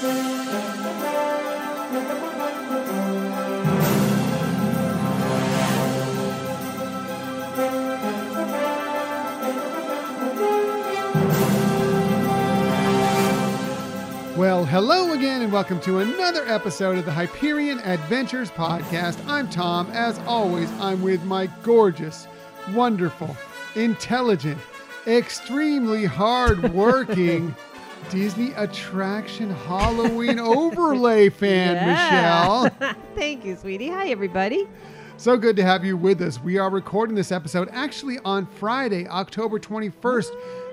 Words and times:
Well, 0.00 0.12
hello 14.64 15.14
again, 15.14 15.42
and 15.42 15.52
welcome 15.52 15.80
to 15.80 15.98
another 15.98 16.46
episode 16.46 16.96
of 16.98 17.04
the 17.04 17.10
Hyperion 17.10 17.80
Adventures 17.80 18.52
Podcast. 18.52 19.18
I'm 19.26 19.50
Tom. 19.50 19.90
As 19.90 20.20
always, 20.20 20.70
I'm 20.78 21.02
with 21.02 21.24
my 21.24 21.46
gorgeous, 21.64 22.28
wonderful, 22.72 23.36
intelligent, 23.74 24.60
extremely 25.08 26.04
hardworking 26.04 27.56
Disney 28.10 28.52
attraction 28.52 29.50
Halloween 29.50 30.38
overlay 30.38 31.28
fan, 31.30 31.74
Michelle. 31.86 32.70
Thank 33.14 33.44
you, 33.44 33.56
sweetie. 33.56 33.88
Hi, 33.88 34.08
everybody. 34.08 34.66
So 35.16 35.36
good 35.36 35.56
to 35.56 35.64
have 35.64 35.84
you 35.84 35.96
with 35.96 36.22
us. 36.22 36.40
We 36.40 36.58
are 36.58 36.70
recording 36.70 37.14
this 37.16 37.32
episode 37.32 37.68
actually 37.72 38.18
on 38.24 38.46
Friday, 38.46 39.06
October 39.08 39.58
21st, 39.58 40.30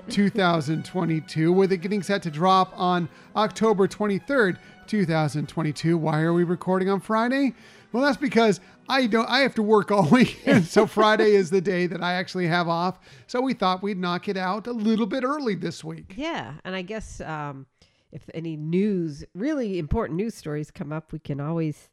2022, 0.08 1.52
with 1.52 1.72
it 1.72 1.78
getting 1.78 2.02
set 2.02 2.22
to 2.22 2.30
drop 2.30 2.72
on 2.76 3.08
October 3.34 3.88
23rd, 3.88 4.56
2022. 4.86 5.98
Why 5.98 6.22
are 6.22 6.32
we 6.32 6.44
recording 6.44 6.88
on 6.88 7.00
Friday? 7.00 7.54
Well, 7.92 8.04
that's 8.04 8.16
because 8.16 8.60
I 8.88 9.06
don't 9.06 9.28
I 9.28 9.40
have 9.40 9.54
to 9.56 9.62
work 9.62 9.90
all 9.90 10.08
weekend. 10.10 10.66
so 10.66 10.86
Friday 10.86 11.32
is 11.34 11.50
the 11.50 11.60
day 11.60 11.86
that 11.86 12.02
I 12.02 12.14
actually 12.14 12.46
have 12.46 12.68
off. 12.68 12.98
So 13.26 13.40
we 13.40 13.54
thought 13.54 13.82
we'd 13.82 13.98
knock 13.98 14.28
it 14.28 14.36
out 14.36 14.66
a 14.66 14.72
little 14.72 15.06
bit 15.06 15.24
early 15.24 15.54
this 15.54 15.82
week. 15.82 16.14
Yeah, 16.16 16.54
and 16.64 16.74
I 16.74 16.82
guess 16.82 17.20
um, 17.20 17.66
if 18.12 18.22
any 18.34 18.56
news, 18.56 19.24
really 19.34 19.78
important 19.78 20.16
news 20.16 20.34
stories 20.34 20.70
come 20.70 20.92
up, 20.92 21.12
we 21.12 21.18
can 21.18 21.40
always 21.40 21.90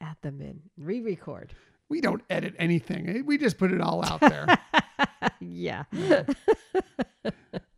add 0.00 0.16
them 0.22 0.40
in, 0.40 0.60
re-record. 0.76 1.54
We 1.88 2.00
don't 2.00 2.22
edit 2.28 2.54
anything. 2.58 3.24
We 3.24 3.38
just 3.38 3.58
put 3.58 3.72
it 3.72 3.80
all 3.80 4.04
out 4.04 4.20
there. 4.20 4.46
yeah. 5.40 5.84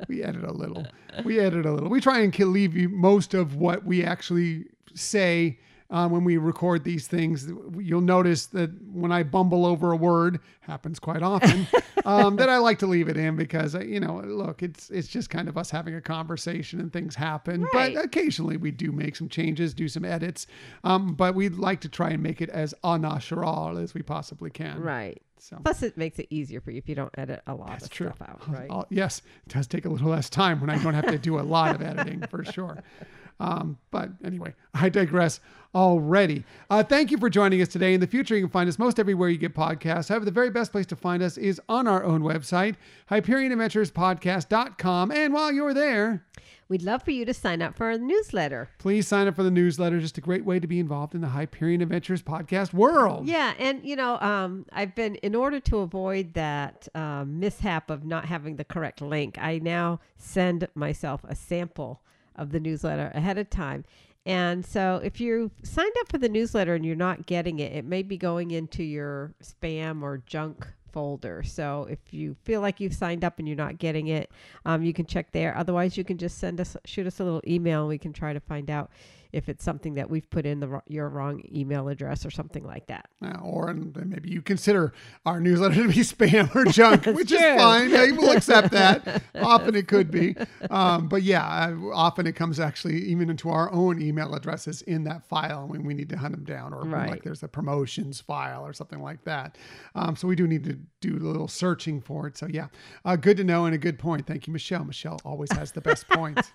we 0.08 0.22
edit 0.22 0.44
a 0.44 0.52
little. 0.52 0.86
We 1.24 1.38
edit 1.38 1.66
a 1.66 1.72
little. 1.72 1.90
We 1.90 2.00
try 2.00 2.20
and 2.20 2.36
leave 2.38 2.74
you 2.74 2.88
most 2.88 3.34
of 3.34 3.56
what 3.56 3.84
we 3.84 4.02
actually 4.02 4.64
say 4.94 5.58
uh, 5.90 6.08
when 6.08 6.24
we 6.24 6.36
record 6.36 6.84
these 6.84 7.06
things. 7.06 7.50
You'll 7.78 8.00
notice 8.00 8.46
that 8.46 8.70
when 8.92 9.10
I 9.10 9.22
bumble 9.22 9.64
over 9.64 9.92
a 9.92 9.96
word, 9.96 10.40
happens 10.60 10.98
quite 10.98 11.22
often, 11.22 11.66
um, 12.04 12.36
that 12.36 12.48
I 12.48 12.58
like 12.58 12.78
to 12.80 12.86
leave 12.86 13.08
it 13.08 13.16
in 13.16 13.36
because 13.36 13.74
uh, 13.74 13.80
you 13.80 14.00
know, 14.00 14.20
look, 14.24 14.62
it's 14.62 14.90
it's 14.90 15.08
just 15.08 15.30
kind 15.30 15.48
of 15.48 15.56
us 15.56 15.70
having 15.70 15.94
a 15.94 16.00
conversation 16.00 16.80
and 16.80 16.92
things 16.92 17.14
happen. 17.14 17.66
Right. 17.72 17.94
But 17.94 18.04
occasionally 18.04 18.56
we 18.56 18.70
do 18.70 18.92
make 18.92 19.16
some 19.16 19.28
changes, 19.28 19.72
do 19.72 19.88
some 19.88 20.04
edits. 20.04 20.46
Um, 20.84 21.14
but 21.14 21.34
we'd 21.34 21.54
like 21.54 21.80
to 21.80 21.88
try 21.88 22.10
and 22.10 22.22
make 22.22 22.40
it 22.40 22.50
as 22.50 22.74
au 22.84 22.96
natural 22.96 23.78
as 23.78 23.94
we 23.94 24.02
possibly 24.02 24.50
can. 24.50 24.80
Right. 24.82 25.22
So. 25.40 25.56
Plus, 25.62 25.82
it 25.84 25.96
makes 25.96 26.18
it 26.18 26.26
easier 26.30 26.60
for 26.60 26.72
you 26.72 26.78
if 26.78 26.88
you 26.88 26.96
don't 26.96 27.14
edit 27.16 27.42
a 27.46 27.54
lot 27.54 27.68
That's 27.68 27.84
of 27.84 27.90
true. 27.90 28.08
stuff 28.08 28.28
out, 28.28 28.42
right? 28.48 28.68
Uh, 28.68 28.84
yes, 28.90 29.22
it 29.46 29.54
does 29.54 29.68
take 29.68 29.84
a 29.84 29.88
little 29.88 30.10
less 30.10 30.28
time 30.28 30.60
when 30.60 30.68
I 30.68 30.82
don't 30.82 30.94
have 30.94 31.06
to 31.06 31.18
do 31.18 31.38
a 31.38 31.42
lot 31.42 31.76
of 31.76 31.80
editing 31.80 32.26
for 32.26 32.44
sure. 32.44 32.82
Um, 33.40 33.78
but 33.90 34.10
anyway, 34.24 34.54
I 34.74 34.88
digress 34.88 35.40
already. 35.74 36.44
Uh, 36.70 36.82
thank 36.82 37.10
you 37.10 37.18
for 37.18 37.28
joining 37.30 37.60
us 37.62 37.68
today. 37.68 37.94
In 37.94 38.00
the 38.00 38.06
future, 38.06 38.34
you 38.34 38.42
can 38.42 38.50
find 38.50 38.68
us 38.68 38.78
most 38.78 38.98
everywhere 38.98 39.28
you 39.28 39.38
get 39.38 39.54
podcasts. 39.54 40.08
However, 40.08 40.24
the 40.24 40.30
very 40.30 40.50
best 40.50 40.72
place 40.72 40.86
to 40.86 40.96
find 40.96 41.22
us 41.22 41.36
is 41.36 41.60
on 41.68 41.86
our 41.86 42.04
own 42.04 42.22
website, 42.22 42.76
HyperionAdventuresPodcast.com. 43.10 45.12
And 45.12 45.34
while 45.34 45.52
you're 45.52 45.74
there, 45.74 46.24
We'd 46.70 46.82
love 46.82 47.02
for 47.02 47.12
you 47.12 47.24
to 47.24 47.32
sign 47.32 47.62
up 47.62 47.78
for 47.78 47.86
our 47.86 47.96
newsletter. 47.96 48.68
please 48.76 49.08
sign 49.08 49.26
up 49.26 49.36
for 49.36 49.42
the 49.42 49.50
newsletter. 49.50 50.00
Just 50.00 50.18
a 50.18 50.20
great 50.20 50.44
way 50.44 50.60
to 50.60 50.66
be 50.66 50.78
involved 50.78 51.14
in 51.14 51.22
the 51.22 51.28
Hyperion 51.28 51.80
Adventures 51.80 52.20
podcast 52.20 52.74
world. 52.74 53.26
Yeah, 53.26 53.54
and 53.58 53.82
you 53.82 53.96
know, 53.96 54.20
um, 54.20 54.66
I've 54.70 54.94
been 54.94 55.14
in 55.16 55.34
order 55.34 55.60
to 55.60 55.78
avoid 55.78 56.34
that 56.34 56.86
um, 56.94 57.40
mishap 57.40 57.88
of 57.88 58.04
not 58.04 58.26
having 58.26 58.56
the 58.56 58.64
correct 58.64 59.00
link. 59.00 59.38
I 59.40 59.60
now 59.60 60.00
send 60.18 60.68
myself 60.74 61.22
a 61.26 61.34
sample 61.34 62.02
of 62.38 62.52
the 62.52 62.60
newsletter 62.60 63.10
ahead 63.14 63.38
of 63.38 63.50
time. 63.50 63.84
And 64.26 64.64
so, 64.64 65.00
if 65.02 65.20
you 65.20 65.50
signed 65.62 65.94
up 66.00 66.10
for 66.10 66.18
the 66.18 66.28
newsletter 66.28 66.74
and 66.74 66.84
you're 66.84 66.96
not 66.96 67.26
getting 67.26 67.60
it, 67.60 67.72
it 67.72 67.84
may 67.84 68.02
be 68.02 68.18
going 68.18 68.50
into 68.50 68.82
your 68.82 69.32
spam 69.42 70.02
or 70.02 70.22
junk 70.26 70.66
folder. 70.92 71.42
So, 71.42 71.86
if 71.88 71.98
you 72.12 72.36
feel 72.42 72.60
like 72.60 72.78
you've 72.78 72.94
signed 72.94 73.24
up 73.24 73.38
and 73.38 73.48
you're 73.48 73.56
not 73.56 73.78
getting 73.78 74.08
it, 74.08 74.30
um, 74.66 74.82
you 74.82 74.92
can 74.92 75.06
check 75.06 75.32
there. 75.32 75.56
Otherwise, 75.56 75.96
you 75.96 76.04
can 76.04 76.18
just 76.18 76.38
send 76.38 76.60
us, 76.60 76.76
shoot 76.84 77.06
us 77.06 77.20
a 77.20 77.24
little 77.24 77.42
email, 77.46 77.80
and 77.80 77.88
we 77.88 77.96
can 77.98 78.12
try 78.12 78.32
to 78.32 78.40
find 78.40 78.70
out 78.70 78.90
if 79.32 79.48
it's 79.48 79.64
something 79.64 79.94
that 79.94 80.08
we've 80.08 80.28
put 80.30 80.46
in 80.46 80.60
the 80.60 80.80
your 80.86 81.08
wrong 81.08 81.42
email 81.54 81.88
address 81.88 82.24
or 82.24 82.30
something 82.30 82.64
like 82.64 82.86
that. 82.86 83.08
Uh, 83.22 83.38
or 83.42 83.72
maybe 83.72 84.30
you 84.30 84.42
consider 84.42 84.92
our 85.26 85.40
newsletter 85.40 85.74
to 85.74 85.88
be 85.88 85.94
spam 85.94 86.54
or 86.54 86.64
junk, 86.72 87.06
which 87.06 87.32
is 87.32 87.40
fine. 87.40 87.90
We'll 88.16 88.36
accept 88.36 88.72
that. 88.72 89.22
often 89.34 89.74
it 89.74 89.88
could 89.88 90.10
be, 90.10 90.36
um, 90.70 91.08
but 91.08 91.22
yeah, 91.22 91.76
often 91.92 92.26
it 92.26 92.36
comes 92.36 92.60
actually 92.60 92.98
even 93.04 93.30
into 93.30 93.50
our 93.50 93.70
own 93.72 94.00
email 94.00 94.34
addresses 94.34 94.82
in 94.82 95.04
that 95.04 95.24
file 95.26 95.66
when 95.66 95.84
we 95.84 95.94
need 95.94 96.08
to 96.10 96.16
hunt 96.16 96.34
them 96.34 96.44
down, 96.44 96.72
or 96.72 96.80
when, 96.80 97.08
like 97.08 97.22
there's 97.22 97.42
a 97.42 97.48
promotions 97.48 98.20
file 98.20 98.64
or 98.64 98.72
something 98.72 99.02
like 99.02 99.22
that. 99.24 99.56
Um, 99.94 100.16
so 100.16 100.28
we 100.28 100.36
do 100.36 100.46
need 100.46 100.64
to 100.64 100.78
do 101.00 101.16
a 101.16 101.24
little 101.26 101.48
searching 101.48 102.00
for 102.00 102.26
it. 102.26 102.36
So 102.36 102.46
yeah, 102.46 102.68
uh, 103.04 103.16
good 103.16 103.36
to 103.36 103.44
know 103.44 103.66
and 103.66 103.74
a 103.74 103.78
good 103.78 103.98
point. 103.98 104.26
Thank 104.26 104.46
you, 104.46 104.52
Michelle. 104.52 104.84
Michelle 104.84 105.20
always 105.24 105.50
has 105.52 105.72
the 105.72 105.80
best 105.80 106.08
points. 106.08 106.52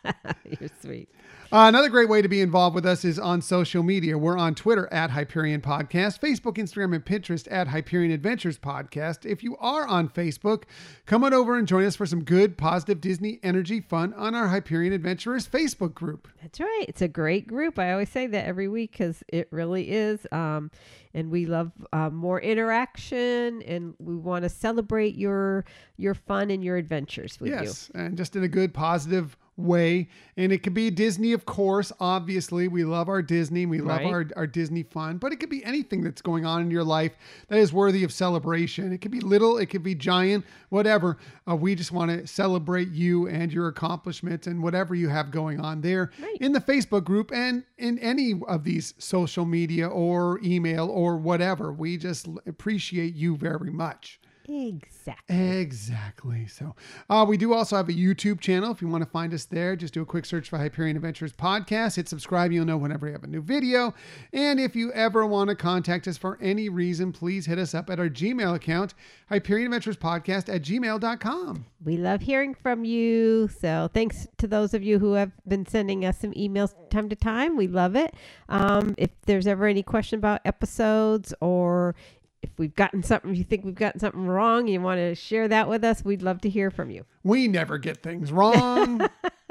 You're 0.60 0.70
sweet. 0.82 1.10
Uh, 1.52 1.68
another 1.68 1.90
great 1.90 2.10
way 2.10 2.22
to 2.22 2.28
be 2.28 2.42
involved 2.42 2.63
with 2.72 2.86
us 2.86 3.04
is 3.04 3.20
on 3.20 3.42
social 3.42 3.84
media. 3.84 4.18
We're 4.18 4.38
on 4.38 4.56
Twitter 4.56 4.88
at 4.94 5.10
Hyperion 5.10 5.62
Podcast, 5.62 6.20
Facebook, 6.20 6.58
Instagram, 6.58 6.96
and 6.96 7.04
Pinterest 7.04 7.48
at 7.52 7.68
Hyperion 7.68 8.12
Adventures 8.12 8.58
Podcast. 8.58 9.26
If 9.26 9.44
you 9.44 9.58
are 9.58 9.88
on 9.88 10.08
Facebook, 10.08 10.64
come 11.06 11.24
on 11.24 11.34
over 11.34 11.58
and 11.58 11.68
join 11.68 11.86
us 11.86 11.96
for 11.96 12.06
some 12.06 12.24
good, 12.24 12.58
positive 12.58 13.02
Disney 13.02 13.40
energy 13.44 13.82
fun 13.82 14.14
on 14.14 14.36
our 14.36 14.48
Hyperion 14.48 14.94
Adventurers 14.94 15.48
Facebook 15.48 15.94
group. 15.94 16.28
That's 16.42 16.60
right. 16.60 16.86
It's 16.88 17.02
a 17.02 17.08
great 17.08 17.48
group. 17.48 17.80
I 17.80 17.92
always 17.92 18.10
say 18.10 18.28
that 18.28 18.46
every 18.46 18.68
week 18.68 18.92
because 18.92 19.24
it 19.28 19.48
really 19.52 19.92
is. 19.92 20.26
Um, 20.32 20.72
and 21.14 21.30
we 21.30 21.46
love 21.46 21.72
uh, 21.92 22.10
more 22.10 22.42
interaction, 22.42 23.62
and 23.64 23.94
we 24.00 24.16
want 24.16 24.44
to 24.44 24.50
celebrate 24.50 25.16
your 25.16 25.66
your 25.98 26.14
fun 26.14 26.50
and 26.50 26.64
your 26.64 26.78
adventures 26.78 27.40
with 27.40 27.52
you. 27.52 27.58
yes, 27.58 27.92
and 27.94 28.18
just 28.18 28.36
in 28.36 28.44
a 28.44 28.48
good, 28.48 28.74
positive 28.74 29.38
way. 29.56 30.10
And 30.36 30.52
it 30.52 30.64
could 30.64 30.74
be 30.74 30.90
Disney, 30.90 31.32
of 31.34 31.46
course. 31.46 31.92
Obviously, 32.00 32.68
we 32.68 32.84
love 32.84 33.08
our 33.10 33.22
Disney. 33.22 33.66
We 33.66 33.80
love 33.80 34.00
Right. 34.02 34.08
our, 34.14 34.26
our 34.36 34.48
Disney 34.48 34.84
fun, 34.84 35.18
but 35.18 35.32
it 35.32 35.40
could 35.40 35.50
be 35.50 35.64
anything 35.64 36.02
that's 36.04 36.22
going 36.22 36.46
on 36.46 36.62
in 36.62 36.72
your 36.72 36.84
life 36.84 37.12
that 37.50 37.60
is 37.60 37.72
worthy 37.72 38.04
of 38.04 38.12
celebration. 38.12 38.92
It 38.92 39.00
could 39.00 39.12
be 39.12 39.20
little, 39.20 39.58
it 39.58 39.68
could 39.68 39.84
be 39.84 39.94
giant, 39.96 40.46
whatever. 40.70 41.18
Uh, 41.48 41.56
we 41.56 41.76
just 41.76 41.92
want 41.92 42.10
to 42.12 42.26
celebrate 42.26 42.90
you 42.90 43.28
and 43.28 43.52
your 43.54 43.68
accomplishments 43.68 44.48
and 44.48 44.64
whatever 44.64 44.96
you 44.96 45.10
have 45.10 45.30
going 45.32 45.60
on 45.60 45.82
there 45.82 46.12
Right. 46.20 46.38
in 46.42 46.52
the 46.54 46.62
Facebook 46.62 47.04
group 47.04 47.32
and 47.32 47.64
in 47.78 48.00
any 48.00 48.34
of 48.48 48.64
these 48.64 48.94
social 48.98 49.46
media 49.46 49.88
or 49.88 50.40
email 50.44 50.90
or 50.90 51.18
whatever. 51.18 51.72
We 51.72 51.98
just 51.98 52.28
appreciate 52.48 53.14
you 53.16 53.38
very 53.38 53.72
much. 53.72 54.20
Exactly. 54.48 55.60
Exactly. 55.60 56.48
So, 56.48 56.76
uh, 57.10 57.26
we 57.28 57.38
do 57.38 57.54
also 57.54 57.76
have 57.76 57.90
a 57.90 57.94
YouTube 57.94 58.40
channel. 58.40 58.72
If 58.72 58.82
you 58.82 58.88
want 58.88 59.04
to 59.04 59.10
find 59.10 59.34
us 59.34 59.46
there, 59.46 59.76
just 59.76 59.94
do 59.94 60.02
a 60.02 60.06
quick 60.06 60.26
search 60.26 60.50
for 60.50 60.58
Hyperion 60.58 60.96
Adventures 60.96 61.34
Podcast. 61.34 61.96
Hit 61.96 62.08
subscribe. 62.08 62.52
You'll 62.52 62.66
know 62.66 62.78
whenever 62.78 63.06
we 63.06 63.12
have 63.12 63.24
a 63.24 63.28
new 63.28 63.42
video. 63.42 63.94
And 64.32 64.60
if 64.60 64.76
you 64.76 64.92
ever 64.94 65.26
want 65.26 65.50
to 65.50 65.56
contact 65.56 66.08
us 66.08 66.18
for 66.18 66.38
any 66.42 66.70
reason, 66.70 67.12
please 67.12 67.46
hit 67.46 67.58
us 67.60 67.74
up 67.74 67.90
at 67.90 68.00
our 68.00 68.10
Gmail 68.10 68.56
account, 68.56 68.94
Hyperion 69.30 69.68
Adventures 69.68 69.98
Podcast 69.98 70.54
at 70.54 70.62
gmail.com. 70.62 71.66
We 71.84 71.98
love 71.98 72.22
hearing 72.22 72.54
from 72.54 72.86
you. 72.86 73.50
So 73.60 73.90
thanks 73.94 74.28
to 74.38 74.48
those 74.48 74.74
of 74.74 74.84
you 74.84 75.00
who 75.00 75.14
have 75.14 75.32
been 75.48 75.66
sending 75.66 76.06
us 76.06 76.20
some 76.20 76.32
emails 76.34 76.74
time 76.90 77.10
to 77.10 77.16
time. 77.16 77.58
We 77.58 77.68
love 77.68 77.96
it. 77.96 78.14
Um, 78.50 78.96
if 78.98 79.10
there's 79.26 79.48
ever 79.48 79.66
any 79.66 79.84
question 79.84 80.20
about 80.20 80.42
episodes 80.46 81.34
or 81.42 81.96
if 82.44 82.50
we've 82.58 82.76
gotten 82.76 83.02
something, 83.04 83.32
if 83.32 83.38
you 83.38 83.44
think 83.44 83.66
we've 83.66 83.74
gotten 83.74 84.00
something 84.00 84.28
wrong, 84.28 84.68
you 84.68 84.82
want 84.82 85.00
to 85.00 85.16
share 85.16 85.48
that 85.48 85.68
with 85.70 85.84
us, 85.84 86.04
we'd 86.04 86.22
love 86.22 86.42
to 86.42 86.50
hear 86.50 86.70
from 86.70 86.92
you. 86.92 87.06
We 87.24 87.48
never 87.48 87.78
get 87.78 88.04
things 88.04 88.32
wrong. 88.32 89.02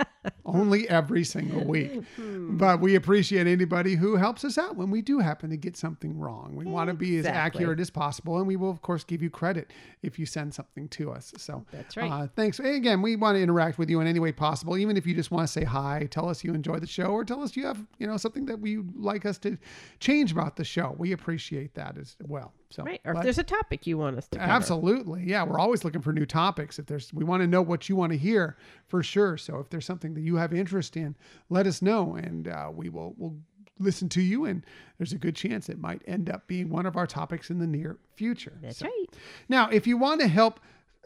Only 0.45 0.89
every 0.89 1.25
single 1.25 1.65
week. 1.65 2.03
Hmm. 2.17 2.57
But 2.57 2.81
we 2.81 2.95
appreciate 2.95 3.47
anybody 3.47 3.95
who 3.95 4.17
helps 4.17 4.45
us 4.45 4.59
out 4.59 4.77
when 4.77 4.91
we 4.91 5.03
do 5.03 5.19
happen 5.19 5.51
to 5.51 5.57
get 5.57 5.77
something 5.77 6.19
wrong. 6.19 6.55
We 6.55 6.65
want 6.65 6.89
to 6.89 6.95
be 6.95 7.17
as 7.19 7.27
accurate 7.27 7.81
as 7.81 7.91
possible, 7.91 8.39
and 8.39 8.47
we 8.47 8.57
will, 8.57 8.71
of 8.71 8.83
course, 8.83 9.05
give 9.05 9.23
you 9.23 9.31
credit 9.31 9.73
if 10.03 10.19
you 10.19 10.27
send 10.27 10.53
something 10.53 10.89
to 10.91 11.11
us. 11.11 11.33
So 11.39 11.65
That's 11.73 11.97
right. 11.97 12.11
Uh, 12.11 12.27
thanks. 12.37 12.59
And 12.59 12.69
again, 12.69 13.03
we 13.03 13.17
want 13.17 13.37
to 13.37 13.43
interact 13.43 13.79
with 13.79 13.89
you 13.89 14.01
in 14.01 14.07
any 14.07 14.21
way 14.21 14.33
possible, 14.33 14.77
even 14.77 14.97
if 14.97 15.07
you 15.07 15.15
just 15.15 15.31
want 15.31 15.47
to 15.47 15.53
say 15.53 15.65
hi, 15.65 16.07
tell 16.11 16.29
us 16.29 16.45
you 16.45 16.55
enjoy 16.55 16.79
the 16.79 16.87
show, 16.87 17.07
or 17.07 17.25
tell 17.25 17.43
us 17.43 17.57
you 17.57 17.65
have 17.65 17.85
you 17.99 18.07
know 18.07 18.17
something 18.17 18.47
that 18.47 18.61
we 18.61 18.79
like 18.95 19.25
us 19.25 19.39
to 19.39 19.57
change 20.01 20.33
about 20.33 20.57
the 20.57 20.65
show. 20.65 20.95
We 20.99 21.13
appreciate 21.13 21.75
that 21.75 21.97
as 21.99 22.17
well. 22.27 22.53
So 22.73 22.85
Right. 22.85 23.01
Or 23.05 23.15
if 23.15 23.23
there's 23.23 23.39
a 23.39 23.43
topic 23.45 23.87
you 23.87 23.99
want 23.99 24.17
us 24.17 24.29
to 24.29 24.39
cover. 24.39 24.51
Absolutely. 24.51 25.25
Yeah, 25.25 25.45
we're 25.45 25.59
always 25.59 25.85
looking 25.85 26.01
for 26.01 26.13
new 26.13 26.25
topics. 26.25 26.79
If 26.79 26.87
there's 26.87 27.13
we 27.13 27.23
want 27.25 27.43
to 27.43 27.47
know 27.47 27.63
what 27.63 27.89
you 27.89 27.97
want 27.97 28.13
to 28.13 28.19
hear 28.19 28.57
for 28.89 29.03
sure. 29.03 29.37
So 29.37 29.59
if 29.59 29.69
there's 29.69 29.85
something 29.93 30.15
that 30.15 30.23
you 30.23 30.37
have 30.37 30.55
interest 30.55 30.97
in, 30.97 31.15
let 31.51 31.67
us 31.67 31.83
know 31.83 32.15
and 32.15 32.49
uh, 32.49 32.71
we 32.75 32.89
will 32.89 33.15
we'll 33.19 33.37
listen 33.79 34.09
to 34.09 34.23
you 34.23 34.47
and 34.47 34.65
there's 34.97 35.13
a 35.13 35.19
good 35.19 35.37
chance 35.37 35.69
it 35.69 35.79
might 35.79 36.01
end 36.07 36.31
up 36.31 36.47
being 36.47 36.71
one 36.71 36.87
of 36.87 36.97
our 36.97 37.07
topics 37.07 37.51
in 37.51 37.59
the 37.59 37.67
near 37.67 37.99
future. 38.17 38.57
That's 38.63 38.79
So- 38.79 38.87
right. 38.87 39.07
Now, 39.51 39.69
if 39.69 39.87
you 39.87 39.99
want 39.99 40.21
to 40.23 40.29
help 40.29 40.61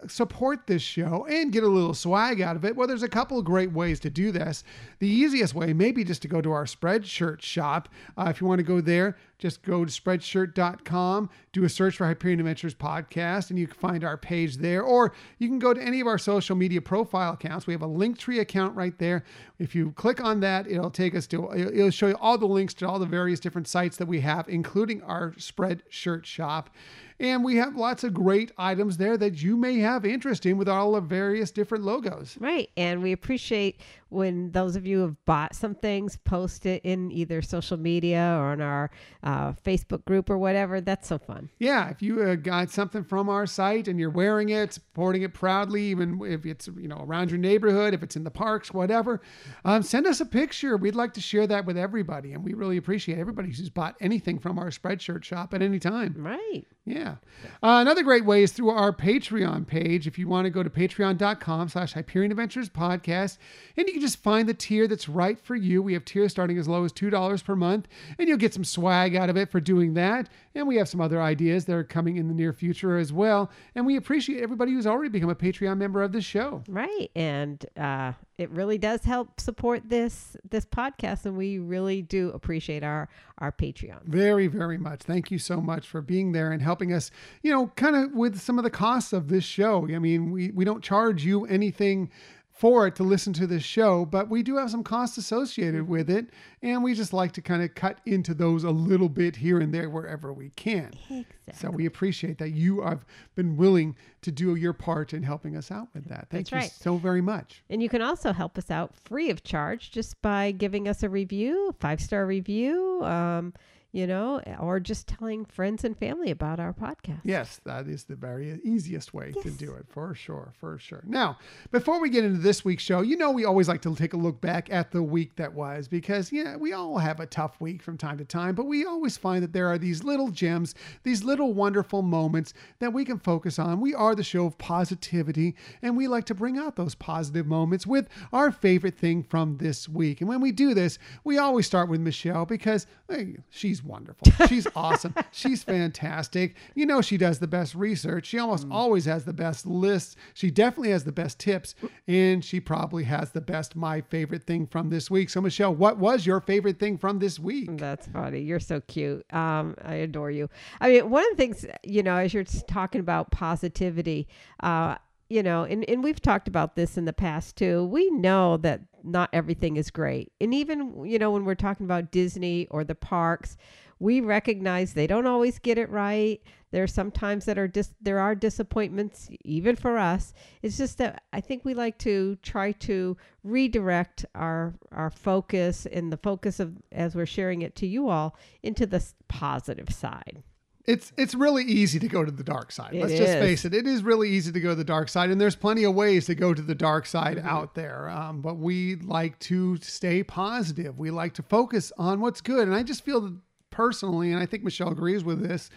support 0.09 0.67
this 0.67 0.83
show 0.83 1.27
and 1.29 1.53
get 1.53 1.65
a 1.65 1.69
little 1.69 1.95
swag 1.95 2.41
out 2.41 2.57
of 2.57 2.65
it, 2.65 2.77
well, 2.77 2.87
there's 2.87 3.03
a 3.03 3.09
couple 3.09 3.39
of 3.39 3.45
great 3.45 3.73
ways 3.73 3.99
to 4.01 4.11
do 4.11 4.31
this. 4.31 4.63
The 4.99 5.09
easiest 5.09 5.55
way, 5.55 5.73
maybe 5.73 6.05
just 6.05 6.23
to 6.23 6.29
go 6.29 6.41
to 6.41 6.53
our 6.53 6.65
Spreadshirt 6.65 7.43
shop. 7.43 7.89
Uh, 8.17 8.27
if 8.29 8.41
you 8.41 8.47
want 8.47 8.59
to 8.59 8.65
go 8.65 8.81
there, 8.81 9.17
just 9.39 9.63
go 9.63 9.85
to 9.85 9.91
spreadshirt.com, 9.91 11.31
do 11.53 11.65
a 11.65 11.69
search 11.69 11.97
for 11.97 12.07
Hyperion 12.07 12.41
Adventures 12.41 12.75
Podcast, 12.75 13.51
and 13.51 13.59
you 13.59 13.67
can 13.67 13.77
find 13.77 14.05
our 14.05 14.17
page 14.17 14.57
there. 14.57 14.83
Or 14.83 15.13
you 15.39 15.49
can 15.49 15.59
go 15.59 15.75
to 15.75 15.83
any 15.83 16.01
of 16.01 16.07
our 16.07 16.19
social 16.19 16.57
media 16.57 16.81
profile 16.81 17.35
accounts. 17.35 17.67
We 17.67 17.73
have 17.75 17.83
a 17.83 17.89
Linktree 17.89 18.41
account 18.41 18.77
right 18.77 18.99
there. 18.99 19.25
If 19.59 19.75
you 19.75 19.93
click 19.93 20.23
on 20.23 20.41
that, 20.41 20.67
it'll 20.67 20.91
take 20.91 21.15
us 21.15 21.27
to, 21.29 21.53
it'll 21.55 21.91
show 21.91 22.09
you 22.09 22.17
all 22.21 22.39
the 22.39 22.47
links 22.47 22.75
to 22.75 22.89
all 22.89 22.99
the 22.99 23.07
various 23.07 23.41
different 23.41 23.69
sites 23.69 23.97
that 23.99 24.09
we 24.09 24.21
have, 24.21 24.49
including 24.49 25.03
our 25.03 25.33
Spreadshirt 25.33 26.25
shop. 26.25 26.71
And 27.19 27.43
we 27.43 27.57
have 27.57 27.77
lots 27.77 28.05
of 28.05 28.13
great 28.13 28.53
items 28.59 28.99
there 28.99 29.17
that 29.17 29.43
you 29.43 29.57
may 29.57 29.79
have 29.79 30.05
interest 30.05 30.45
in 30.45 30.59
with 30.59 30.69
all 30.69 30.93
the 30.93 31.01
various 31.01 31.51
different 31.51 31.85
logos. 31.85 32.37
Right. 32.39 32.71
And 32.77 33.03
we 33.03 33.13
appreciate 33.13 33.81
when 34.09 34.53
those 34.53 34.77
of 34.77 34.87
you 34.87 35.01
have 35.01 35.25
bought 35.25 35.55
some 35.55 35.75
things, 35.75 36.17
post 36.17 36.67
it 36.67 36.83
in 36.85 37.11
either 37.11 37.43
social 37.43 37.77
media 37.77 38.37
or 38.39 38.53
on 38.53 38.61
our 38.61 38.91
uh, 39.23 39.53
Facebook 39.53 40.05
group 40.05 40.31
or 40.31 40.39
whatever. 40.39 40.81
That's 40.81 41.09
so 41.09 41.19
fun. 41.19 41.51
Yeah, 41.59 41.91
if 41.91 42.03
you 42.03 42.23
uh, 42.23 42.37
got 42.37 42.71
something 42.71 43.05
from 43.05 43.29
our 43.29 43.47
site 43.47 43.89
and 43.89 43.99
you're 43.99 44.11
wearing 44.11 44.51
it, 44.51 44.73
supporting 44.73 45.23
it 45.23 45.35
proudly, 45.35 45.83
even 45.85 46.21
if 46.25 46.47
it's 46.47 46.69
you 46.69 46.89
know 46.89 47.05
around 47.07 47.31
your 47.31 47.39
neighborhood, 47.39 47.95
if 47.95 48.03
it's 48.03 48.17
in 48.17 48.25
the 48.25 48.31
parks, 48.31 48.73
whatever, 48.73 49.21
um, 49.65 49.83
send 49.83 50.07
us 50.07 50.21
a 50.21 50.27
picture. 50.27 50.77
We'd 50.77 50.95
like 50.95 51.15
to 51.15 51.21
share 51.21 51.47
that 51.49 51.67
with 51.67 51.77
everybody, 51.77 52.33
and 52.33 52.45
we 52.45 52.55
really 52.55 52.77
appreciate 52.77 53.19
everybody 53.19 53.49
who's 53.49 53.71
bought 53.71 53.97
anything 54.01 54.39
from 54.39 54.59
our 54.59 54.71
Spreadshirt 54.71 55.25
shop 55.25 55.53
at 55.53 55.63
any 55.63 55.79
time. 55.79 56.15
Right. 56.17 56.67
Yeah. 56.85 57.17
Uh, 57.63 57.81
another 57.81 58.05
great 58.05 58.25
way 58.25 58.45
is 58.45 58.53
through 58.53 58.71
our 58.71 58.93
Patreon 58.93 59.67
page. 59.67 60.07
If 60.07 60.19
you 60.19 60.29
want 60.29 60.45
to 60.45 60.51
go 60.51 60.63
to 60.63 60.71
patreon.com 60.71 61.69
slash 61.69 61.93
Hyperion 61.93 62.31
Adventures 62.31 62.69
Podcast, 62.69 63.39
and 63.77 63.89
you 63.89 63.96
can 63.97 64.03
just 64.03 64.23
find 64.23 64.47
the 64.47 64.53
tier 64.53 64.87
that's 64.87 65.09
right 65.09 65.39
for 65.39 65.57
you. 65.57 65.83
We 65.83 65.95
have 65.95 66.05
tiers 66.05 66.31
starting 66.31 66.59
as 66.59 66.69
low 66.69 66.85
as 66.85 66.93
$2 66.93 67.43
per 67.45 67.57
month, 67.57 67.89
and 68.19 68.29
you'll 68.29 68.37
get 68.37 68.53
some 68.53 68.65
swag 68.65 69.17
out 69.17 69.31
of 69.31 69.39
it 69.39 69.51
for 69.51 69.59
doing 69.59 69.95
that. 69.95 70.29
And 70.55 70.69
we 70.69 70.77
have 70.77 70.87
some 70.87 71.01
other 71.01 71.23
ideas 71.23 71.65
that 71.65 71.75
are 71.75 71.85
coming 71.85 72.19
in 72.19 72.29
the 72.29 72.35
near 72.35 72.53
future 72.53 72.99
as 72.99 73.11
well. 73.11 73.51
And 73.75 73.87
we 73.87 73.97
appreciate 73.97 74.43
everybody 74.43 74.73
who's 74.73 74.87
already 74.87 75.09
become 75.09 75.31
a 75.31 75.35
Patreon 75.35 75.79
member 75.79 76.03
of 76.03 76.13
this 76.13 76.27
show. 76.27 76.63
Right. 76.69 77.11
And 77.17 77.65
uh, 77.75 78.13
it 78.37 78.51
really 78.51 78.77
does 78.77 79.03
help 79.05 79.41
support 79.41 79.89
this 79.89 80.37
this 80.49 80.67
podcast, 80.67 81.25
and 81.25 81.39
we 81.39 81.59
really 81.59 82.03
do 82.03 82.31
appreciate 82.31 82.83
our 82.83 83.09
our 83.39 83.51
Patreon. 83.51 84.03
Very, 84.05 84.47
very 84.47 84.77
much. 84.77 85.01
Thank 85.01 85.31
you 85.31 85.39
so 85.39 85.61
much 85.61 85.87
for 85.87 86.03
being 86.03 86.33
there 86.33 86.53
and 86.53 86.61
helping 86.61 86.93
us, 86.93 87.11
you 87.43 87.51
know, 87.51 87.69
kind 87.77 87.97
of 87.97 88.13
with 88.13 88.39
some 88.41 88.59
of 88.59 88.65
the 88.65 88.71
costs 88.71 89.13
of 89.13 89.29
this 89.29 89.45
show. 89.45 89.87
I 89.89 89.99
mean, 89.99 90.31
we, 90.31 90.51
we 90.51 90.65
don't 90.65 90.83
charge 90.83 91.25
you 91.25 91.47
anything 91.47 92.11
for 92.57 92.87
it 92.87 92.97
to 92.97 93.03
listen 93.03 93.35
to 93.35 93.47
this 93.47 93.63
show, 93.63 94.07
but 94.07 94.31
we 94.31 94.43
do 94.43 94.57
have 94.57 94.71
some 94.71 94.83
costs 94.83 95.19
associated 95.19 95.87
with 95.87 96.09
it. 96.09 96.31
And 96.63 96.83
we 96.83 96.95
just 96.95 97.13
like 97.13 97.33
to 97.33 97.43
kind 97.43 97.63
of 97.63 97.75
cut 97.75 98.01
into 98.07 98.33
those 98.33 98.65
a 98.65 98.71
little 98.71 99.11
bit 99.11 99.37
here 99.37 99.61
and 99.61 99.75
there 99.75 99.91
wherever 99.91 100.33
we 100.33 100.51
can. 100.57 100.93
Exactly. 101.11 101.25
So 101.53 101.71
we 101.71 101.85
appreciate 101.85 102.39
that 102.39 102.51
you 102.51 102.81
have 102.81 103.05
been 103.35 103.57
willing 103.57 103.95
to 104.23 104.33
do 104.33 104.55
your 104.55 104.73
part 104.73 105.13
in 105.13 105.23
helping 105.23 105.55
us 105.55 105.71
out 105.71 105.89
with 105.93 106.07
that. 106.07 106.29
Thank 106.31 106.49
That's 106.49 106.51
you 106.51 106.59
right. 106.59 106.71
so 106.71 106.97
very 106.97 107.21
much. 107.21 107.63
And 107.69 107.83
you 107.83 107.91
can 107.91 108.01
also 108.01 108.33
help 108.33 108.57
us 108.57 108.71
out 108.71 108.95
free 109.05 109.29
of 109.31 109.45
charge 109.45 109.91
just 109.91 110.21
by 110.23 110.51
giving 110.51 110.89
us 110.89 111.03
a 111.03 111.11
review, 111.11 111.75
five 111.79 112.01
star 112.01 112.27
review, 112.27 113.01
um, 113.05 113.53
you 113.97 114.07
know, 114.07 114.43
or 114.61 114.79
just 114.79 115.09
telling 115.09 115.47
friends 115.47 115.83
and 115.83 115.97
family 115.97 116.31
about 116.31 116.61
our 116.61 116.75
podcast. 116.75 117.21
Yes, 117.25 117.63
that 117.65 117.89
is 117.89 118.05
the 118.05 118.15
very 118.15 118.61
easiest 118.63 119.15
way 119.15 119.33
to 119.33 119.51
do 119.51 119.73
it 119.73 119.87
for 119.89 120.15
sure, 120.15 120.53
for 120.61 120.79
sure. 120.79 121.03
Now, 121.07 121.39
before 121.71 121.99
we 121.99 122.11
get 122.11 122.23
into 122.23 122.39
this 122.39 122.63
week's 122.63 122.83
show, 122.83 123.01
you 123.01 123.17
know, 123.17 123.31
we 123.31 123.47
always 123.47 123.69
like 123.69 123.81
to 123.83 123.95
take 123.95 124.13
a 124.13 124.19
look 124.19 124.39
back 124.43 124.71
at 124.71 124.91
the 124.91 125.03
week 125.03 125.37
that 125.37 125.55
was 125.55 125.89
because, 125.89 126.31
yeah, 126.31 126.57
we 126.57 126.75
all 126.75 126.99
have 126.99 127.21
a 127.21 127.27
tough 127.27 127.59
week 127.59 127.83
from 127.83 127.97
time 127.97 128.19
to 128.19 128.27
time, 128.27 128.55
but 128.55 128.67
we 128.67 128.85
always 128.85 129.17
find 129.17 129.43
that 129.43 129.55
there 129.55 129.67
are 129.67 129.79
these 129.79 130.05
little 130.05 130.29
gems, 130.29 130.75
these 131.03 131.25
little 131.25 131.55
wonderful 131.55 132.03
moments 132.03 132.53
that 132.81 132.93
we 132.93 133.03
can 133.03 133.19
focus 133.19 133.59
on. 133.59 133.81
We 133.81 133.95
are 133.95 134.15
the 134.15 134.23
show 134.23 134.45
of 134.45 134.59
positivity, 134.59 135.57
and 135.81 135.97
we 135.97 136.07
like 136.07 136.27
to 136.27 136.35
bring 136.35 136.59
out 136.59 136.77
those 136.77 136.95
positive 136.95 137.47
moments 137.47 137.87
with 137.87 138.11
our 138.31 138.53
favorite 138.53 138.99
thing 138.99 139.23
from 139.23 139.57
this 139.57 139.89
week. 139.89 140.21
And 140.21 140.29
when 140.29 140.43
we 140.43 140.53
do 140.53 140.75
this, 140.75 140.99
we 141.25 141.39
always 141.39 141.65
start 141.65 141.89
with 141.89 142.03
Michelle 142.03 142.45
because 142.45 142.87
hey, 143.09 143.37
she's 143.49 143.83
wonderful. 143.87 144.27
She's 144.49 144.67
awesome. 144.75 145.15
She's 145.33 145.63
fantastic. 145.63 146.57
You 146.75 146.87
know, 146.87 147.01
she 147.01 147.17
does 147.17 147.39
the 147.39 147.47
best 147.47 147.75
research. 147.75 148.27
She 148.27 148.39
almost 148.39 148.67
always 148.71 149.05
has 149.05 149.25
the 149.25 149.33
best 149.33 149.67
lists. 149.67 150.17
She 150.35 150.51
definitely 150.51 150.91
has 150.91 151.05
the 151.05 151.13
best 151.13 151.39
tips, 151.39 151.75
and 152.07 152.45
she 152.45 152.61
probably 152.61 153.05
has 153.05 153.31
the 153.31 153.41
best 153.41 153.77
my 153.77 154.01
favorite 154.01 154.45
thing 154.45 154.67
from 154.67 154.91
this 154.91 155.11
week. 155.11 155.31
So, 155.31 155.41
Michelle, 155.41 155.75
what 155.75 155.99
was 155.99 156.27
your 156.27 156.41
favorite 156.41 156.79
thing 156.79 156.99
from 156.99 157.19
this 157.19 157.39
week? 157.39 157.69
That's 157.79 158.07
funny. 158.09 158.41
You're 158.41 158.61
so 158.61 158.81
cute. 158.83 159.25
Um, 159.33 159.75
I 159.83 159.95
adore 159.95 160.31
you. 160.31 160.49
I 160.81 160.89
mean, 160.89 161.11
one 161.11 161.25
of 161.31 161.31
the 161.31 161.37
things, 161.37 161.67
you 161.83 162.03
know, 162.03 162.17
as 162.17 162.35
you're 162.35 162.45
talking 162.45 163.01
about 163.01 163.31
positivity, 163.31 164.29
uh, 164.61 164.97
you 165.29 165.43
know, 165.43 165.65
and, 165.65 165.89
and 165.89 166.05
we've 166.05 166.21
talked 166.21 166.49
about 166.49 166.77
this 166.77 166.97
in 166.97 167.05
the 167.05 167.13
past 167.13 167.57
too. 167.57 167.85
We 167.85 168.11
know 168.11 168.57
that 168.59 168.81
not 169.07 169.31
everything 169.33 169.77
is 169.77 169.91
great. 169.91 170.33
And 170.41 170.53
even, 170.53 171.05
you 171.07 171.19
know, 171.19 171.31
when 171.31 171.45
we're 171.45 171.55
talking 171.55 171.87
about 171.87 172.11
Disney 172.11 172.67
or 172.71 172.85
the 172.85 172.95
parks, 172.95 173.57
we 173.99 174.21
recognize 174.21 174.93
they 174.93 175.07
don't 175.07 175.27
always 175.27 175.59
get 175.59 175.79
it 175.79 175.89
right. 175.89 176.43
There 176.71 176.83
are 176.83 176.89
sometimes 176.89 177.47
that 177.47 177.57
are 177.57 177.69
dis- 177.69 177.95
there 178.01 178.19
are 178.19 178.35
disappointments 178.35 179.31
even 179.45 179.77
for 179.77 179.97
us. 179.97 180.35
It's 180.61 180.77
just 180.77 180.99
that 180.99 181.23
I 181.33 181.41
think 181.41 181.65
we 181.65 181.73
like 181.73 181.97
to 182.01 182.37
try 182.43 182.73
to 182.73 183.17
redirect 183.43 184.27
our 184.35 184.75
our 184.93 185.11
focus 185.11 185.87
and 185.87 186.13
the 186.13 186.19
focus 186.19 186.61
of 186.61 186.75
as 186.93 187.15
we're 187.15 187.25
sharing 187.25 187.63
it 187.63 187.75
to 187.77 187.87
you 187.87 188.11
all 188.11 188.37
into 188.63 188.85
the 188.85 189.03
positive 189.29 189.89
side. 189.91 190.43
It's 190.87 191.13
it's 191.17 191.35
really 191.35 191.65
easy 191.65 191.99
to 191.99 192.07
go 192.09 192.25
to 192.25 192.31
the 192.31 192.45
dark 192.45 192.71
side. 192.71 192.95
It 192.95 193.01
Let's 193.01 193.15
just 193.19 193.33
face 193.33 193.65
it. 193.65 193.75
It 193.75 193.87
is 193.87 194.03
really 194.05 194.31
easy 194.31 194.53
to 194.53 194.61
go 194.61 194.69
to 194.69 194.75
the 194.75 194.85
dark 194.85 195.09
side, 195.09 195.31
and 195.31 195.41
there's 195.41 195.57
plenty 195.57 195.85
of 195.85 195.95
ways 195.95 196.27
to 196.27 196.35
go 196.35 196.55
to 196.55 196.63
the 196.63 196.75
dark 196.77 197.07
side 197.07 197.39
Mm-hmm. 197.39 197.49
out 197.49 197.75
there. 197.75 198.09
Um, 198.09 198.41
but 198.41 198.59
we 198.59 198.95
like 198.97 199.39
to 199.41 199.77
stay 199.79 200.23
positive. 200.23 200.99
We 200.99 201.11
like 201.11 201.35
to 201.35 201.43
focus 201.43 201.93
on 201.99 202.21
what's 202.21 202.41
good, 202.41 202.69
and 202.69 202.75
I 202.77 202.83
just 202.85 203.05
feel 203.05 203.21
that 203.23 203.37
personally, 203.71 204.31
and 204.33 204.41
I 204.41 204.47
think 204.47 204.63
Michelle 204.63 204.91
agrees 204.93 205.25
with 205.25 205.47
this. 205.47 205.71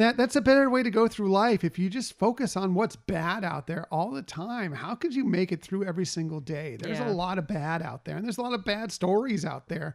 That 0.00 0.16
that's 0.16 0.34
a 0.34 0.40
better 0.40 0.70
way 0.70 0.82
to 0.82 0.88
go 0.90 1.08
through 1.08 1.30
life. 1.30 1.62
If 1.62 1.78
you 1.78 1.90
just 1.90 2.18
focus 2.18 2.56
on 2.56 2.72
what's 2.72 2.96
bad 2.96 3.44
out 3.44 3.66
there 3.66 3.86
all 3.92 4.10
the 4.10 4.22
time, 4.22 4.72
how 4.72 4.94
could 4.94 5.14
you 5.14 5.24
make 5.26 5.52
it 5.52 5.60
through 5.60 5.84
every 5.84 6.06
single 6.06 6.40
day? 6.40 6.78
There's 6.80 6.98
Yeah. 6.98 7.10
a 7.10 7.12
lot 7.12 7.36
of 7.36 7.46
bad 7.46 7.82
out 7.82 8.06
there, 8.06 8.16
and 8.16 8.24
there's 8.24 8.38
a 8.38 8.42
lot 8.42 8.54
of 8.54 8.64
bad 8.64 8.92
stories 8.92 9.44
out 9.44 9.68
there. 9.68 9.94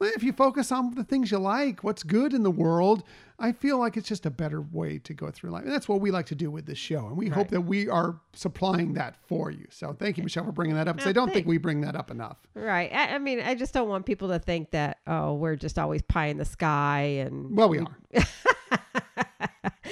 Well, 0.00 0.10
if 0.12 0.24
you 0.24 0.32
focus 0.32 0.72
on 0.72 0.96
the 0.96 1.04
things 1.04 1.30
you 1.30 1.38
like, 1.38 1.84
what's 1.84 2.02
good 2.02 2.34
in 2.34 2.42
the 2.42 2.50
world, 2.50 3.04
I 3.38 3.52
feel 3.52 3.78
like 3.78 3.96
it's 3.96 4.08
just 4.08 4.26
a 4.26 4.30
better 4.30 4.60
way 4.60 4.98
to 4.98 5.14
go 5.14 5.30
through 5.30 5.50
life. 5.50 5.62
And 5.62 5.70
that's 5.72 5.88
what 5.88 6.00
we 6.00 6.10
like 6.10 6.26
to 6.26 6.34
do 6.34 6.50
with 6.50 6.66
this 6.66 6.78
show. 6.78 7.06
And 7.06 7.16
we 7.16 7.28
hope 7.28 7.46
that 7.50 7.60
we 7.60 7.88
are 7.88 8.18
supplying 8.32 8.94
that 8.94 9.14
for 9.28 9.52
you. 9.52 9.66
So 9.70 9.92
thank 9.92 10.16
you, 10.16 10.24
Michelle, 10.24 10.46
for 10.46 10.50
bringing 10.50 10.74
that 10.74 10.88
up. 10.88 10.96
Because 10.96 11.06
No, 11.06 11.10
I 11.10 11.12
don't 11.12 11.32
think 11.32 11.46
we 11.46 11.58
bring 11.58 11.80
that 11.82 11.94
up 11.94 12.10
enough. 12.10 12.38
Right. 12.54 12.92
I, 12.92 13.14
I 13.14 13.18
mean, 13.20 13.38
I 13.38 13.54
just 13.54 13.72
don't 13.72 13.88
want 13.88 14.04
people 14.04 14.30
to 14.30 14.40
think 14.40 14.72
that 14.72 14.98
oh, 15.06 15.34
we're 15.34 15.54
just 15.54 15.78
always 15.78 16.02
pie 16.02 16.26
in 16.26 16.38
the 16.38 16.44
sky 16.44 17.02
and 17.24 17.56
Well, 17.56 17.68
we 17.68 17.78
are. 17.78 17.96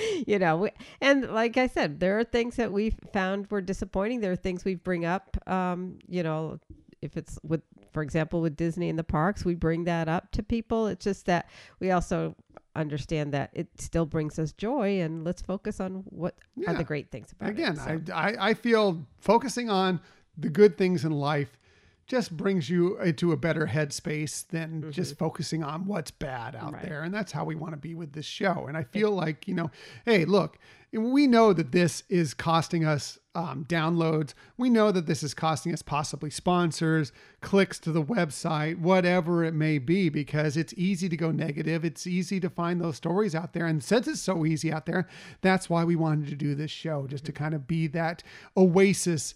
you 0.26 0.38
know, 0.38 0.56
we, 0.56 0.70
and 1.00 1.30
like 1.30 1.56
I 1.56 1.66
said, 1.66 2.00
there 2.00 2.18
are 2.18 2.24
things 2.24 2.56
that 2.56 2.72
we've 2.72 2.96
found 3.12 3.50
were 3.50 3.60
disappointing. 3.60 4.20
There 4.20 4.32
are 4.32 4.36
things 4.36 4.64
we 4.64 4.74
bring 4.74 5.04
up. 5.04 5.36
Um, 5.48 5.98
you 6.08 6.22
know, 6.22 6.58
if 7.00 7.16
it's 7.16 7.38
with, 7.42 7.62
for 7.92 8.02
example, 8.02 8.40
with 8.40 8.56
Disney 8.56 8.88
in 8.88 8.96
the 8.96 9.04
parks, 9.04 9.44
we 9.44 9.54
bring 9.54 9.84
that 9.84 10.08
up 10.08 10.30
to 10.32 10.42
people. 10.42 10.86
It's 10.86 11.04
just 11.04 11.26
that 11.26 11.48
we 11.80 11.90
also 11.90 12.34
understand 12.74 13.32
that 13.32 13.50
it 13.52 13.68
still 13.78 14.06
brings 14.06 14.38
us 14.38 14.52
joy, 14.52 15.00
and 15.00 15.24
let's 15.24 15.42
focus 15.42 15.80
on 15.80 16.04
what 16.06 16.36
are 16.66 16.74
the 16.74 16.84
great 16.84 17.10
things 17.10 17.32
about 17.32 17.50
Again, 17.50 17.72
it. 17.72 18.06
so. 18.06 18.14
I, 18.14 18.30
I, 18.30 18.48
I 18.48 18.54
feel 18.54 19.06
focusing 19.18 19.68
on 19.68 20.00
the 20.38 20.48
good 20.48 20.78
things 20.78 21.04
in 21.04 21.12
life 21.12 21.58
just 22.06 22.36
brings 22.36 22.68
you 22.68 22.98
into 23.00 23.32
a 23.32 23.36
better 23.36 23.66
headspace 23.66 24.46
than 24.48 24.90
just 24.92 25.16
focusing 25.16 25.62
on 25.62 25.86
what's 25.86 26.10
bad 26.10 26.54
out 26.56 26.62
Mm-hmm. 26.64 26.74
Right. 26.74 26.84
there. 26.88 27.02
And 27.02 27.14
that's 27.14 27.32
how 27.32 27.44
we 27.44 27.54
want 27.54 27.72
to 27.74 27.78
be 27.78 27.94
with 27.94 28.12
this 28.12 28.26
show. 28.26 28.66
And 28.68 28.76
I 28.76 28.82
feel 28.84 29.10
like, 29.10 29.46
you 29.48 29.54
know, 29.54 29.70
hey, 30.04 30.24
look, 30.24 30.58
we 30.92 31.26
know 31.26 31.52
that 31.54 31.72
this 31.72 32.02
is 32.10 32.34
costing 32.34 32.84
us 32.84 33.18
um, 33.34 33.64
downloads. 33.66 34.34
We 34.58 34.68
know 34.68 34.92
that 34.92 35.06
this 35.06 35.22
is 35.22 35.32
costing 35.32 35.72
us 35.72 35.80
possibly 35.80 36.28
sponsors, 36.28 37.12
clicks 37.40 37.78
to 37.80 37.92
the 37.92 38.02
website, 38.02 38.78
whatever 38.78 39.42
it 39.42 39.54
may 39.54 39.78
be, 39.78 40.10
because 40.10 40.58
it's 40.58 40.74
easy 40.76 41.08
to 41.08 41.16
go 41.16 41.30
negative. 41.30 41.82
It's 41.82 42.06
easy 42.06 42.40
to 42.40 42.50
find 42.50 42.78
those 42.78 42.96
stories 42.96 43.34
out 43.34 43.54
there. 43.54 43.64
And 43.66 43.82
since 43.82 44.06
it's 44.06 44.20
so 44.20 44.44
easy 44.44 44.70
out 44.70 44.84
there, 44.84 45.08
that's 45.40 45.70
why 45.70 45.82
we 45.84 45.96
wanted 45.96 46.28
to 46.28 46.36
do 46.36 46.54
this 46.54 46.70
show, 46.70 47.06
just 47.06 47.24
to 47.24 47.32
kind 47.32 47.54
of 47.54 47.66
be 47.66 47.86
that 47.86 48.22
oasis 48.54 49.34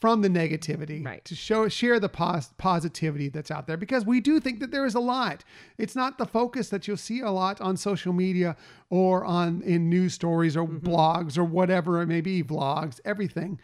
from 0.00 0.22
the 0.22 0.28
negativity 0.28 1.04
Right. 1.04 1.24
to 1.24 1.34
show 1.34 1.68
share 1.68 1.98
the 2.00 2.08
pos- 2.08 2.52
positivity 2.58 3.28
that's 3.28 3.50
out 3.50 3.66
there 3.66 3.76
because 3.76 4.04
we 4.04 4.20
do 4.20 4.40
think 4.40 4.60
that 4.60 4.70
there 4.70 4.84
is 4.86 4.94
a 4.94 5.00
lot. 5.00 5.44
It's 5.78 5.96
not 5.96 6.18
the 6.18 6.26
focus 6.26 6.68
that 6.70 6.86
you'll 6.86 6.96
see 6.96 7.20
a 7.20 7.30
lot 7.30 7.60
on 7.60 7.76
social 7.76 8.12
media 8.12 8.56
or 8.90 9.24
on 9.24 9.62
in 9.62 9.88
news 9.88 10.14
stories 10.14 10.56
or 10.56 10.66
blogs 10.66 11.38
or 11.38 11.44
whatever 11.44 12.02
it 12.02 12.06
may 12.06 12.20
be 12.20 12.42
vlogs 12.42 13.00
everything. 13.04 13.58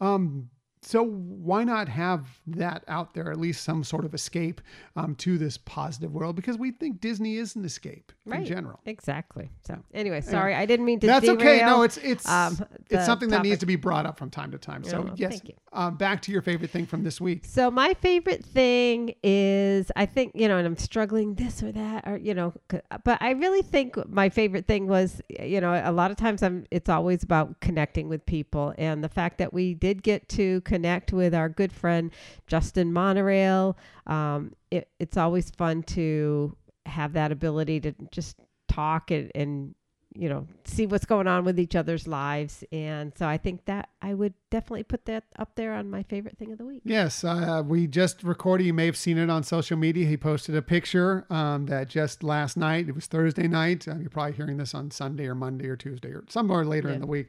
Um 0.00 0.50
so 0.86 1.02
why 1.04 1.64
not 1.64 1.88
have 1.88 2.26
that 2.46 2.84
out 2.86 3.12
there 3.14 3.30
at 3.30 3.38
least 3.38 3.64
some 3.64 3.82
sort 3.82 4.04
of 4.04 4.14
escape 4.14 4.60
um, 4.94 5.14
to 5.16 5.36
this 5.36 5.58
positive 5.58 6.12
world 6.12 6.36
because 6.36 6.56
we 6.56 6.70
think 6.70 7.00
disney 7.00 7.36
is 7.36 7.56
an 7.56 7.64
escape 7.64 8.12
in 8.26 8.44
general 8.44 8.80
Exactly. 8.86 9.50
So 9.66 9.78
anyway, 9.92 10.20
sorry, 10.20 10.54
I 10.54 10.64
didn't 10.64 10.86
mean 10.86 11.00
to. 11.00 11.06
that's 11.06 11.28
okay. 11.28 11.60
No, 11.64 11.82
it's 11.82 11.96
it's 11.98 12.28
um, 12.28 12.64
it's 12.88 13.04
something 13.04 13.28
that 13.30 13.42
needs 13.42 13.60
to 13.60 13.66
be 13.66 13.76
brought 13.76 14.06
up 14.06 14.18
from 14.18 14.30
time 14.30 14.50
to 14.52 14.58
time. 14.58 14.84
So 14.84 15.06
Oh, 15.08 15.14
yes, 15.16 15.30
thank 15.30 15.48
you. 15.48 15.54
Um, 15.72 15.96
back 15.96 16.22
to 16.22 16.32
your 16.32 16.42
favorite 16.42 16.70
thing 16.70 16.86
from 16.86 17.02
this 17.04 17.20
week. 17.20 17.44
So 17.44 17.70
my 17.70 17.94
favorite 17.94 18.44
thing 18.44 19.14
is 19.22 19.90
I 19.96 20.06
think 20.06 20.32
you 20.34 20.48
know, 20.48 20.56
and 20.56 20.66
I'm 20.66 20.76
struggling 20.76 21.34
this 21.34 21.62
or 21.62 21.72
that 21.72 22.06
or 22.06 22.16
you 22.16 22.34
know, 22.34 22.54
but 22.68 23.18
I 23.20 23.30
really 23.32 23.62
think 23.62 23.96
my 24.08 24.28
favorite 24.28 24.66
thing 24.66 24.86
was 24.86 25.20
you 25.28 25.60
know 25.60 25.80
a 25.84 25.92
lot 25.92 26.10
of 26.10 26.16
times 26.16 26.42
I'm 26.42 26.64
it's 26.70 26.88
always 26.88 27.22
about 27.22 27.60
connecting 27.60 28.08
with 28.08 28.24
people 28.24 28.74
and 28.78 29.02
the 29.02 29.08
fact 29.08 29.38
that 29.38 29.52
we 29.52 29.74
did 29.74 30.02
get 30.02 30.28
to 30.30 30.60
connect 30.62 30.75
with 31.12 31.34
our 31.34 31.48
good 31.48 31.72
friend 31.72 32.10
Justin 32.46 32.92
Monorail. 32.92 33.76
Um, 34.06 34.52
it, 34.70 34.88
it's 34.98 35.16
always 35.16 35.50
fun 35.50 35.82
to 35.84 36.56
have 36.86 37.14
that 37.14 37.32
ability 37.32 37.80
to 37.80 37.94
just 38.10 38.36
talk 38.68 39.10
and, 39.10 39.30
and 39.34 39.74
you 40.18 40.28
know 40.28 40.46
see 40.64 40.86
what's 40.86 41.04
going 41.04 41.26
on 41.28 41.44
with 41.44 41.58
each 41.60 41.76
other's 41.76 42.06
lives 42.08 42.64
and 42.72 43.12
so 43.18 43.26
i 43.26 43.36
think 43.36 43.64
that 43.66 43.88
i 44.02 44.14
would 44.14 44.32
definitely 44.50 44.82
put 44.82 45.04
that 45.04 45.24
up 45.38 45.54
there 45.56 45.72
on 45.74 45.90
my 45.90 46.02
favorite 46.04 46.36
thing 46.38 46.50
of 46.52 46.58
the 46.58 46.64
week 46.64 46.82
Yes, 46.84 47.24
uh, 47.24 47.62
we 47.66 47.86
just 47.86 48.22
recorded. 48.22 48.64
You 48.64 48.72
may 48.72 48.86
have 48.86 48.96
seen 48.96 49.18
it 49.18 49.28
on 49.28 49.42
social 49.42 49.76
media. 49.76 50.06
He 50.06 50.16
posted 50.16 50.54
a 50.54 50.62
picture 50.62 51.26
um, 51.30 51.66
that 51.66 51.88
just 51.88 52.22
last 52.22 52.56
night. 52.56 52.88
It 52.88 52.94
was 52.94 53.06
Thursday 53.06 53.48
night. 53.48 53.88
Uh, 53.88 53.96
you're 53.96 54.08
probably 54.10 54.34
hearing 54.34 54.56
this 54.56 54.72
on 54.72 54.90
Sunday 54.92 55.26
or 55.26 55.34
Monday 55.34 55.66
or 55.66 55.74
Tuesday 55.76 56.10
or 56.10 56.24
somewhere 56.28 56.64
later 56.64 56.88
in 56.90 57.00
the 57.00 57.06
week. 57.08 57.28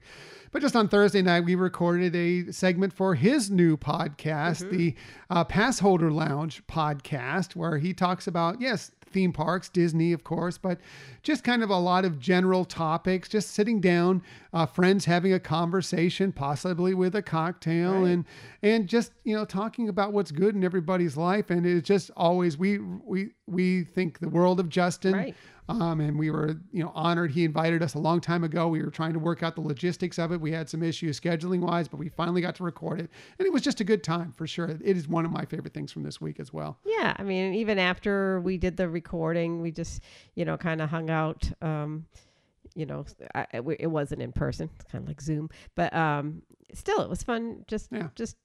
But 0.51 0.61
just 0.61 0.75
on 0.75 0.87
Thursday 0.89 1.21
night, 1.23 1.41
we 1.43 1.55
recorded 1.55 2.15
a 2.15 2.51
segment 2.51 2.93
for 2.93 3.15
his 3.15 3.49
new 3.49 3.77
podcast, 3.77 4.63
Mm-hmm. 4.65 4.77
the 4.77 4.95
uh, 5.31 5.43
Pass 5.43 5.79
Holder 5.79 6.11
Lounge 6.11 6.61
podcast, 6.67 7.55
where 7.55 7.77
he 7.79 7.93
talks 7.93 8.27
about 8.27 8.61
yes. 8.61 8.91
Theme 9.17 9.33
parks, 9.33 9.67
Disney, 9.67 10.13
of 10.13 10.23
course, 10.23 10.59
but 10.59 10.79
just 11.23 11.43
kind 11.43 11.63
of 11.63 11.71
a 11.71 11.75
lot 11.75 12.05
of 12.05 12.19
general 12.19 12.65
topics, 12.65 13.27
just 13.27 13.49
sitting 13.49 13.81
down, 13.81 14.21
uh, 14.53 14.67
friends 14.67 15.05
having 15.05 15.33
a 15.33 15.39
conversation, 15.39 16.31
possibly 16.31 16.93
with 16.93 17.15
a 17.15 17.23
cocktail, 17.23 17.93
Right. 17.93 18.09
and 18.11 18.25
and 18.61 18.87
just 18.87 19.13
you 19.23 19.35
know 19.35 19.43
talking 19.43 19.89
about 19.89 20.13
what's 20.13 20.29
good 20.31 20.53
in 20.53 20.63
everybody's 20.63 21.17
life 21.17 21.49
and 21.49 21.65
it's 21.65 21.87
just 21.87 22.11
always 22.15 22.59
we 22.59 22.77
we 22.77 23.31
we 23.47 23.83
think 23.85 24.19
the 24.19 24.29
world 24.29 24.59
of 24.59 24.69
justin 24.69 25.13
Right. 25.13 25.35
Um, 25.69 25.99
and 25.99 26.17
we 26.17 26.29
were 26.31 26.55
you 26.71 26.83
know 26.83 26.91
honored 26.95 27.31
he 27.31 27.43
invited 27.43 27.83
us 27.83 27.93
a 27.93 27.99
long 27.99 28.19
time 28.21 28.43
ago 28.43 28.67
we 28.67 28.81
were 28.81 28.89
trying 28.89 29.13
to 29.13 29.19
work 29.19 29.43
out 29.43 29.55
the 29.55 29.61
logistics 29.61 30.17
of 30.17 30.31
it 30.31 30.39
we 30.39 30.51
had 30.51 30.69
some 30.69 30.81
issues 30.83 31.19
scheduling 31.19 31.59
wise 31.59 31.87
but 31.87 31.97
we 31.97 32.09
finally 32.09 32.41
got 32.41 32.55
to 32.55 32.63
record 32.63 32.99
it 32.99 33.09
and 33.39 33.45
it 33.45 33.51
was 33.53 33.61
just 33.61 33.79
a 33.81 33.83
good 33.83 34.03
time 34.03 34.31
for 34.31 34.47
sure 34.47 34.67
it 34.69 34.81
is 34.97 35.07
one 35.07 35.25
of 35.25 35.31
my 35.31 35.45
favorite 35.45 35.73
things 35.73 35.91
from 35.91 36.03
this 36.03 36.21
week 36.21 36.39
as 36.39 36.53
well 36.53 36.77
Yeah, 36.85 37.13
I 37.17 37.23
mean, 37.23 37.53
even 37.55 37.79
after 37.79 38.39
we 38.41 38.57
did 38.57 38.77
the 38.77 38.89
recording, 38.89 39.61
we 39.61 39.71
just, 39.71 40.01
you 40.35 40.45
know, 40.45 40.57
kind 40.57 40.81
of 40.81 40.89
hung 40.89 41.09
out. 41.09 41.49
Um, 41.61 42.05
you 42.75 42.85
know, 42.85 43.05
I, 43.35 43.47
it, 43.53 43.87
wasn't 43.91 44.21
in 44.21 44.31
person; 44.31 44.69
it's 44.75 44.85
kind 44.91 45.03
of 45.03 45.07
like 45.07 45.21
Zoom, 45.21 45.49
but 45.75 45.93
um, 45.93 46.41
still, 46.73 47.01
it 47.01 47.09
was 47.09 47.23
fun. 47.23 47.65
Just, 47.67 47.89
Yeah. 47.91 48.09
just 48.15 48.37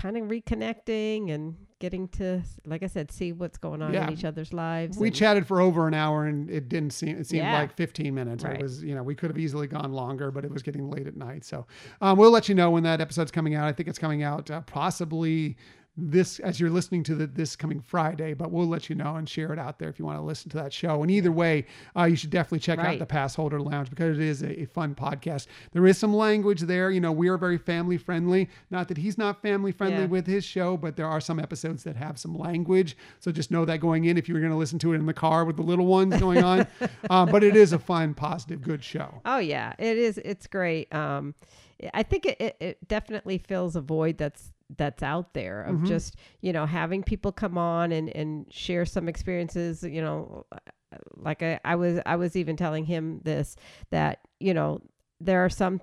kind 0.00 0.16
of 0.16 0.24
reconnecting 0.28 1.30
and 1.30 1.56
getting 1.78 2.08
to, 2.08 2.42
like 2.66 2.82
I 2.82 2.86
said, 2.86 3.10
see 3.10 3.32
what's 3.32 3.56
going 3.58 3.80
on 3.82 3.92
Yeah. 3.94 4.06
in 4.06 4.12
each 4.12 4.24
other's 4.24 4.52
lives. 4.52 4.98
we 4.98 5.08
and- 5.08 5.16
chatted 5.16 5.46
for 5.46 5.60
over 5.60 5.86
an 5.88 5.94
hour 5.94 6.26
and 6.26 6.50
it 6.50 6.68
didn't 6.68 6.92
seem 6.92 7.16
it 7.18 7.26
seemed 7.26 7.42
Yeah. 7.44 7.58
like 7.58 7.74
15 7.74 8.14
minutes 8.14 8.44
Right. 8.44 8.56
it 8.56 8.62
was 8.62 8.82
you 8.82 8.94
know 8.94 9.02
we 9.02 9.14
could 9.14 9.30
have 9.30 9.38
easily 9.38 9.66
gone 9.66 9.92
longer 9.92 10.30
but 10.30 10.44
it 10.44 10.50
was 10.50 10.62
getting 10.62 10.90
late 10.90 11.06
at 11.06 11.16
night 11.16 11.44
so 11.44 11.66
um, 12.02 12.18
we'll 12.18 12.30
let 12.30 12.48
you 12.50 12.54
know 12.54 12.70
when 12.70 12.82
that 12.82 13.00
episode's 13.00 13.30
coming 13.30 13.54
out 13.54 13.66
i 13.66 13.72
think 13.72 13.88
it's 13.88 13.98
coming 13.98 14.22
out 14.22 14.50
uh, 14.50 14.60
possibly 14.62 15.56
this 16.02 16.38
as 16.40 16.58
you're 16.58 16.70
listening 16.70 17.02
to 17.04 17.14
the, 17.14 17.26
this 17.26 17.54
coming 17.56 17.80
friday 17.80 18.32
but 18.34 18.50
we'll 18.50 18.66
let 18.66 18.88
you 18.88 18.94
know 18.94 19.16
and 19.16 19.28
share 19.28 19.52
it 19.52 19.58
out 19.58 19.78
there 19.78 19.88
if 19.88 19.98
you 19.98 20.04
want 20.04 20.18
to 20.18 20.22
listen 20.22 20.50
to 20.50 20.56
that 20.56 20.72
show. 20.72 21.02
And 21.02 21.10
either 21.10 21.30
way 21.32 21.66
uh, 21.96 22.04
you 22.04 22.16
should 22.16 22.30
definitely 22.30 22.60
check 22.60 22.78
out 22.78 22.98
the 22.98 23.06
pass 23.06 23.34
holder 23.34 23.60
lounge 23.60 23.90
because 23.90 24.18
it 24.18 24.24
is 24.24 24.42
a, 24.42 24.62
a 24.62 24.64
fun 24.66 24.94
podcast. 24.94 25.46
There 25.72 25.86
is 25.86 25.98
some 25.98 26.14
language 26.14 26.60
there 26.62 26.90
you 26.90 27.00
know 27.00 27.12
we 27.12 27.28
are 27.28 27.36
very 27.38 27.58
family 27.58 27.98
friendly. 27.98 28.48
Not 28.70 28.88
that 28.88 28.96
he's 28.96 29.18
not 29.18 29.42
family 29.42 29.72
friendly 29.72 30.00
Yeah. 30.02 30.06
with 30.06 30.26
his 30.26 30.44
show 30.44 30.76
but 30.76 30.96
there 30.96 31.06
are 31.06 31.20
some 31.20 31.38
episodes 31.38 31.84
that 31.84 31.96
have 31.96 32.18
some 32.18 32.36
language. 32.38 32.96
So 33.18 33.30
just 33.32 33.50
know 33.50 33.64
that 33.64 33.78
going 33.80 34.04
in 34.06 34.16
if 34.16 34.28
you 34.28 34.34
were 34.34 34.40
going 34.40 34.52
to 34.52 34.58
listen 34.58 34.78
to 34.80 34.92
it 34.92 34.96
in 34.96 35.06
the 35.06 35.12
car 35.14 35.44
with 35.44 35.56
the 35.56 35.62
little 35.62 35.86
ones 35.86 36.18
going 36.18 36.42
on 36.42 36.66
um, 37.10 37.28
but 37.30 37.42
it 37.44 37.56
is 37.56 37.72
a 37.72 37.78
fun 37.78 38.14
positive 38.14 38.62
good 38.62 38.82
show. 38.82 39.20
Oh 39.24 39.38
yeah, 39.38 39.74
it 39.78 39.98
is. 39.98 40.18
It's 40.18 40.46
great. 40.46 40.92
Um, 40.94 41.34
I 41.94 42.02
think 42.02 42.26
it, 42.26 42.40
it, 42.40 42.56
it 42.60 42.88
definitely 42.88 43.38
fills 43.38 43.74
a 43.76 43.80
void 43.80 44.18
that's 44.18 44.52
that's 44.76 45.02
out 45.02 45.34
there 45.34 45.62
of 45.62 45.84
just 45.84 46.16
you 46.40 46.52
know 46.52 46.66
having 46.66 47.02
people 47.02 47.32
come 47.32 47.58
on 47.58 47.92
and 47.92 48.08
and 48.10 48.46
share 48.52 48.84
some 48.84 49.08
experiences. 49.08 49.82
You 49.82 50.02
know, 50.02 50.46
like 51.16 51.42
I, 51.42 51.60
I 51.64 51.76
was 51.76 52.00
I 52.06 52.16
was 52.16 52.36
even 52.36 52.56
telling 52.56 52.84
him 52.84 53.20
this 53.24 53.56
that 53.90 54.20
you 54.38 54.54
know 54.54 54.80
there 55.20 55.44
are 55.44 55.50
some 55.50 55.80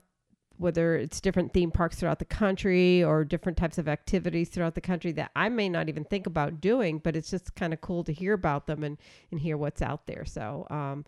whether 0.58 0.96
it's 0.96 1.22
different 1.22 1.54
theme 1.54 1.72
parks 1.72 1.98
throughout 2.00 2.20
the 2.20 2.26
country 2.26 3.04
or 3.04 3.24
different 3.24 3.58
types 3.58 3.78
of 3.78 3.88
activities 3.88 4.50
throughout 4.50 4.74
the 4.74 4.82
country 4.82 5.12
that 5.12 5.32
I 5.36 5.50
may 5.50 5.70
not 5.70 5.88
even 5.88 6.04
think 6.04 6.26
about 6.26 6.60
doing, 6.60 6.98
but 6.98 7.16
it's 7.16 7.30
just 7.30 7.56
kind 7.56 7.74
of 7.74 7.82
cool 7.82 8.04
to 8.04 8.12
hear 8.12 8.34
about 8.34 8.66
them 8.66 8.84
and, 8.84 8.98
and 9.32 9.40
hear 9.40 9.56
what's 9.56 9.84
out 9.84 10.08
there. 10.08 10.26
So, 10.26 10.66
um, 10.72 11.06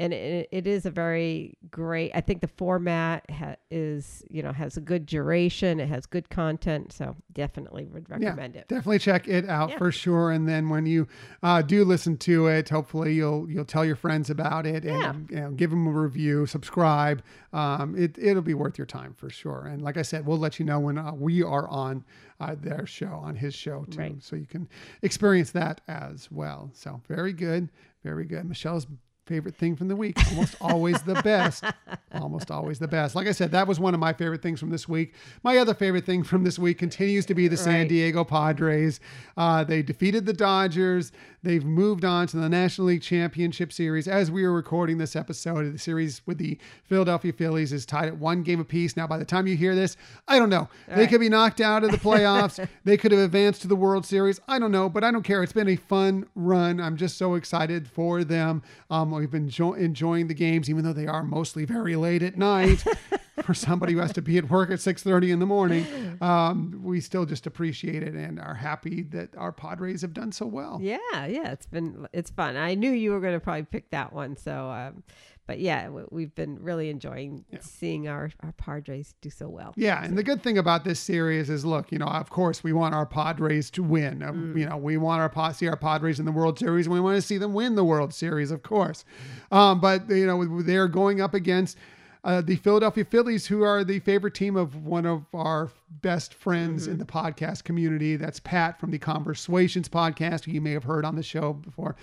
and 0.00 0.12
it, 0.14 0.48
it 0.50 0.66
is 0.66 0.86
a 0.86 0.90
very 0.90 1.56
great, 1.70 2.10
I 2.14 2.20
think 2.20 2.40
the 2.40 2.48
format 2.48 3.24
ha- 3.30 3.56
is, 3.70 4.24
you 4.30 4.42
know, 4.42 4.52
has 4.52 4.76
a 4.76 4.80
good 4.80 5.04
duration. 5.06 5.78
It 5.78 5.88
has 5.88 6.06
good 6.06 6.30
content. 6.30 6.92
So 6.92 7.14
definitely 7.32 7.84
would 7.86 8.08
recommend 8.10 8.56
it. 8.56 8.66
Definitely 8.68 8.98
check 9.00 9.28
it 9.28 9.48
out 9.48 9.70
Yeah. 9.70 9.78
for 9.78 9.92
sure. 9.92 10.30
And 10.32 10.48
then 10.48 10.68
when 10.70 10.86
you 10.86 11.06
uh, 11.42 11.62
do 11.62 11.84
listen 11.84 12.16
to 12.18 12.46
it, 12.48 12.68
hopefully 12.70 13.14
you'll 13.14 13.48
you'll 13.50 13.64
tell 13.64 13.84
your 13.84 13.94
friends 13.96 14.30
about 14.30 14.66
it 14.66 14.84
and 14.84 15.28
Yeah. 15.30 15.36
you 15.36 15.40
know, 15.42 15.50
give 15.52 15.70
them 15.70 15.86
a 15.86 15.90
review, 15.90 16.46
subscribe. 16.46 17.22
Um, 17.52 17.94
it 17.96 18.16
it'll 18.18 18.42
be 18.42 18.54
worth 18.54 18.78
your 18.78 18.86
time 18.86 19.12
for 19.14 19.28
sure. 19.30 19.66
And 19.70 19.82
like 19.82 19.96
I 19.98 20.02
said, 20.02 20.26
we'll 20.26 20.38
let 20.38 20.58
you 20.58 20.64
know 20.64 20.80
when 20.80 20.98
uh, 20.98 21.12
we 21.12 21.42
are 21.42 21.68
on 21.68 22.04
uh, 22.40 22.56
their 22.58 22.86
show, 22.86 23.20
on 23.22 23.36
his 23.36 23.54
show 23.54 23.84
too, 23.90 23.98
Right. 23.98 24.22
so 24.22 24.34
you 24.34 24.46
can 24.46 24.66
experience 25.02 25.50
that 25.52 25.82
as 25.88 26.30
well. 26.30 26.70
So 26.72 27.02
very 27.06 27.34
good, 27.34 27.68
very 28.02 28.24
good. 28.24 28.46
Michelle's 28.46 28.86
favorite 29.30 29.54
thing 29.54 29.76
from 29.76 29.86
the 29.86 29.94
week. 29.94 30.16
Almost 30.32 30.56
always 30.60 31.00
the 31.02 31.14
best. 31.22 31.62
Almost 32.12 32.50
always 32.50 32.80
the 32.80 32.88
best. 32.88 33.14
Like 33.14 33.28
I 33.28 33.32
said, 33.32 33.52
that 33.52 33.68
was 33.68 33.78
one 33.78 33.94
of 33.94 34.00
my 34.00 34.12
favorite 34.12 34.42
things 34.42 34.58
from 34.58 34.70
this 34.70 34.88
week. 34.88 35.14
My 35.44 35.58
other 35.58 35.72
favorite 35.72 36.04
thing 36.04 36.24
from 36.24 36.42
this 36.42 36.58
week 36.58 36.78
continues 36.78 37.24
to 37.26 37.34
be 37.34 37.46
the 37.46 37.56
San 37.56 37.82
Right. 37.82 37.88
Diego 37.88 38.24
Padres. 38.24 38.98
Uh, 39.36 39.62
they 39.62 39.82
defeated 39.82 40.26
the 40.26 40.32
Dodgers. 40.32 41.12
They've 41.42 41.64
moved 41.64 42.04
on 42.04 42.26
to 42.26 42.36
the 42.36 42.48
National 42.48 42.88
League 42.88 43.02
Championship 43.02 43.72
Series. 43.72 44.08
As 44.08 44.30
we 44.30 44.44
are 44.44 44.52
recording 44.52 44.98
this 44.98 45.14
episode, 45.16 45.72
the 45.72 45.78
series 45.78 46.20
with 46.26 46.38
the 46.38 46.58
Philadelphia 46.84 47.32
Phillies 47.32 47.72
is 47.72 47.86
tied 47.86 48.08
at 48.08 48.18
one 48.18 48.42
game 48.42 48.60
apiece. 48.60 48.96
Now, 48.96 49.06
by 49.06 49.16
the 49.16 49.24
time 49.24 49.46
you 49.46 49.56
hear 49.56 49.74
this, 49.74 49.96
I 50.28 50.38
don't 50.38 50.50
know. 50.50 50.68
they 50.88 51.02
right. 51.02 51.08
could 51.08 51.20
be 51.20 51.28
knocked 51.28 51.60
out 51.60 51.84
of 51.84 51.92
the 51.92 51.96
playoffs. 51.96 52.66
they 52.84 52.96
could 52.96 53.12
have 53.12 53.20
advanced 53.20 53.62
to 53.62 53.68
the 53.68 53.76
World 53.76 54.04
Series. 54.04 54.40
I 54.48 54.58
don't 54.58 54.72
know, 54.72 54.88
but 54.90 55.04
I 55.04 55.10
don't 55.10 55.22
care. 55.22 55.42
It's 55.42 55.52
been 55.52 55.68
a 55.68 55.76
fun 55.76 56.26
run. 56.34 56.80
I'm 56.80 56.96
just 56.96 57.16
so 57.16 57.36
excited 57.36 57.88
for 57.88 58.24
them. 58.24 58.62
Um, 58.90 59.10
we've 59.20 59.30
been 59.30 59.48
jo- 59.48 59.74
enjoying 59.74 60.28
the 60.28 60.34
games, 60.34 60.68
even 60.70 60.82
though 60.82 60.92
they 60.92 61.06
are 61.06 61.22
mostly 61.22 61.64
very 61.64 61.94
late 61.94 62.22
at 62.22 62.36
night. 62.36 62.84
for 63.42 63.54
somebody 63.54 63.94
who 63.94 63.98
has 64.00 64.12
to 64.12 64.20
be 64.20 64.36
at 64.36 64.50
work 64.50 64.70
at 64.70 64.78
6.30 64.78 65.32
in 65.32 65.38
the 65.38 65.46
morning, 65.46 65.86
um, 66.20 66.80
we 66.82 67.00
still 67.00 67.24
just 67.24 67.46
appreciate 67.46 68.02
it 68.02 68.14
and 68.14 68.38
are 68.38 68.54
happy 68.54 69.02
that 69.02 69.34
our 69.36 69.50
Padres 69.50 70.02
have 70.02 70.12
done 70.12 70.30
so 70.30 70.46
well. 70.46 70.78
Yeah, 70.82 70.98
yeah, 71.26 71.50
it's 71.50 71.66
been 71.66 72.06
it's 72.12 72.30
fun. 72.30 72.56
I 72.56 72.74
knew 72.74 72.90
you 72.90 73.12
were 73.12 73.20
going 73.20 73.34
to 73.34 73.40
probably 73.40 73.62
pick 73.62 73.90
that 73.90 74.12
one, 74.12 74.36
so 74.36 74.68
um, 74.70 75.02
but 75.50 75.58
yeah, 75.58 75.88
we've 76.10 76.32
been 76.36 76.62
really 76.62 76.90
enjoying 76.90 77.44
seeing 77.58 78.06
our 78.06 78.30
our 78.38 78.52
Padres 78.52 79.16
do 79.20 79.30
so 79.30 79.48
well. 79.48 79.74
Yeah, 79.76 80.04
and 80.04 80.16
the 80.16 80.22
good 80.22 80.44
thing 80.44 80.58
about 80.58 80.84
this 80.84 81.00
series 81.00 81.50
is, 81.50 81.64
look, 81.64 81.90
you 81.90 81.98
know, 81.98 82.06
of 82.06 82.30
course, 82.30 82.62
we 82.62 82.72
want 82.72 82.94
our 82.94 83.04
Padres 83.04 83.68
to 83.72 83.82
win. 83.82 84.22
Uh, 84.22 84.32
You 84.56 84.66
know, 84.66 84.76
we 84.76 84.96
want 84.96 85.20
our 85.20 85.52
see 85.52 85.66
our 85.66 85.76
Padres 85.76 86.20
in 86.20 86.24
the 86.24 86.30
World 86.30 86.56
Series, 86.56 86.86
and 86.86 86.94
we 86.94 87.00
want 87.00 87.16
to 87.16 87.22
see 87.22 87.36
them 87.36 87.52
win 87.52 87.74
the 87.74 87.82
World 87.82 88.14
Series, 88.14 88.52
of 88.52 88.62
course. 88.62 89.04
Um, 89.50 89.80
but 89.80 90.08
you 90.08 90.24
know, 90.24 90.62
they're 90.62 90.86
going 90.86 91.20
up 91.20 91.34
against 91.34 91.76
uh, 92.22 92.42
the 92.42 92.54
Philadelphia 92.54 93.04
Phillies, 93.04 93.48
who 93.48 93.64
are 93.64 93.82
the 93.82 93.98
favorite 93.98 94.34
team 94.34 94.54
of 94.54 94.86
one 94.86 95.04
of 95.04 95.24
our 95.34 95.68
best 96.00 96.32
friends 96.32 96.86
in 96.86 96.98
the 96.98 97.04
podcast 97.04 97.64
community. 97.64 98.14
That's 98.14 98.38
Pat 98.38 98.78
from 98.78 98.92
the 98.92 98.98
Conversations 98.98 99.88
podcast, 99.88 100.44
who 100.44 100.52
you 100.52 100.60
may 100.60 100.74
have 100.74 100.84
heard 100.84 101.04
on 101.04 101.16
the 101.16 101.24
show 101.24 101.54
before. 101.54 101.96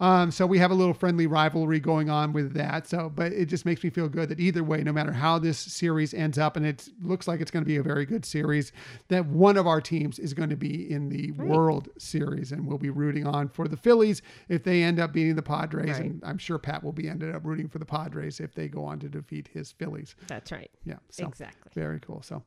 Um, 0.00 0.30
so 0.30 0.46
we 0.46 0.58
have 0.58 0.70
a 0.70 0.74
little 0.74 0.94
friendly 0.94 1.26
rivalry 1.26 1.78
going 1.78 2.08
on 2.08 2.32
with 2.32 2.54
that. 2.54 2.86
So, 2.86 3.10
but 3.14 3.32
it 3.32 3.46
just 3.46 3.66
makes 3.66 3.84
me 3.84 3.90
feel 3.90 4.08
good 4.08 4.30
that 4.30 4.40
either 4.40 4.64
way, 4.64 4.82
no 4.82 4.92
matter 4.92 5.12
how 5.12 5.38
this 5.38 5.58
series 5.58 6.14
ends 6.14 6.38
up, 6.38 6.56
and 6.56 6.64
it 6.64 6.88
looks 7.02 7.28
like 7.28 7.40
it's 7.40 7.50
going 7.50 7.62
to 7.64 7.68
be 7.68 7.76
a 7.76 7.82
very 7.82 8.06
good 8.06 8.24
series, 8.24 8.72
that 9.08 9.26
one 9.26 9.58
of 9.58 9.66
our 9.66 9.80
teams 9.80 10.18
is 10.18 10.32
going 10.32 10.48
to 10.48 10.56
be 10.56 10.90
in 10.90 11.10
the 11.10 11.32
World 11.32 11.88
Series, 11.98 12.50
and 12.50 12.66
we'll 12.66 12.78
be 12.78 12.88
rooting 12.90 13.26
on 13.26 13.48
for 13.48 13.68
the 13.68 13.76
Phillies 13.76 14.22
if 14.48 14.64
they 14.64 14.82
end 14.82 14.98
up 14.98 15.12
beating 15.12 15.36
the 15.36 15.42
Padres, 15.42 15.90
Right. 15.90 16.00
and 16.00 16.22
I'm 16.24 16.38
sure 16.38 16.56
Pat 16.58 16.82
will 16.82 16.92
be 16.92 17.08
ended 17.08 17.34
up 17.34 17.44
rooting 17.44 17.68
for 17.68 17.78
the 17.78 17.84
Padres 17.84 18.40
if 18.40 18.54
they 18.54 18.68
go 18.68 18.84
on 18.84 18.98
to 19.00 19.08
defeat 19.08 19.48
his 19.52 19.70
Phillies. 19.72 20.14
That's 20.28 20.50
right. 20.50 20.70
Yeah, 20.84 20.96
so 21.10 21.26
Exactly. 21.28 21.72
very 21.74 22.00
cool. 22.00 22.22
So 22.22 22.42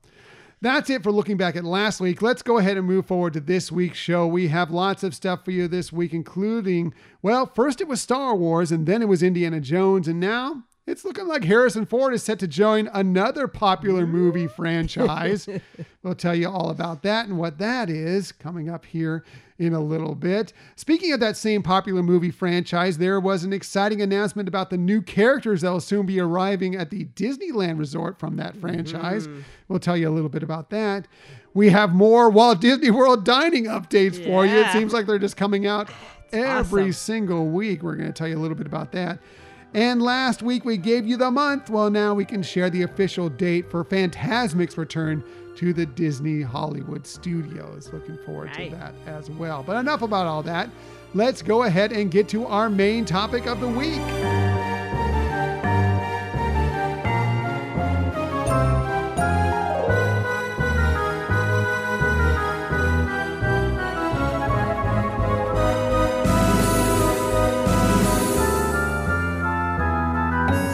that's 0.64 0.90
it 0.90 1.04
for 1.04 1.12
looking 1.12 1.36
back 1.36 1.56
at 1.58 1.66
last 1.66 2.00
week. 2.00 2.22
Let's 2.22 2.42
go 2.42 2.58
ahead 2.58 2.78
and 2.78 2.88
move 2.88 3.06
forward 3.06 3.34
to 3.34 3.42
this 3.42 3.72
week's 3.72 3.98
show. 3.98 4.26
We 4.26 4.48
have 4.48 4.72
lots 4.72 5.04
of 5.04 5.14
stuff 5.14 5.44
for 5.44 5.52
you 5.52 5.68
this 5.68 5.92
week, 5.92 6.14
including, 6.14 6.94
well, 7.22 7.46
first 7.46 7.82
it 7.82 7.88
was 7.88 8.02
Star 8.02 8.34
Wars, 8.34 8.72
and 8.72 8.86
then 8.86 9.02
it 9.02 9.10
was 9.10 9.22
Indiana 9.22 9.60
Jones, 9.60 10.08
and 10.08 10.22
now 10.22 10.64
it's 10.86 11.06
looking 11.06 11.28
like 11.28 11.46
Harrison 11.46 11.86
Ford 11.86 12.14
is 12.14 12.24
set 12.24 12.40
to 12.40 12.48
join 12.48 12.90
another 12.94 13.48
popular 13.48 14.06
movie 14.06 14.48
franchise. 14.48 15.48
we'll 16.04 16.16
tell 16.16 16.36
you 16.36 16.50
all 16.50 16.70
about 16.70 17.04
that 17.04 17.26
and 17.26 17.38
what 17.38 17.58
that 17.60 17.90
is 17.90 18.34
coming 18.34 18.70
up 18.70 18.86
here 18.86 19.24
in 19.58 19.74
a 19.74 19.80
little 19.80 20.14
bit. 20.14 20.52
Speaking 20.76 21.14
of 21.14 21.22
that 21.22 21.38
same 21.38 21.64
popular 21.64 22.04
movie 22.04 22.32
franchise, 22.32 22.98
there 22.98 23.20
was 23.20 23.46
an 23.46 23.54
exciting 23.54 24.02
announcement 24.02 24.50
about 24.50 24.70
the 24.70 24.78
new 24.78 25.02
characters 25.02 25.62
that 25.62 25.72
will 25.72 25.80
soon 25.80 26.06
be 26.06 26.20
arriving 26.20 26.76
at 26.76 26.90
the 26.90 27.06
Disneyland 27.06 27.80
resort 27.80 28.20
from 28.20 28.36
that 28.38 28.58
franchise. 28.58 29.28
Mm-hmm. 29.28 29.42
We'll 29.70 29.80
tell 29.80 29.96
you 29.96 30.10
a 30.10 30.12
little 30.12 30.30
bit 30.30 30.44
about 30.44 30.70
that. 30.72 31.08
We 31.54 31.70
have 31.70 31.94
more 31.94 32.30
Walt 32.30 32.60
Disney 32.60 32.92
World 32.92 33.24
dining 33.24 33.66
updates 33.66 34.22
for 34.22 34.46
you. 34.46 34.56
It 34.56 34.72
seems 34.74 34.92
like 34.92 35.06
they're 35.06 35.20
just 35.20 35.38
coming 35.38 35.66
out 35.66 35.90
every 36.34 36.84
awesome. 36.84 36.94
single 36.94 37.48
week. 37.48 37.84
We're 37.84 37.96
going 37.96 38.12
to 38.12 38.14
tell 38.14 38.28
you 38.28 38.38
a 38.38 38.42
little 38.42 38.58
bit 38.58 38.68
about 38.68 38.92
that. 38.94 39.20
And 39.74 40.02
last 40.02 40.44
week 40.44 40.66
we 40.66 40.78
gave 40.78 41.08
you 41.08 41.18
the 41.18 41.32
month. 41.32 41.70
Well, 41.70 41.90
now 41.90 42.14
we 42.14 42.26
can 42.26 42.44
share 42.44 42.70
the 42.70 42.84
official 42.84 43.30
date 43.30 43.72
for 43.72 43.84
Fantasmic's 43.84 44.78
return 44.78 45.24
to 45.56 45.74
the 45.74 45.86
Disney 45.86 46.42
Hollywood 46.42 47.08
studios. 47.08 47.92
Looking 47.92 48.18
forward 48.18 48.54
to 48.54 48.70
that 48.70 48.94
as 49.08 49.30
well. 49.32 49.64
But 49.64 49.78
enough 49.78 50.02
about 50.02 50.28
all 50.28 50.44
that. 50.44 50.70
Let's 51.16 51.42
go 51.42 51.64
ahead 51.64 51.92
and 51.92 52.12
get 52.12 52.28
to 52.30 52.46
our 52.46 52.70
main 52.70 53.06
topic 53.06 53.46
of 53.48 53.60
the 53.60 53.68
week. 53.68 54.43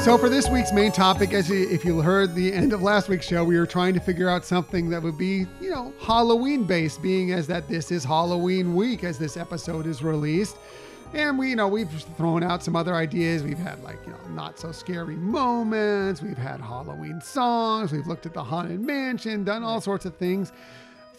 So 0.09 0.17
for 0.17 0.27
this 0.27 0.49
week's 0.49 0.73
main 0.73 0.91
topic, 0.91 1.33
as 1.33 1.49
you, 1.51 1.69
if 1.69 1.85
you 1.85 2.01
heard 2.01 2.33
the 2.33 2.51
end 2.51 2.73
of 2.73 2.81
last 2.81 3.09
week's 3.09 3.27
show, 3.27 3.43
we 3.43 3.59
were 3.59 3.67
trying 3.67 3.93
to 3.93 3.99
figure 3.99 4.27
out 4.27 4.43
something 4.43 4.89
that 4.89 5.03
would 5.03 5.19
be, 5.19 5.45
you 5.61 5.69
know, 5.69 5.93
Halloween 6.01 6.63
based, 6.63 7.03
being 7.03 7.31
as 7.31 7.45
that 7.45 7.67
this 7.67 7.91
is 7.91 8.03
Halloween 8.03 8.73
week 8.73 9.03
as 9.03 9.19
this 9.19 9.37
episode 9.37 9.85
is 9.85 10.01
released. 10.01 10.57
And 11.13 11.37
we, 11.37 11.51
you 11.51 11.55
know, 11.55 11.67
we've 11.67 11.91
thrown 12.17 12.41
out 12.41 12.63
some 12.63 12.75
other 12.75 12.95
ideas. 12.95 13.43
We've 13.43 13.59
had 13.59 13.83
like, 13.83 13.99
you 14.03 14.11
know, 14.11 14.33
not 14.33 14.57
so 14.57 14.71
scary 14.71 15.15
moments. 15.15 16.23
We've 16.23 16.35
had 16.35 16.59
Halloween 16.59 17.21
songs. 17.21 17.91
We've 17.91 18.07
looked 18.07 18.25
at 18.25 18.33
the 18.33 18.43
Haunted 18.43 18.81
Mansion, 18.81 19.43
done 19.43 19.61
all 19.61 19.79
sorts 19.79 20.05
of 20.05 20.15
things. 20.15 20.51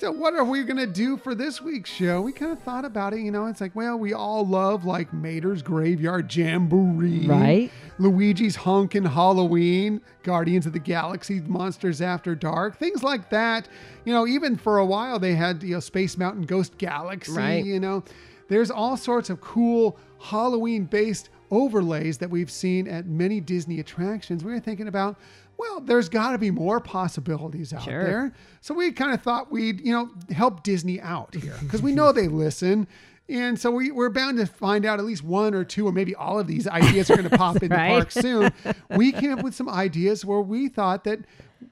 So 0.00 0.10
what 0.10 0.32
are 0.32 0.44
we 0.44 0.64
gonna 0.64 0.86
do 0.86 1.18
for 1.18 1.34
this 1.34 1.60
week's 1.60 1.90
show? 1.90 2.22
We 2.22 2.32
kind 2.32 2.52
of 2.52 2.58
thought 2.60 2.86
about 2.86 3.12
it, 3.12 3.20
you 3.20 3.30
know. 3.30 3.44
It's 3.44 3.60
like, 3.60 3.76
well, 3.76 3.98
we 3.98 4.14
all 4.14 4.46
love 4.46 4.86
like 4.86 5.12
Mater's 5.12 5.60
Graveyard 5.60 6.34
Jamboree, 6.34 7.26
Right. 7.26 7.70
Luigi's 7.98 8.56
Honkin' 8.56 9.06
Halloween, 9.06 10.00
Guardians 10.22 10.64
of 10.64 10.72
the 10.72 10.78
Galaxy, 10.78 11.40
Monsters 11.40 12.00
After 12.00 12.34
Dark, 12.34 12.78
things 12.78 13.02
like 13.02 13.28
that. 13.28 13.68
You 14.06 14.14
know, 14.14 14.26
even 14.26 14.56
for 14.56 14.78
a 14.78 14.86
while 14.86 15.18
they 15.18 15.34
had 15.34 15.62
you 15.62 15.74
know 15.74 15.80
Space 15.80 16.16
Mountain 16.16 16.44
Ghost 16.44 16.78
Galaxy. 16.78 17.32
Right. 17.32 17.62
You 17.62 17.78
know, 17.78 18.02
there's 18.48 18.70
all 18.70 18.96
sorts 18.96 19.28
of 19.28 19.42
cool 19.42 19.98
Halloween-based 20.18 21.28
overlays 21.50 22.16
that 22.18 22.30
we've 22.30 22.50
seen 22.50 22.88
at 22.88 23.04
many 23.04 23.38
Disney 23.38 23.80
attractions. 23.80 24.44
We 24.44 24.52
were 24.52 24.60
thinking 24.60 24.88
about. 24.88 25.18
Well, 25.60 25.80
there's 25.80 26.08
got 26.08 26.32
to 26.32 26.38
be 26.38 26.50
more 26.50 26.80
possibilities 26.80 27.72
out 27.74 27.82
Sure. 27.82 28.02
there. 28.04 28.32
So 28.62 28.72
we 28.74 28.92
kind 28.92 29.12
of 29.12 29.20
thought 29.20 29.52
we'd, 29.52 29.80
you 29.80 29.92
know, 29.92 30.08
help 30.34 30.62
Disney 30.62 31.00
out 31.00 31.34
here 31.34 31.54
because 31.60 31.82
we 31.82 31.92
know 31.98 32.12
they 32.12 32.28
listen. 32.28 32.86
And 33.28 33.58
so 33.60 33.70
we, 33.70 33.90
we're 33.92 34.08
bound 34.10 34.38
to 34.38 34.46
find 34.46 34.84
out 34.86 34.98
at 34.98 35.04
least 35.04 35.22
one 35.22 35.54
or 35.54 35.62
two, 35.62 35.86
or 35.86 35.92
maybe 35.92 36.14
all 36.14 36.40
of 36.40 36.46
these 36.46 36.66
ideas 36.66 37.10
are 37.10 37.16
going 37.16 37.28
to 37.30 37.36
pop 37.38 37.62
in 37.62 37.68
the 37.68 37.76
park 37.76 38.10
soon. 38.10 38.52
We 38.96 39.12
came 39.12 39.32
up 39.32 39.44
with 39.44 39.54
some 39.54 39.68
ideas 39.68 40.24
where 40.24 40.40
we 40.40 40.68
thought 40.68 41.04
that 41.04 41.20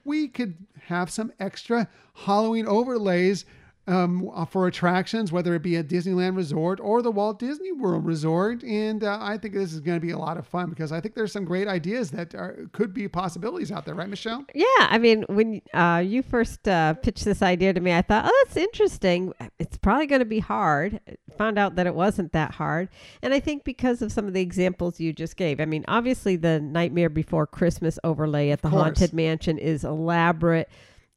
we 0.05 0.27
could 0.27 0.55
have 0.85 1.09
some 1.09 1.33
extra 1.39 1.87
Halloween 2.13 2.65
overlays 2.67 3.43
um, 3.87 4.31
for 4.49 4.67
attractions, 4.67 5.31
whether 5.31 5.53
it 5.55 5.61
be 5.61 5.75
a 5.75 5.83
Disneyland 5.83 6.37
Resort 6.37 6.79
or 6.79 7.01
the 7.01 7.11
Walt 7.11 7.39
Disney 7.39 7.71
World 7.71 8.05
Resort. 8.05 8.63
And 8.63 9.03
uh, 9.03 9.17
I 9.19 9.37
think 9.37 9.53
this 9.53 9.73
is 9.73 9.79
going 9.79 9.99
to 9.99 10.05
be 10.05 10.11
a 10.11 10.17
lot 10.17 10.37
of 10.37 10.47
fun 10.47 10.69
because 10.69 10.91
I 10.91 11.01
think 11.01 11.15
there's 11.15 11.31
some 11.31 11.45
great 11.45 11.67
ideas 11.67 12.11
that 12.11 12.35
are, 12.35 12.67
could 12.71 12.93
be 12.93 13.07
possibilities 13.07 13.71
out 13.71 13.85
there, 13.85 13.95
right, 13.95 14.09
Michelle? 14.09 14.45
Yeah, 14.53 14.65
I 14.77 14.97
mean, 14.97 15.25
when 15.27 15.61
uh, 15.73 16.03
you 16.05 16.21
first 16.21 16.67
uh, 16.67 16.93
pitched 16.93 17.25
this 17.25 17.41
idea 17.41 17.73
to 17.73 17.79
me, 17.79 17.93
I 17.93 18.01
thought, 18.01 18.25
oh, 18.27 18.43
that's 18.45 18.57
interesting. 18.57 19.33
It's 19.59 19.77
probably 19.77 20.07
going 20.07 20.19
to 20.19 20.25
be 20.25 20.39
hard. 20.39 20.99
Found 21.37 21.57
out 21.57 21.75
that 21.75 21.87
it 21.87 21.95
wasn't 21.95 22.31
that 22.33 22.51
hard. 22.51 22.89
And 23.21 23.33
I 23.33 23.39
think 23.39 23.63
because 23.63 24.01
of 24.01 24.11
some 24.11 24.27
of 24.27 24.33
the 24.33 24.41
examples 24.41 24.99
you 24.99 25.13
just 25.13 25.35
gave, 25.35 25.59
I 25.59 25.65
mean, 25.65 25.83
obviously, 25.87 26.35
the 26.35 26.59
Nightmare 26.59 27.09
Before 27.09 27.45
Christmas 27.45 27.99
overlay 28.03 28.51
at 28.51 28.61
the. 28.61 28.69
Haunted 28.69 29.13
Mansion 29.13 29.57
is 29.57 29.83
elaborate 29.83 30.69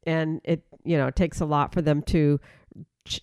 and 0.05 0.41
it, 0.43 0.63
you 0.83 0.97
know, 0.97 1.07
it 1.07 1.15
takes 1.15 1.39
a 1.41 1.45
lot 1.45 1.73
for 1.73 1.81
them 1.81 2.01
to 2.03 2.39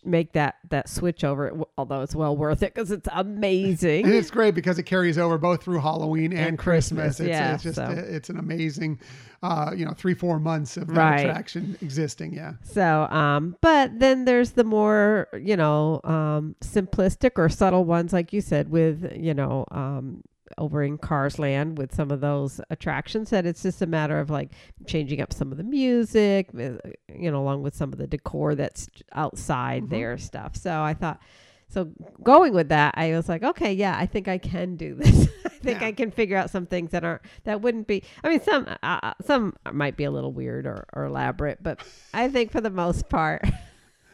make 0.05 0.33
that 0.35 0.57
that 0.69 0.90
switch 0.90 1.25
over 1.25 1.59
although 1.79 2.03
it's 2.03 2.14
well 2.14 2.37
worth 2.37 2.62
it 2.62 2.75
because 2.75 2.90
it's 2.90 3.09
amazing 3.12 4.05
And 4.05 4.12
it's 4.12 4.31
great 4.31 4.55
because 4.55 4.79
it 4.79 4.83
carries 4.83 5.16
over 5.16 5.38
both 5.38 5.62
through 5.62 5.81
Halloween 5.81 6.33
and, 6.33 6.49
And 6.49 6.59
Christmas. 6.59 7.16
Christmas, 7.16 7.21
It's, 7.21 7.29
yeah, 7.31 7.55
it's 7.55 7.62
just 7.62 7.77
so. 7.77 7.87
it's 7.90 8.29
an 8.29 8.38
amazing, 8.38 9.01
uh, 9.43 9.73
you 9.75 9.87
know, 9.87 9.93
three 9.93 10.12
four 10.12 10.38
months 10.38 10.77
of 10.77 10.88
that 10.88 10.97
Right. 10.99 11.21
attraction 11.21 11.79
existing. 11.81 12.35
Yeah, 12.35 12.55
So, 12.62 13.05
um, 13.11 13.57
but 13.62 13.99
then 13.99 14.27
there's 14.27 14.51
the 14.51 14.64
more, 14.64 15.29
you 15.33 15.57
know, 15.57 16.03
um, 16.05 16.57
simplistic 16.61 17.33
or 17.37 17.49
subtle 17.49 17.87
ones, 17.87 18.12
like 18.12 18.35
you 18.35 18.43
said, 18.43 18.71
with, 18.71 19.11
you 19.16 19.33
know, 19.33 19.64
um, 19.71 20.23
over 20.58 20.82
in 20.82 20.98
Cars 20.98 21.38
Land 21.38 21.78
with 21.78 21.94
some 21.94 22.10
of 22.10 22.20
those 22.20 22.60
attractions 22.70 23.30
that 23.30 23.46
it's 23.46 23.62
just 23.62 23.80
a 23.82 23.86
matter 23.86 24.18
of 24.18 24.30
like 24.30 24.50
changing 24.86 25.20
up 25.20 25.32
some 25.32 25.50
of 25.52 25.58
the 25.58 25.64
music, 25.64 26.48
uh, 26.58 26.72
you 27.14 27.30
know, 27.30 27.40
along 27.42 27.62
with 27.62 27.74
some 27.74 27.92
of 27.92 27.98
the 27.98 28.06
decor 28.06 28.54
that's 28.54 28.88
outside 29.12 29.84
Mhm. 29.84 29.90
their 29.90 30.18
stuff. 30.18 30.56
So 30.56 30.82
I 30.82 30.94
thought, 30.94 31.20
so 31.68 31.88
going 32.22 32.52
with 32.52 32.68
that, 32.70 32.94
I 32.96 33.12
was 33.12 33.28
like, 33.28 33.42
okay, 33.42 33.72
yeah, 33.72 33.96
I 33.96 34.06
think 34.06 34.26
I 34.28 34.38
can 34.38 34.76
do 34.76 34.94
this. 34.98 35.28
I 35.44 35.48
think 35.62 35.80
Yeah. 35.82 35.86
I 35.88 35.92
can 35.92 36.10
figure 36.10 36.36
out 36.36 36.50
some 36.50 36.66
things 36.66 36.90
that 36.92 37.04
aren't 37.04 37.22
that 37.44 37.60
wouldn't 37.60 37.86
be. 37.86 38.02
I 38.24 38.28
mean, 38.30 38.40
some 38.42 38.66
uh, 38.82 39.12
some 39.24 39.54
might 39.72 39.96
be 39.96 40.04
a 40.04 40.10
little 40.10 40.32
weird 40.32 40.66
or, 40.66 40.86
or 40.94 41.04
elaborate, 41.04 41.62
but 41.62 41.80
I 42.14 42.28
think 42.28 42.50
for 42.50 42.60
the 42.60 42.70
most 42.70 43.08
part, 43.08 43.44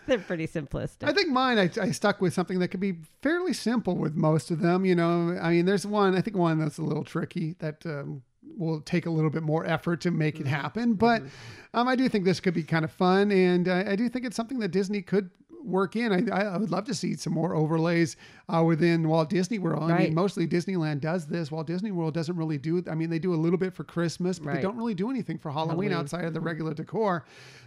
they're 0.09 0.19
pretty 0.19 0.47
simplistic. 0.47 1.09
I 1.09 1.13
think 1.13 1.29
mine. 1.29 1.59
I, 1.59 1.71
I 1.81 1.91
stuck 1.91 2.21
with 2.21 2.35
something 2.35 2.59
that 2.61 2.69
could 2.69 2.81
be 2.81 2.97
fairly 3.23 3.53
simple 3.53 3.97
with 3.97 4.15
most 4.15 4.51
of 4.51 4.61
them. 4.61 4.85
You 4.85 4.95
know, 4.95 5.39
I 5.41 5.51
mean, 5.51 5.67
there's 5.67 5.87
one. 5.87 6.17
I 6.17 6.21
think 6.21 6.37
one 6.37 6.59
that's 6.59 6.79
a 6.79 6.83
little 6.83 7.05
tricky 7.05 7.55
that. 7.59 7.85
Um, 7.87 8.23
will 8.59 8.81
take 8.81 9.05
a 9.05 9.11
little 9.11 9.29
bit 9.29 9.43
more 9.43 9.67
effort 9.67 10.01
to 10.01 10.11
make 10.11 10.39
it 10.41 10.47
happen 10.47 10.95
but 10.95 11.21
um, 11.75 11.89
i 11.89 11.97
do 11.97 12.09
think 12.09 12.25
this 12.25 12.39
could 12.41 12.55
be 12.55 12.63
kind 12.63 12.85
of 12.87 12.93
fun 12.93 13.31
and 13.33 13.69
uh, 13.69 13.83
i 13.89 13.97
do 13.97 14.09
think 14.09 14.25
it's 14.25 14.37
something 14.37 14.61
that 14.61 14.69
disney 14.69 15.03
could 15.03 15.29
work 15.67 15.97
in. 15.97 16.13
I, 16.13 16.33
I 16.43 16.57
would 16.57 16.71
love 16.71 16.85
to 16.85 16.95
see 16.95 17.17
some 17.17 17.33
more 17.33 17.55
overlays 17.55 18.17
uh, 18.49 18.63
within 18.63 19.09
Walt 19.09 19.29
Disney 19.29 19.59
World. 19.59 19.83
I 19.83 19.89
Right. 19.95 20.01
mean, 20.05 20.15
mostly 20.15 20.47
Disneyland 20.47 21.01
does 21.01 21.27
this. 21.27 21.51
Walt 21.51 21.67
Disney 21.67 21.91
World 21.91 22.15
doesn't 22.15 22.37
really 22.37 22.59
do 22.59 22.77
it. 22.79 22.89
I 22.89 22.95
mean, 22.95 23.11
they 23.11 23.19
do 23.19 23.35
a 23.35 23.37
little 23.37 23.59
bit 23.59 23.75
for 23.75 23.85
Christmas, 23.85 24.39
but 24.39 24.55
they 24.55 24.63
don't 24.63 24.77
really 24.77 24.95
do 24.95 25.11
anything 25.11 25.39
for 25.39 25.51
Halloween, 25.51 25.91
Halloween. 25.91 25.93
outside 25.93 26.25
of 26.25 26.35
the 26.35 26.41
regular 26.41 26.73
decor. 26.73 27.25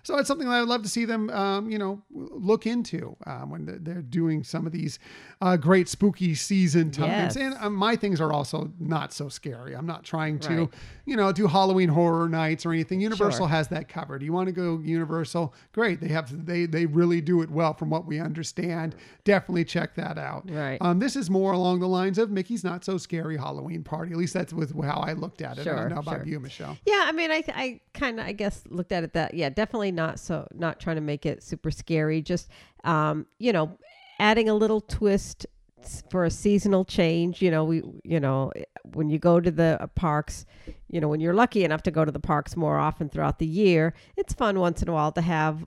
So 0.09 0.17
it's 0.17 0.27
something 0.27 0.47
that 0.49 0.55
I'd 0.63 0.67
love 0.67 0.81
to 0.81 0.89
see 0.89 1.05
them, 1.05 1.29
um, 1.29 1.69
you 1.69 1.77
know, 1.77 2.01
look 2.09 2.65
into 2.65 3.15
um, 3.27 3.51
when 3.51 3.65
they're, 3.65 3.77
they're 3.77 4.01
doing 4.01 4.43
some 4.43 4.65
of 4.65 4.71
these 4.71 4.97
uh, 5.39 5.55
great 5.55 5.87
spooky 5.87 6.33
season 6.33 6.89
times. 6.89 7.35
Yes. 7.35 7.37
And 7.37 7.53
um, 7.59 7.75
my 7.75 7.95
things 7.95 8.19
are 8.19 8.33
also 8.33 8.73
not 8.79 9.13
so 9.13 9.29
scary. 9.29 9.75
I'm 9.75 9.85
not 9.85 10.03
trying 10.03 10.39
to, 10.39 10.49
Right. 10.61 10.69
you 11.05 11.15
know, 11.15 11.31
do 11.31 11.45
Halloween 11.45 11.89
horror 11.89 12.27
nights 12.27 12.65
or 12.65 12.73
anything. 12.73 13.01
Universal 13.01 13.45
Sure. 13.45 13.47
has 13.49 13.67
that 13.67 13.87
covered. 13.87 14.23
You 14.23 14.33
want 14.33 14.47
to 14.47 14.51
go 14.51 14.79
Universal? 14.83 15.53
Great. 15.73 16.01
They 16.01 16.07
have 16.07 16.43
they 16.43 16.65
they 16.65 16.87
really 16.87 17.21
do 17.21 17.43
it 17.43 17.51
well 17.51 17.75
from 17.75 17.91
what 17.91 18.07
we 18.07 18.19
understand. 18.19 18.95
Definitely 19.25 19.65
check 19.65 19.93
that 19.93 20.17
out. 20.17 20.49
Right. 20.49 20.79
Um, 20.81 20.97
this 20.97 21.15
is 21.15 21.29
more 21.29 21.51
along 21.51 21.81
the 21.81 21.87
lines 21.87 22.17
of 22.17 22.31
Mickey's 22.31 22.63
Not 22.63 22.83
So 22.83 22.97
Scary 22.97 23.37
Halloween 23.37 23.83
Party. 23.83 24.11
At 24.13 24.17
least 24.17 24.33
that's 24.33 24.53
with 24.53 24.73
how 24.83 25.01
I 25.01 25.13
looked 25.13 25.43
at 25.43 25.59
it. 25.59 25.61
I 25.61 25.63
Sure, 25.65 25.75
don't 25.75 25.89
know 25.93 25.99
about 25.99 26.15
sure. 26.21 26.25
you, 26.25 26.39
Michelle. 26.39 26.79
Yeah, 26.87 27.03
I 27.05 27.11
mean, 27.11 27.29
I 27.29 27.43
I 27.53 27.79
kind 27.93 28.19
of 28.19 28.25
I 28.25 28.31
guess 28.31 28.63
looked 28.69 28.91
at 28.91 29.03
it 29.03 29.13
that 29.13 29.35
yeah, 29.35 29.49
definitely 29.49 29.91
not 29.99 30.19
so 30.19 30.47
not 30.53 30.79
trying 30.79 30.95
to 30.95 31.01
make 31.01 31.25
it 31.25 31.43
super 31.43 31.71
scary. 31.71 32.21
Just 32.21 32.49
um, 32.83 33.25
you 33.37 33.51
know, 33.51 33.77
adding 34.19 34.47
a 34.49 34.53
little 34.53 34.81
twist 34.81 35.45
for 36.09 36.25
a 36.25 36.29
seasonal 36.31 36.85
change. 36.85 37.41
You 37.41 37.51
know, 37.51 37.65
we 37.65 37.83
you 38.03 38.19
know 38.19 38.51
when 38.93 39.09
you 39.09 39.19
go 39.19 39.39
to 39.39 39.51
the 39.51 39.89
parks, 39.95 40.45
you 40.87 41.01
know 41.01 41.09
when 41.09 41.19
you're 41.19 41.33
lucky 41.33 41.63
enough 41.63 41.83
to 41.83 41.91
go 41.91 42.05
to 42.05 42.11
the 42.11 42.19
parks 42.19 42.55
more 42.55 42.77
often 42.77 43.09
throughout 43.09 43.39
the 43.39 43.45
year, 43.45 43.93
it's 44.15 44.33
fun 44.33 44.59
once 44.59 44.81
in 44.81 44.89
a 44.89 44.93
while 44.93 45.11
to 45.11 45.21
have. 45.21 45.65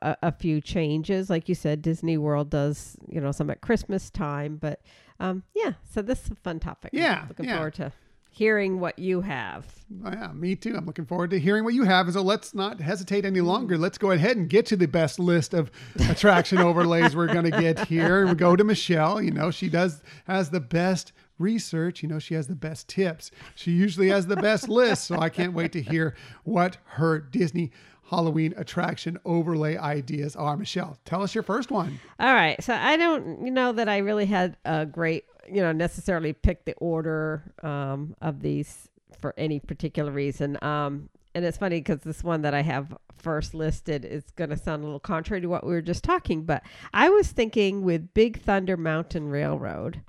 A, 0.00 0.16
a 0.22 0.32
few 0.32 0.60
changes, 0.60 1.28
like 1.28 1.48
you 1.48 1.54
said, 1.54 1.82
Disney 1.82 2.16
World 2.16 2.48
does, 2.48 2.96
you 3.08 3.20
know, 3.20 3.32
some 3.32 3.50
at 3.50 3.60
Christmas 3.60 4.08
time, 4.08 4.56
but 4.56 4.80
um, 5.18 5.42
yeah. 5.54 5.72
So 5.92 6.00
this 6.00 6.24
is 6.24 6.30
a 6.30 6.36
fun 6.36 6.58
topic. 6.60 6.90
Yeah, 6.94 7.24
looking 7.28 7.46
yeah. 7.46 7.56
forward 7.56 7.74
to 7.74 7.92
hearing 8.34 8.80
what 8.80 8.98
you 8.98 9.20
have. 9.20 9.64
Oh, 10.04 10.10
Yeah, 10.10 10.32
me 10.32 10.56
too. 10.56 10.74
I'm 10.76 10.86
looking 10.86 11.06
forward 11.06 11.30
to 11.30 11.38
hearing 11.38 11.62
what 11.62 11.72
you 11.72 11.84
have. 11.84 12.12
So 12.12 12.20
let's 12.20 12.52
not 12.52 12.80
hesitate 12.80 13.24
any 13.24 13.40
longer. 13.40 13.78
Let's 13.78 13.96
go 13.96 14.10
ahead 14.10 14.36
and 14.36 14.48
get 14.48 14.66
to 14.66 14.76
the 14.76 14.88
best 14.88 15.20
list 15.20 15.54
of 15.54 15.70
attraction 16.08 16.58
overlays 16.68 17.14
we're 17.14 17.32
going 17.32 17.48
to 17.48 17.60
get 17.60 17.86
here. 17.86 18.26
We 18.26 18.34
go 18.34 18.56
to 18.56 18.64
Michelle. 18.64 19.22
You 19.22 19.30
know, 19.30 19.52
she 19.52 19.68
does 19.68 20.02
has 20.26 20.50
the 20.50 20.58
best 20.58 21.12
research. 21.38 22.02
You 22.02 22.08
know, 22.08 22.18
she 22.18 22.34
has 22.34 22.48
the 22.48 22.56
best 22.56 22.88
tips. 22.88 23.30
She 23.54 23.70
usually 23.70 24.08
has 24.08 24.26
the 24.26 24.36
best 24.36 24.68
list. 24.68 25.04
So 25.04 25.16
I 25.20 25.28
can't 25.28 25.52
wait 25.52 25.70
to 25.72 25.80
hear 25.82 26.16
what 26.42 26.78
her 26.86 27.20
Disney 27.20 27.70
Halloween 28.10 28.52
attraction 28.56 29.16
overlay 29.24 29.76
ideas 29.76 30.34
are. 30.34 30.56
Michelle, 30.56 30.98
tell 31.04 31.22
us 31.22 31.36
your 31.36 31.44
first 31.44 31.70
one. 31.70 32.00
All 32.18 32.34
right. 32.34 32.62
So 32.62 32.74
I 32.74 32.96
don't 32.96 33.42
know 33.42 33.70
that 33.72 33.88
I 33.88 33.98
really 33.98 34.26
had 34.26 34.56
a 34.64 34.84
great, 34.86 35.24
you 35.50 35.60
know, 35.60 35.72
necessarily 35.72 36.32
pick 36.32 36.64
the 36.64 36.74
order 36.74 37.52
um, 37.62 38.14
of 38.20 38.40
these 38.40 38.88
for 39.20 39.34
any 39.36 39.60
particular 39.60 40.10
reason. 40.10 40.62
Um, 40.62 41.08
and 41.34 41.44
it's 41.44 41.58
funny 41.58 41.80
because 41.80 42.00
this 42.00 42.22
one 42.22 42.42
that 42.42 42.54
I 42.54 42.62
have 42.62 42.96
first 43.18 43.54
listed 43.54 44.04
is 44.04 44.24
going 44.36 44.50
to 44.50 44.56
sound 44.56 44.82
a 44.82 44.86
little 44.86 45.00
contrary 45.00 45.40
to 45.40 45.48
what 45.48 45.64
we 45.66 45.72
were 45.72 45.82
just 45.82 46.04
talking, 46.04 46.44
but 46.44 46.62
I 46.92 47.08
was 47.08 47.28
thinking 47.28 47.82
with 47.82 48.14
Big 48.14 48.40
Thunder 48.42 48.76
Mountain 48.76 49.28
Railroad 49.28 50.02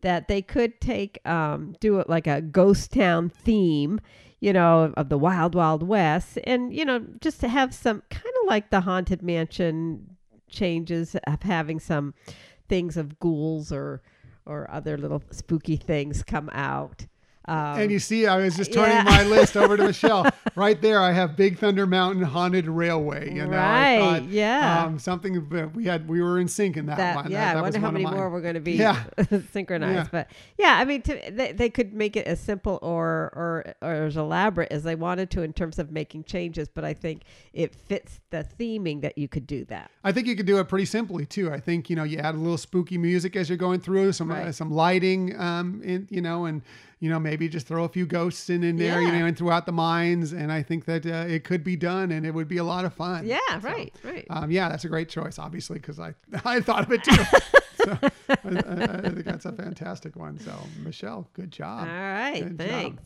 that 0.00 0.28
they 0.28 0.42
could 0.42 0.80
take 0.80 1.26
um, 1.26 1.74
do 1.80 1.98
it 1.98 2.08
like 2.08 2.26
a 2.26 2.40
ghost 2.40 2.92
town 2.92 3.28
theme 3.28 4.00
you 4.40 4.52
know 4.52 4.92
of 4.96 5.08
the 5.08 5.18
wild 5.18 5.54
wild 5.54 5.82
west 5.82 6.38
and 6.44 6.72
you 6.72 6.84
know 6.84 7.04
just 7.20 7.40
to 7.40 7.48
have 7.48 7.74
some 7.74 8.02
kind 8.10 8.34
of 8.40 8.46
like 8.46 8.70
the 8.70 8.82
haunted 8.82 9.22
mansion 9.22 10.16
changes 10.48 11.16
of 11.26 11.42
having 11.42 11.80
some 11.80 12.14
things 12.68 12.96
of 12.96 13.18
ghouls 13.18 13.72
or 13.72 14.02
or 14.48 14.68
other 14.70 14.96
little 14.96 15.22
spooky 15.30 15.76
things 15.76 16.22
come 16.22 16.48
out 16.52 17.06
um, 17.48 17.80
And 17.80 17.90
you 17.90 17.98
see, 17.98 18.26
I 18.26 18.36
was 18.38 18.56
just 18.56 18.72
turning 18.72 18.96
yeah. 18.96 19.02
my 19.04 19.24
list 19.36 19.56
over 19.56 19.76
to 19.76 19.84
Michelle. 19.84 20.30
right 20.54 20.80
there, 20.80 21.00
I 21.00 21.12
have 21.12 21.36
Big 21.36 21.58
Thunder 21.58 21.86
Mountain 21.86 22.22
Haunted 22.22 22.66
Railway. 22.66 23.32
You 23.34 23.46
know, 23.46 23.56
I 23.56 23.98
Right, 23.98 23.98
thought, 24.20 24.28
yeah. 24.28 24.84
um, 24.84 24.98
something 24.98 25.70
we 25.74 25.84
had. 25.86 26.08
We 26.08 26.20
were 26.22 26.38
in 26.38 26.48
sync 26.48 26.76
in 26.76 26.86
that, 26.86 26.96
that, 26.98 27.16
one. 27.16 27.30
yeah, 27.30 27.46
that, 27.46 27.54
that 27.54 27.58
I 27.58 27.62
was 27.62 27.72
wonder 27.74 27.86
how 27.86 27.90
many 27.92 28.04
more 28.06 28.30
we're 28.30 28.40
going 28.40 28.54
to 28.54 28.60
be 28.60 28.72
Yeah. 28.72 29.02
synchronized. 29.52 29.94
Yeah. 29.94 30.08
But 30.10 30.30
yeah, 30.58 30.76
I 30.78 30.84
mean, 30.84 31.02
to, 31.02 31.20
they, 31.30 31.52
they 31.52 31.70
could 31.70 31.92
make 31.94 32.16
it 32.16 32.26
as 32.26 32.40
simple 32.40 32.78
or, 32.82 33.32
or 33.34 33.74
or 33.82 33.92
as 34.06 34.16
elaborate 34.16 34.70
as 34.70 34.82
they 34.82 34.94
wanted 34.94 35.30
to 35.32 35.42
in 35.42 35.52
terms 35.52 35.78
of 35.78 35.90
making 35.90 36.24
changes. 36.24 36.68
But 36.68 36.84
I 36.84 36.94
think 36.94 37.22
it 37.52 37.74
fits 37.74 38.20
the 38.30 38.46
theming 38.58 39.00
that 39.02 39.16
you 39.16 39.28
could 39.28 39.46
do 39.46 39.64
that. 39.66 39.90
I 40.04 40.12
think 40.12 40.26
you 40.26 40.36
could 40.36 40.46
do 40.46 40.58
it 40.58 40.68
pretty 40.68 40.84
simply 40.84 41.26
too. 41.26 41.50
I 41.52 41.60
think 41.60 41.88
you 41.90 41.96
know 41.96 42.04
you 42.04 42.18
add 42.18 42.34
a 42.34 42.38
little 42.38 42.58
spooky 42.58 42.98
music 42.98 43.36
as 43.36 43.48
you're 43.48 43.58
going 43.58 43.80
through, 43.80 44.12
some 44.12 44.30
uh, 44.30 44.52
some 44.52 44.70
lighting, 44.70 45.38
um, 45.38 45.80
in 45.84 46.06
you 46.10 46.20
know, 46.20 46.44
and 46.46 46.62
you 47.00 47.08
know 47.10 47.18
maybe 47.18 47.48
just 47.48 47.66
throw 47.66 47.84
a 47.84 47.88
few 47.88 48.06
ghosts 48.06 48.50
in 48.50 48.62
in 48.64 48.76
there, 48.76 49.00
you 49.00 49.08
Yeah. 49.08 49.18
know, 49.20 49.26
and 49.26 49.36
throughout 49.38 49.66
the 49.66 49.72
mines. 49.72 50.32
And 50.32 50.50
I 50.50 50.62
think 50.62 50.84
that 50.86 51.06
uh, 51.06 51.26
it 51.28 51.44
could 51.44 51.62
be 51.64 51.76
done, 51.76 52.10
and 52.12 52.26
it 52.26 52.32
would 52.32 52.48
be 52.48 52.58
a 52.58 52.64
lot 52.64 52.84
of 52.84 52.92
fun. 52.94 53.26
Yeah, 53.26 53.38
So, 53.60 53.68
right, 53.68 53.92
right. 54.04 54.26
Um, 54.30 54.50
yeah, 54.50 54.68
that's 54.68 54.84
a 54.84 54.88
great 54.88 55.08
choice, 55.08 55.38
obviously, 55.38 55.78
because 55.78 55.98
I 56.00 56.14
I 56.44 56.60
thought 56.60 56.84
of 56.84 56.92
it 56.92 57.04
too. 57.04 57.14
so 57.84 57.98
I, 58.02 58.98
I, 59.04 59.10
think 59.10 59.24
that's 59.24 59.44
a 59.46 59.52
fantastic 59.52 60.16
one. 60.16 60.38
So 60.40 60.52
Michelle, 60.82 61.28
good 61.34 61.50
job. 61.50 61.86
All 61.88 61.94
right, 61.94 62.42
Good 62.56 62.58
job. 62.68 62.98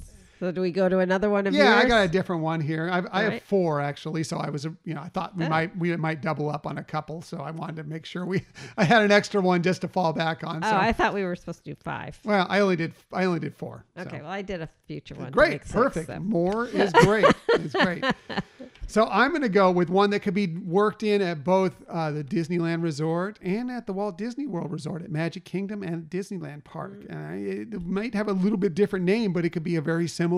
So 0.42 0.50
do 0.50 0.60
we 0.60 0.72
go 0.72 0.88
to 0.88 0.98
another 0.98 1.30
one 1.30 1.46
of 1.46 1.52
these? 1.52 1.62
Yeah, 1.62 1.76
I 1.76 1.86
got 1.86 2.04
a 2.04 2.08
different 2.08 2.42
one 2.42 2.60
here. 2.60 2.90
I've, 2.90 3.06
I 3.12 3.22
have 3.22 3.32
right. 3.34 3.42
four 3.44 3.80
actually, 3.80 4.24
so 4.24 4.38
I 4.38 4.50
was, 4.50 4.66
uh, 4.66 4.70
you 4.84 4.92
know, 4.92 5.00
I 5.00 5.08
thought 5.08 5.36
we 5.36 5.44
Oh. 5.44 5.48
might 5.48 5.76
we 5.78 5.96
might 5.96 6.20
double 6.20 6.50
up 6.50 6.66
on 6.66 6.78
a 6.78 6.82
couple, 6.82 7.22
so 7.22 7.36
I 7.36 7.52
wanted 7.52 7.76
to 7.76 7.84
make 7.84 8.04
sure 8.04 8.26
we 8.26 8.42
I 8.76 8.82
had 8.82 9.02
an 9.02 9.12
extra 9.12 9.40
one 9.40 9.62
just 9.62 9.82
to 9.82 9.88
fall 9.88 10.12
back 10.12 10.42
on. 10.42 10.64
Oh, 10.64 10.68
So, 10.68 10.76
I 10.76 10.92
thought 10.92 11.14
we 11.14 11.22
were 11.22 11.36
supposed 11.36 11.62
to 11.64 11.70
do 11.70 11.76
five. 11.84 12.18
well, 12.24 12.44
I 12.50 12.58
only 12.58 12.74
did 12.74 12.92
I 13.12 13.24
only 13.26 13.38
did 13.38 13.54
four. 13.54 13.84
so. 13.94 14.02
Okay, 14.02 14.20
well, 14.20 14.32
I 14.32 14.42
did 14.42 14.62
a 14.62 14.68
future 14.88 15.14
one. 15.14 15.30
Great, 15.30 15.64
perfect. 15.68 16.08
so. 16.08 16.18
More 16.18 16.66
is 16.72 16.92
great. 16.92 17.24
it's 17.50 17.74
great. 17.74 18.04
So 18.88 19.06
I'm 19.08 19.30
going 19.30 19.40
to 19.42 19.48
go 19.48 19.70
with 19.70 19.88
one 19.88 20.10
that 20.10 20.20
could 20.20 20.34
be 20.34 20.48
worked 20.48 21.02
in 21.02 21.22
at 21.22 21.44
both 21.44 21.72
uh, 21.88 22.10
the 22.10 22.22
Disneyland 22.22 22.82
Resort 22.82 23.38
and 23.40 23.70
at 23.70 23.86
the 23.86 23.92
Walt 23.94 24.18
Disney 24.18 24.46
World 24.46 24.70
Resort 24.70 25.02
at 25.02 25.10
Magic 25.10 25.44
Kingdom 25.44 25.82
and 25.82 26.10
Disneyland 26.10 26.64
Park. 26.64 27.04
Mm. 27.04 27.30
I, 27.30 27.34
it 27.76 27.86
might 27.86 28.12
have 28.14 28.28
a 28.28 28.32
little 28.32 28.58
bit 28.58 28.74
different 28.74 29.06
name, 29.06 29.32
but 29.32 29.46
it 29.46 29.50
could 29.50 29.62
be 29.64 29.76
a 29.76 29.80
very 29.80 30.06
similar 30.08 30.31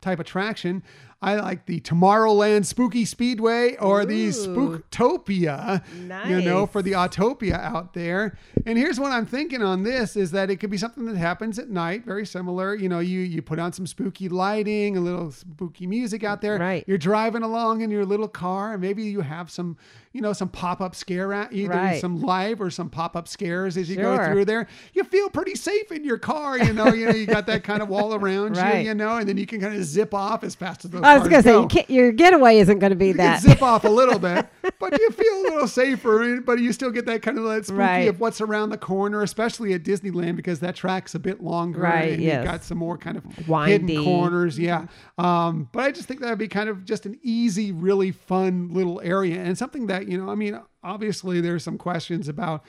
type 0.00 0.20
attraction. 0.20 0.82
I 1.26 1.34
like 1.40 1.66
the 1.66 1.80
Tomorrowland 1.80 2.66
Spooky 2.66 3.04
Speedway 3.04 3.74
or 3.78 4.06
the 4.06 4.26
Ooh. 4.26 4.30
Spooktopia, 4.30 5.82
you 6.28 6.40
know, 6.40 6.66
for 6.66 6.82
the 6.82 6.92
Autopia 6.92 7.54
out 7.60 7.94
there. 7.94 8.38
And 8.64 8.78
here's 8.78 9.00
what 9.00 9.10
I'm 9.10 9.26
thinking 9.26 9.60
on 9.60 9.82
this 9.82 10.16
is 10.16 10.30
that 10.30 10.50
it 10.50 10.56
could 10.56 10.70
be 10.70 10.78
something 10.78 11.04
that 11.06 11.16
happens 11.16 11.58
at 11.58 11.68
night, 11.68 12.04
very 12.04 12.24
similar. 12.26 12.74
You 12.76 12.88
know, 12.88 13.00
you 13.00 13.20
you 13.20 13.42
put 13.42 13.58
on 13.58 13.72
some 13.72 13.86
spooky 13.88 14.28
lighting, 14.28 14.96
a 14.96 15.00
little 15.00 15.32
spooky 15.32 15.86
music 15.88 16.22
out 16.22 16.40
there. 16.40 16.58
Right. 16.58 16.84
You're 16.86 16.96
driving 16.98 17.42
along 17.42 17.80
in 17.80 17.90
your 17.90 18.04
little 18.04 18.28
car, 18.28 18.72
and 18.74 18.80
maybe 18.80 19.02
you 19.02 19.20
have 19.20 19.50
some, 19.50 19.76
you 20.12 20.20
know, 20.20 20.32
some 20.32 20.48
pop-up 20.48 20.94
scare 20.94 21.32
at 21.32 21.52
either 21.52 21.70
Right. 21.74 22.00
some 22.00 22.20
live 22.22 22.60
or 22.60 22.70
some 22.70 22.88
pop-up 22.88 23.26
scares 23.26 23.76
as 23.76 23.90
you 23.90 23.96
go 23.96 24.16
through 24.24 24.44
there. 24.44 24.68
You 24.94 25.02
feel 25.04 25.28
pretty 25.28 25.56
safe 25.56 25.90
in 25.90 26.04
your 26.04 26.18
car, 26.18 26.56
you 26.56 26.72
know. 26.72 26.86
You 26.94 27.06
know, 27.06 27.12
you 27.14 27.26
got 27.26 27.46
that 27.48 27.64
kind 27.64 27.82
of 27.82 27.88
wall 27.88 28.14
around 28.20 28.56
Right. 28.56 28.82
you, 28.82 28.88
you 28.88 28.94
know, 28.94 29.16
and 29.16 29.28
then 29.28 29.36
you 29.36 29.46
can 29.46 29.60
kind 29.60 29.74
of 29.74 29.82
zip 29.84 30.14
off 30.14 30.44
as 30.44 30.54
fast 30.54 30.84
as 30.84 30.92
those 30.92 31.02
I 31.02 31.15
was 31.18 31.28
going 31.28 31.42
to 31.42 31.48
say 31.48 31.58
you 31.60 31.66
can't, 31.66 31.90
your 31.90 32.12
getaway 32.12 32.58
isn't 32.58 32.78
going 32.78 32.90
to 32.90 32.96
be 32.96 33.08
You 33.08 33.14
that. 33.14 33.40
zip 33.42 33.62
off 33.62 33.84
a 33.84 33.88
little 33.88 34.18
bit, 34.18 34.46
but 34.80 34.98
you 34.98 35.10
feel 35.10 35.32
a 35.34 35.42
little 35.42 35.68
safer. 35.68 36.40
But 36.40 36.58
you 36.60 36.72
still 36.72 36.90
get 36.90 37.06
that 37.06 37.22
kind 37.22 37.38
of 37.38 37.44
that 37.44 37.66
spooky 37.66 37.78
Right. 37.78 38.08
of 38.08 38.20
what's 38.20 38.40
around 38.40 38.70
the 38.70 38.78
corner, 38.78 39.22
especially 39.22 39.72
at 39.74 39.82
Disneyland 39.82 40.36
because 40.36 40.60
that 40.60 40.74
track's 40.76 41.14
a 41.14 41.18
bit 41.18 41.42
longer. 41.42 41.80
Right, 41.80 42.12
And 42.14 42.22
yes. 42.22 42.36
you've 42.36 42.44
got 42.52 42.64
some 42.64 42.78
more 42.78 42.98
kind 42.98 43.16
of 43.16 43.48
Windy. 43.48 43.94
hidden 43.94 44.04
corners. 44.04 44.58
Yeah. 44.58 44.86
Um, 45.18 45.68
but 45.72 45.84
I 45.84 45.90
just 45.92 46.08
think 46.08 46.20
that 46.20 46.30
would 46.30 46.38
be 46.38 46.48
kind 46.48 46.68
of 46.68 46.84
just 46.84 47.06
an 47.06 47.18
easy, 47.22 47.72
really 47.72 48.10
fun 48.12 48.70
little 48.72 49.00
area 49.02 49.40
and 49.42 49.56
something 49.56 49.86
that, 49.86 50.08
you 50.08 50.18
know, 50.18 50.30
I 50.30 50.34
mean, 50.34 50.60
obviously 50.82 51.40
there's 51.40 51.64
some 51.64 51.78
questions 51.78 52.28
about 52.28 52.62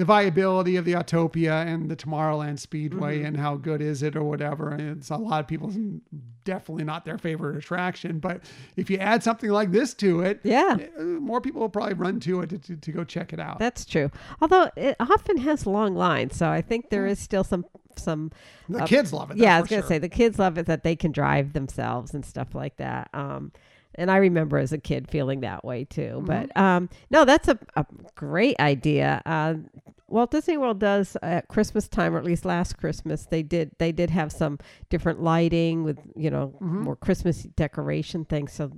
the 0.00 0.06
viability 0.06 0.76
of 0.76 0.86
the 0.86 0.94
Autopia 0.94 1.66
and 1.66 1.90
the 1.90 1.94
Tomorrowland 1.94 2.58
Speedway 2.58 3.18
Mm-hmm. 3.18 3.26
and 3.26 3.36
how 3.36 3.56
good 3.56 3.82
is 3.82 4.02
it 4.02 4.16
or 4.16 4.24
whatever. 4.24 4.70
And 4.70 4.96
it's 4.96 5.10
a 5.10 5.16
lot 5.18 5.40
of 5.40 5.46
people's 5.46 5.76
definitely 6.44 6.84
not 6.84 7.04
their 7.04 7.18
favorite 7.18 7.58
attraction. 7.58 8.18
But 8.18 8.40
if 8.76 8.88
you 8.88 8.96
add 8.96 9.22
something 9.22 9.50
like 9.50 9.72
this 9.72 9.92
to 9.94 10.22
it, 10.22 10.40
Yeah. 10.42 10.78
uh, 10.98 11.02
more 11.02 11.42
people 11.42 11.60
will 11.60 11.68
probably 11.68 11.92
run 11.92 12.18
to 12.20 12.40
it 12.40 12.48
to, 12.48 12.58
to, 12.58 12.76
to 12.76 12.92
go 12.92 13.04
check 13.04 13.34
it 13.34 13.40
out. 13.40 13.58
That's 13.58 13.84
true. 13.84 14.10
Although 14.40 14.70
it 14.74 14.96
often 15.00 15.36
has 15.36 15.66
long 15.66 15.94
lines, 15.94 16.34
so 16.34 16.48
I 16.48 16.62
think 16.62 16.88
there 16.88 17.06
is 17.06 17.18
still 17.18 17.44
some 17.44 17.66
some. 17.96 18.30
the 18.70 18.82
uh, 18.84 18.86
kids 18.86 19.12
love 19.12 19.30
it. 19.32 19.36
yeah, 19.36 19.58
I 19.58 19.60
was 19.60 19.68
gonna 19.68 19.82
sure. 19.82 19.88
say 19.88 19.98
the 19.98 20.08
kids 20.08 20.38
love 20.38 20.56
it 20.56 20.64
that 20.64 20.82
they 20.82 20.96
can 20.96 21.12
drive 21.12 21.52
themselves 21.52 22.14
and 22.14 22.24
stuff 22.24 22.54
like 22.54 22.76
that. 22.78 23.10
Um, 23.12 23.52
and 24.00 24.10
I 24.10 24.16
remember 24.16 24.58
as 24.58 24.72
a 24.72 24.78
kid 24.78 25.08
feeling 25.08 25.40
that 25.40 25.64
way 25.64 25.84
too. 25.84 26.22
Mm-hmm. 26.22 26.26
But 26.26 26.56
um, 26.56 26.88
no, 27.10 27.24
that's 27.24 27.48
a, 27.48 27.58
a 27.76 27.86
great 28.16 28.58
idea. 28.58 29.22
Uh, 29.26 29.54
Walt 30.08 30.32
Disney 30.32 30.56
World 30.56 30.80
does 30.80 31.16
at 31.22 31.46
Christmas 31.46 31.86
time, 31.86 32.16
or 32.16 32.18
at 32.18 32.24
least 32.24 32.44
last 32.44 32.76
Christmas, 32.76 33.26
they 33.26 33.44
did 33.44 33.70
they 33.78 33.92
did 33.92 34.10
have 34.10 34.32
some 34.32 34.58
different 34.88 35.22
lighting 35.22 35.84
with 35.84 35.98
you 36.16 36.30
know 36.30 36.54
Mm-hmm. 36.60 36.82
more 36.82 36.96
Christmas 36.96 37.44
decoration 37.44 38.24
things. 38.24 38.52
So 38.52 38.72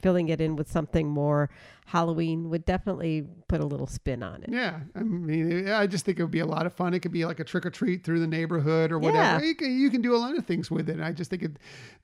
filling 0.00 0.28
it 0.28 0.40
in 0.40 0.54
with 0.54 0.70
something 0.70 1.08
more 1.08 1.50
Halloween 1.88 2.50
would 2.50 2.66
definitely 2.66 3.26
put 3.48 3.62
a 3.62 3.64
little 3.66 3.86
spin 3.86 4.22
on 4.22 4.42
it. 4.42 4.50
Yeah, 4.52 4.80
I 4.94 5.00
mean, 5.02 5.68
I 5.70 5.86
just 5.86 6.04
think 6.04 6.18
it 6.18 6.22
would 6.22 6.30
be 6.30 6.40
a 6.40 6.46
lot 6.46 6.66
of 6.66 6.74
fun. 6.74 6.92
It 6.92 7.00
could 7.00 7.12
be 7.12 7.24
like 7.24 7.40
a 7.40 7.44
trick 7.44 7.64
or 7.64 7.70
treat 7.70 8.04
through 8.04 8.20
the 8.20 8.26
neighborhood 8.26 8.92
or 8.92 8.98
whatever. 8.98 9.22
Yeah. 9.22 9.40
You, 9.42 9.54
can, 9.54 9.78
you 9.78 9.88
can 9.88 10.02
do 10.02 10.14
a 10.14 10.18
lot 10.18 10.36
of 10.36 10.44
things 10.46 10.70
with 10.70 10.90
it. 10.90 10.96
And 10.96 11.04
I 11.04 11.12
just 11.12 11.30
think 11.30 11.42
it, 11.42 11.52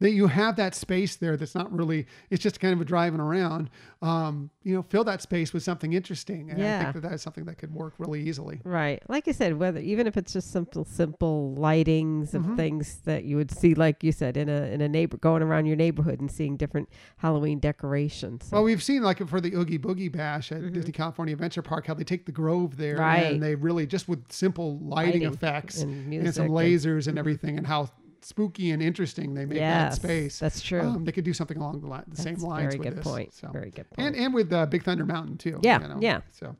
that 0.00 0.12
you 0.12 0.26
have 0.26 0.56
that 0.56 0.74
space 0.74 1.16
there 1.16 1.36
that's 1.36 1.54
not 1.54 1.70
really, 1.70 2.06
it's 2.30 2.42
just 2.42 2.60
kind 2.60 2.72
of 2.72 2.80
a 2.80 2.84
driving 2.86 3.20
around. 3.20 3.68
Um, 4.00 4.48
you 4.62 4.74
know, 4.74 4.80
fill 4.88 5.04
that 5.04 5.20
space 5.20 5.52
with 5.52 5.62
something 5.62 5.92
interesting. 5.92 6.50
And 6.50 6.64
I 6.64 6.82
think 6.82 6.94
that 6.94 7.02
that 7.02 7.12
is 7.12 7.20
something 7.22 7.44
that 7.44 7.58
could 7.58 7.74
work 7.74 7.92
really 7.98 8.22
easily. 8.22 8.62
Right. 8.64 9.02
Like 9.10 9.28
I 9.28 9.32
said, 9.32 9.58
whether 9.58 9.80
even 9.80 10.06
if 10.06 10.16
it's 10.16 10.32
just 10.32 10.50
simple 10.50 10.86
simple 10.86 11.54
lightings 11.58 12.32
of 12.32 12.42
Mhm. 12.44 12.56
things 12.56 13.00
that 13.04 13.24
you 13.24 13.36
would 13.36 13.50
see 13.50 13.74
like 13.74 14.02
you 14.02 14.12
said 14.12 14.38
in 14.38 14.48
a 14.48 14.62
in 14.72 14.80
a 14.80 14.88
neighbor 14.88 15.18
going 15.18 15.42
around 15.42 15.66
your 15.66 15.76
neighborhood 15.76 16.20
and 16.20 16.30
seeing 16.30 16.56
different 16.56 16.88
Halloween 17.18 17.58
decorations. 17.58 18.46
So- 18.46 18.56
Well, 18.56 18.64
we've 18.64 18.82
seen 18.82 19.02
like 19.02 19.26
for 19.28 19.40
the 19.40 19.54
Oogie 19.54 19.73
Boogie 19.78 20.10
Bash 20.10 20.52
at 20.52 20.72
Disney 20.72 20.92
California 20.92 21.34
Adventure 21.34 21.62
Park, 21.62 21.86
how 21.86 21.94
they 21.94 22.04
take 22.04 22.26
the 22.26 22.32
Grove 22.32 22.76
there 22.76 22.94
Mm-hmm. 22.94 23.02
Right. 23.02 23.32
and 23.32 23.42
they 23.42 23.54
really 23.54 23.86
just 23.86 24.08
with 24.08 24.30
simple 24.30 24.78
lighting, 24.78 25.22
Lighting 25.22 25.22
effects 25.24 25.82
and 25.82 26.12
and, 26.12 26.34
some 26.34 26.48
lasers 26.48 27.08
and 27.08 27.18
everything, 27.24 27.58
and 27.58 27.66
how 27.66 27.90
spooky 28.24 28.70
and 28.70 28.82
interesting 28.82 29.34
they 29.34 29.44
make 29.44 29.58
yes, 29.58 29.94
that 29.94 30.02
space. 30.02 30.38
That's 30.38 30.62
true. 30.62 30.80
Um, 30.80 31.04
they 31.04 31.12
could 31.12 31.24
do 31.24 31.34
something 31.34 31.58
along 31.58 31.80
the, 31.80 32.04
the 32.08 32.20
same 32.20 32.36
lines 32.36 32.74
very 32.74 32.84
good 32.84 32.96
this. 32.96 33.04
point. 33.04 33.34
So. 33.34 33.48
Very 33.48 33.70
good 33.70 33.88
point. 33.90 34.08
And 34.08 34.16
and 34.16 34.34
with 34.34 34.52
uh, 34.52 34.66
Big 34.66 34.82
Thunder 34.82 35.04
Mountain 35.04 35.38
too. 35.38 35.60
Yeah, 35.62 35.96
yeah. 36.00 36.20
So, 36.32 36.56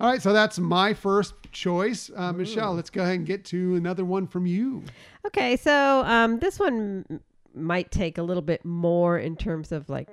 all 0.00 0.10
right. 0.10 0.22
So 0.22 0.32
that's 0.32 0.58
my 0.58 0.94
first 0.94 1.34
choice, 1.52 2.10
uh, 2.14 2.32
Michelle. 2.32 2.74
Let's 2.74 2.90
go 2.90 3.02
ahead 3.02 3.16
and 3.16 3.26
get 3.26 3.44
to 3.46 3.74
another 3.74 4.04
one 4.04 4.26
from 4.26 4.46
you. 4.46 4.84
Okay, 5.26 5.56
so 5.56 6.04
um, 6.04 6.38
this 6.38 6.58
one 6.58 7.20
might 7.54 7.90
take 7.90 8.16
a 8.18 8.22
little 8.22 8.42
bit 8.42 8.64
more 8.64 9.18
in 9.18 9.36
terms 9.36 9.72
of 9.72 9.88
like 9.88 10.08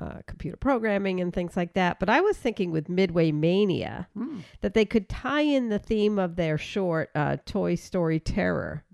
uh, 0.00 0.20
computer 0.26 0.56
programming 0.56 1.20
and 1.20 1.32
things 1.32 1.56
like 1.56 1.74
that. 1.74 1.98
But 2.00 2.08
I 2.08 2.20
was 2.20 2.36
thinking 2.36 2.70
with 2.70 2.88
Midway 2.88 3.32
Mania 3.32 4.08
Hmm. 4.14 4.40
that 4.60 4.74
they 4.74 4.84
could 4.84 5.08
tie 5.08 5.42
in 5.42 5.68
the 5.68 5.78
theme 5.78 6.18
of 6.18 6.36
their 6.36 6.58
short, 6.58 7.10
uh, 7.14 7.36
Toy 7.44 7.74
Story 7.74 8.20
Terror. 8.20 8.84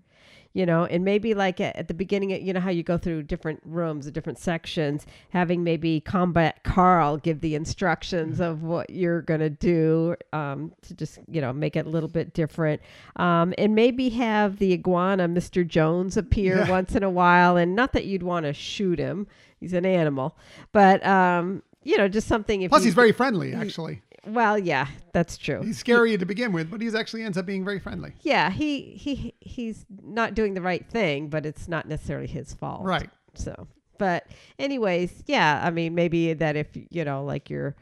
You 0.57 0.65
know, 0.65 0.87
and 0.87 1.05
maybe 1.05 1.35
like 1.35 1.61
at, 1.61 1.77
at 1.77 1.87
the 1.87 1.93
beginning, 1.93 2.31
you 2.31 2.51
know 2.55 2.61
how 2.61 2.71
you 2.71 2.83
go 2.83 2.97
through 2.97 3.25
different 3.25 3.61
rooms, 3.67 4.11
different 4.11 4.39
sections, 4.39 5.05
having 5.29 5.63
maybe 5.63 6.01
Combat 6.01 6.65
Carl 6.65 7.19
give 7.19 7.43
the 7.43 7.55
instructions 7.55 8.41
of 8.41 8.63
what 8.63 8.89
you're 8.89 9.21
going 9.21 9.41
to 9.41 9.51
do 9.51 10.17
um, 10.33 10.73
to 10.81 10.95
just, 10.95 11.19
you 11.31 11.43
know, 11.43 11.53
make 11.53 11.77
it 11.77 11.85
a 11.85 11.91
little 11.91 12.09
bit 12.09 12.33
different. 12.33 12.81
Um, 13.17 13.53
and 13.59 13.75
maybe 13.75 14.09
have 14.09 14.59
the 14.59 14.73
iguana, 14.73 15.29
Mr. 15.29 15.67
Jones, 15.67 16.17
appear 16.17 16.57
Yeah. 16.57 16.71
once 16.71 16.95
in 16.95 17.03
a 17.03 17.11
while. 17.11 17.59
And 17.59 17.77
not 17.77 17.93
that 17.93 18.07
you'd 18.07 18.23
want 18.23 18.47
to 18.47 18.55
shoot 18.55 18.99
him, 18.99 19.27
he's 19.61 19.75
an 19.75 19.85
animal, 19.85 20.39
but, 20.73 21.05
um, 21.07 21.63
you 21.83 21.99
know, 21.99 22.09
just 22.09 22.27
something. 22.27 22.63
If 22.63 22.71
Plus, 22.71 22.83
he's 22.83 22.95
very 22.95 23.13
friendly. 23.13 23.53
Actually, 23.55 24.03
well, 24.27 24.59
yeah, 24.59 24.89
that's 25.13 25.37
true. 25.39 25.63
he's 25.63 25.79
scary 25.79 26.17
to 26.17 26.27
begin 26.27 26.53
with, 26.53 26.71
but 26.71 26.81
he's 26.81 26.95
actually 26.95 27.23
ends 27.23 27.39
up 27.39 27.47
being 27.47 27.65
very 27.65 27.79
friendly. 27.79 28.13
Yeah, 28.23 28.51
he 28.51 28.83
he 28.83 29.35
he's 29.41 29.87
not 30.03 30.35
doing 30.35 30.55
the 30.55 30.63
right 30.63 30.89
thing, 30.89 31.29
but 31.29 31.47
it's 31.47 31.69
not 31.69 31.89
necessarily 31.89 32.27
his 32.27 32.53
fault. 32.55 32.85
Right. 32.85 33.11
So, 33.35 33.69
but 33.99 34.27
anyways, 34.59 35.25
yeah, 35.27 35.61
I 35.65 35.71
mean 35.71 35.95
maybe 35.95 36.33
that 36.35 36.57
if 36.57 36.69
you 36.75 37.05
know 37.05 37.25
like 37.25 37.51
you're 37.51 37.77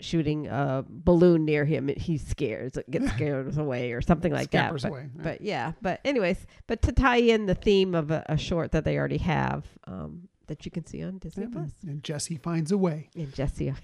shooting 0.00 0.46
a 0.46 0.84
balloon 0.88 1.44
near 1.44 1.64
him, 1.64 1.88
he 1.88 2.18
scares 2.18 2.78
gets 2.90 3.08
scared 3.14 3.56
away 3.56 3.92
or 3.92 4.02
something 4.02 4.32
like 4.32 4.48
Scampers 4.48 4.82
that. 4.82 4.90
But, 4.90 4.94
away, 4.94 5.10
yeah. 5.16 5.22
but 5.22 5.40
yeah, 5.40 5.72
but 5.82 6.00
anyways, 6.04 6.46
but 6.66 6.82
to 6.82 6.92
tie 6.92 7.16
in 7.16 7.46
the 7.46 7.54
theme 7.54 7.94
of 7.94 8.10
a, 8.10 8.24
a 8.28 8.36
short 8.36 8.72
that 8.72 8.84
they 8.84 8.98
already 8.98 9.18
have 9.18 9.64
um, 9.86 10.28
that 10.48 10.64
you 10.64 10.70
can 10.70 10.86
see 10.86 11.02
on 11.02 11.18
Disney 11.18 11.46
Plus, 11.46 11.70
and 11.86 12.02
Jesse 12.04 12.36
finds 12.36 12.70
a 12.72 12.78
way. 12.78 13.10
and 13.16 13.32
Jesse 13.34 13.74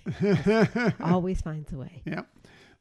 always 1.00 1.40
finds 1.40 1.72
a 1.72 1.76
way. 1.78 2.02
Yeah. 2.04 2.22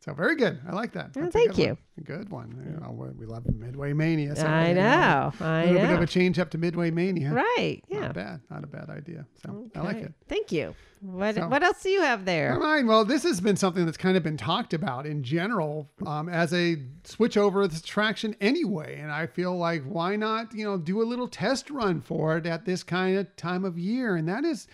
So 0.04 0.14
very 0.14 0.36
good. 0.36 0.60
I 0.68 0.74
like 0.74 0.94
that. 0.94 1.14
That's 1.14 1.32
thank 1.32 1.52
good 1.56 1.58
you. 1.60 1.68
One. 1.68 1.78
Good 2.04 2.30
one. 2.30 2.64
You 2.66 2.80
know, 2.82 2.92
we- 2.92 3.12
we 3.20 3.26
love 3.28 3.46
Midway 3.54 3.94
Mania. 3.94 4.36
so, 4.36 4.48
I 4.48 4.70
you 4.70 4.74
know, 4.76 5.32
I 5.40 5.64
A 5.64 5.66
little 5.74 5.88
bit 5.88 5.96
of 5.98 6.02
a 6.02 6.08
change 6.08 6.40
up 6.40 6.50
to 6.52 6.58
Midway 6.58 6.90
Mania. 6.90 7.32
Right? 7.32 7.84
Yeah. 7.88 8.00
Not 8.02 8.14
bad. 8.16 8.42
Not 8.50 8.64
a 8.64 8.68
bad 8.68 8.90
idea. 8.90 9.28
So 9.44 9.70
I 9.76 9.82
like 9.82 9.98
it. 9.98 10.12
Thank 10.28 10.52
you. 10.52 10.74
What 11.02 11.36
So- 11.36 11.48
what 11.48 11.62
else 11.62 11.84
do 11.84 11.90
you 11.90 12.02
have 12.02 12.26
there? 12.26 12.54
All 12.56 12.60
right. 12.60 12.84
Well, 12.84 13.06
this 13.06 13.22
has 13.24 13.40
been 13.42 13.56
something 13.58 13.86
that's 13.86 13.98
kind 13.98 14.18
of 14.18 14.24
been 14.24 14.38
talked 14.38 14.74
about 14.74 15.06
in 15.06 15.22
general 15.24 15.88
um, 16.08 16.30
as 16.30 16.52
a 16.52 16.78
switch 17.04 17.38
over 17.38 17.68
this 17.68 17.80
attraction 17.82 18.36
anyway. 18.42 19.00
And 19.00 19.12
I 19.12 19.28
feel 19.28 19.56
like 19.56 19.84
why 19.84 20.16
not, 20.16 20.52
you 20.56 20.66
know, 20.66 20.78
do 20.80 21.00
a 21.02 21.06
little 21.06 21.28
test 21.28 21.70
run 21.70 22.02
for 22.02 22.38
it 22.38 22.48
at 22.48 22.66
this 22.66 22.82
kind 22.82 23.18
of 23.20 23.36
time 23.36 23.64
of 23.66 23.78
year? 23.78 24.16
And 24.16 24.28
that 24.28 24.46
is 24.46 24.68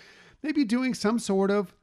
maybe 0.43 0.63
doing 0.63 0.93
some 0.93 1.19
sort 1.19 1.51
of 1.51 1.73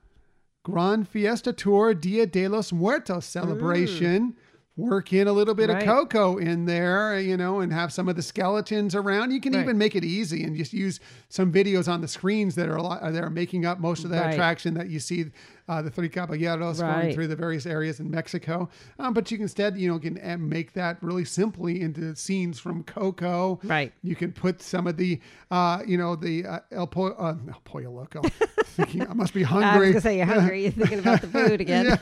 Gran 0.64 1.04
Fiesta 1.04 1.52
Tour 1.52 1.94
Dia 1.94 2.26
de 2.26 2.48
los 2.48 2.72
Muertos 2.72 3.24
mm. 3.24 3.30
celebration. 3.30 4.34
Work 4.76 5.12
in 5.12 5.28
a 5.28 5.32
little 5.32 5.54
bit 5.54 5.68
Right. 5.70 5.82
of 5.82 5.88
Coco 5.88 6.36
in 6.36 6.64
there, 6.64 7.20
you 7.20 7.36
know, 7.36 7.60
and 7.60 7.72
have 7.72 7.92
some 7.92 8.08
of 8.08 8.16
the 8.16 8.22
skeletons 8.22 8.96
around. 8.96 9.30
You 9.30 9.40
can 9.40 9.52
Right. 9.52 9.62
even 9.62 9.78
make 9.78 9.94
it 9.94 10.02
easy 10.02 10.42
and 10.42 10.56
just 10.56 10.72
use 10.72 10.98
some 11.28 11.52
videos 11.52 11.86
on 11.86 12.00
the 12.00 12.08
screens 12.08 12.56
that 12.56 12.68
are 12.68 12.74
a 12.74 12.82
lot, 12.82 13.00
that 13.00 13.22
are 13.22 13.30
making 13.30 13.64
up 13.66 13.78
most 13.78 14.02
of 14.02 14.10
the 14.10 14.16
Right. 14.18 14.32
attraction 14.32 14.74
that 14.74 14.90
you 14.90 14.98
see 14.98 15.26
uh, 15.68 15.80
the 15.80 15.90
Three 15.90 16.08
Caballeros 16.10 16.80
going 16.80 17.14
through 17.14 17.28
the 17.28 17.36
various 17.36 17.64
areas 17.66 17.98
in 18.00 18.10
Mexico. 18.10 18.68
Um, 18.98 19.14
but 19.14 19.30
you 19.30 19.38
can 19.38 19.44
instead, 19.44 19.78
you 19.78 19.88
know, 19.88 19.98
can 20.00 20.18
uh, 20.22 20.36
make 20.38 20.72
that 20.74 20.98
really 21.02 21.24
simply 21.24 21.80
into 21.80 22.14
scenes 22.16 22.58
from 22.58 22.82
Coco. 22.82 23.60
Right. 23.62 23.92
You 24.02 24.16
can 24.16 24.32
put 24.32 24.60
some 24.60 24.86
of 24.88 24.96
the, 24.96 25.20
uh, 25.52 25.82
you 25.86 25.96
know, 25.96 26.16
the 26.16 26.44
uh, 26.46 26.58
El, 26.72 26.86
po- 26.88 27.12
uh, 27.12 27.36
El 27.48 27.60
Pollo 27.64 27.92
Loco. 27.92 28.20
Thinking, 28.74 29.08
I 29.08 29.14
must 29.14 29.32
be 29.32 29.44
hungry. 29.44 29.68
I 29.68 29.78
was 29.78 29.88
gonna 29.92 30.00
say 30.00 30.16
you're 30.16 30.26
hungry. 30.26 30.62
You're 30.64 30.72
thinking 30.72 30.98
about 30.98 31.20
the 31.20 31.28
food 31.28 31.60
again. 31.62 31.96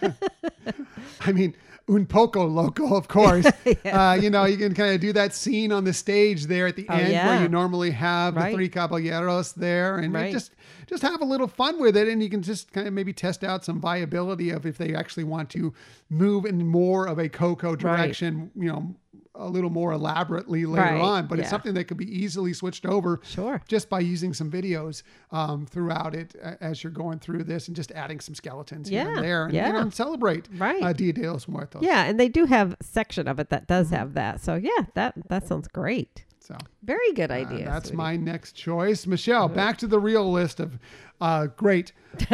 I 1.21 1.33
mean, 1.33 1.55
un 1.95 2.07
poco 2.07 2.45
loco, 2.47 2.95
of 2.97 3.09
course. 3.09 3.47
uh, 3.85 4.19
you 4.21 4.31
know, 4.31 4.45
you 4.45 4.57
can 4.57 4.75
kind 4.75 4.95
of 4.95 5.01
do 5.01 5.13
that 5.13 5.35
scene 5.35 5.73
on 5.73 5.85
the 5.85 5.93
stage 5.93 6.47
there 6.47 6.67
at 6.67 6.77
the 6.77 6.87
Oh, 6.89 6.95
end 6.95 7.15
where 7.29 7.43
you 7.43 7.49
normally 7.49 7.91
have 7.91 8.37
Right. 8.37 8.51
the 8.51 8.57
three 8.57 8.69
caballeros 8.69 9.53
there, 9.53 9.97
and 9.99 10.13
Right. 10.15 10.33
just 10.33 10.53
just 10.87 11.03
have 11.03 11.21
a 11.21 11.25
little 11.25 11.47
fun 11.49 11.81
with 11.81 11.97
it, 11.97 12.09
and 12.09 12.23
you 12.23 12.29
can 12.29 12.43
just 12.43 12.73
kind 12.73 12.87
of 12.87 12.93
maybe 12.93 13.13
test 13.13 13.45
out 13.45 13.65
some 13.65 13.81
viability 13.81 14.51
of 14.51 14.67
if 14.67 14.77
they 14.79 14.95
actually 14.95 15.25
want 15.25 15.49
to 15.51 15.73
move 16.11 16.45
in 16.45 16.67
more 16.67 17.07
of 17.07 17.19
a 17.19 17.29
Coco 17.29 17.75
direction. 17.77 18.51
You 18.57 18.69
know. 18.69 18.95
A 19.35 19.49
little 19.49 19.71
more 19.71 19.92
elaborately 19.92 20.66
later 20.66 20.83
Right, 20.83 21.01
on, 21.01 21.27
but 21.27 21.38
it's 21.38 21.49
something 21.49 21.73
that 21.75 21.85
could 21.85 21.97
be 21.97 22.05
easily 22.05 22.53
switched 22.53 22.85
over 22.85 23.18
Sure. 23.25 23.62
just 23.66 23.88
by 23.88 24.01
using 24.01 24.35
some 24.35 24.51
videos 24.51 25.03
um, 25.31 25.64
throughout 25.64 26.14
it 26.14 26.35
as 26.61 26.85
you're 26.85 26.90
going 26.92 27.18
through 27.18 27.45
this 27.45 27.66
and 27.66 27.75
just 27.75 27.90
adding 27.92 28.21
some 28.21 28.35
skeletons 28.35 28.88
here 28.90 29.05
Yeah, 29.05 29.14
and 29.16 29.25
there 29.25 29.45
and, 29.47 29.55
you 29.55 29.61
yeah. 29.61 29.73
know, 29.73 29.79
and 29.81 29.95
celebrate 29.95 30.49
Right. 30.59 30.83
uh, 30.83 30.92
Dia 30.92 31.14
de 31.14 31.33
los 31.33 31.49
Muertos. 31.49 31.83
Yeah, 31.83 32.05
and 32.05 32.21
they 32.21 32.29
do 32.29 32.45
have 32.45 32.75
a 32.79 32.85
section 32.85 33.27
of 33.27 33.38
it 33.40 33.49
that 33.49 33.66
does 33.66 33.87
Mm-hmm. 33.87 33.97
have 33.97 34.14
that. 34.14 34.40
So 34.42 34.57
yeah, 34.57 34.85
that 34.95 35.14
that 35.29 35.47
sounds 35.49 35.66
great. 35.68 36.27
So 36.43 36.57
Very 36.83 37.13
good 37.13 37.31
uh, 37.31 37.35
idea. 37.35 37.65
that's 37.67 37.89
sweetie. 37.89 37.97
my 37.97 38.17
next 38.17 38.53
choice. 38.53 39.07
Michelle, 39.07 39.49
back 39.49 39.79
to 39.79 39.87
the 39.87 40.01
real 40.01 40.31
list 40.31 40.59
of 40.59 40.79
uh, 41.21 41.47
great 41.47 41.93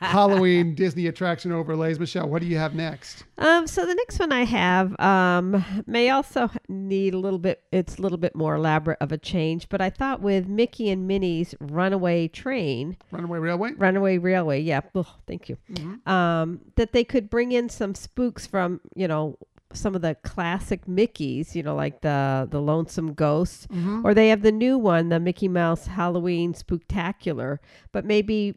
Halloween 0.00 0.74
Disney 0.74 1.06
attraction 1.06 1.52
overlays. 1.52 2.00
Michelle, 2.00 2.28
what 2.28 2.42
do 2.42 2.48
you 2.48 2.58
have 2.58 2.74
next? 2.74 3.24
Um, 3.38 3.68
so 3.68 3.86
the 3.86 3.94
next 3.94 4.18
one 4.18 4.32
I 4.32 4.44
have 4.44 4.98
um, 4.98 5.64
may 5.86 6.10
also 6.10 6.50
need 6.68 7.14
a 7.14 7.18
little 7.18 7.38
bit. 7.38 7.62
It's 7.70 7.98
a 7.98 8.02
little 8.02 8.18
bit 8.18 8.34
more 8.34 8.56
elaborate 8.56 8.98
of 9.00 9.12
a 9.12 9.18
change, 9.18 9.68
but 9.68 9.80
I 9.80 9.90
thought 9.90 10.20
with 10.20 10.48
Mickey 10.48 10.90
and 10.90 11.06
Minnie's 11.06 11.54
Runaway 11.60 12.26
Train, 12.26 12.96
Runaway 13.12 13.38
Railway? 13.38 13.72
Runaway 13.76 14.18
Railway, 14.18 14.60
yeah, 14.60 14.80
ugh, 14.96 15.06
thank 15.28 15.48
you. 15.48 15.56
Mm-hmm. 15.72 16.08
Um, 16.10 16.60
that 16.74 16.92
they 16.92 17.04
could 17.04 17.30
bring 17.30 17.52
in 17.52 17.68
some 17.68 17.94
spooks 17.94 18.44
from 18.44 18.80
you 18.96 19.06
know 19.06 19.38
some 19.76 19.94
of 19.94 20.02
the 20.02 20.14
classic 20.22 20.86
Mickeys, 20.86 21.54
you 21.54 21.62
know, 21.62 21.74
like 21.76 22.00
the 22.00 22.48
the 22.50 22.60
Lonesome 22.60 23.12
Ghost, 23.14 23.68
Mm-hmm. 23.70 24.06
or 24.06 24.14
they 24.14 24.28
have 24.30 24.42
the 24.42 24.52
new 24.52 24.78
one, 24.78 25.08
the 25.08 25.20
Mickey 25.20 25.48
Mouse 25.48 25.86
Halloween 25.86 26.52
Spooktacular, 26.54 27.58
but 27.92 28.04
maybe 28.04 28.56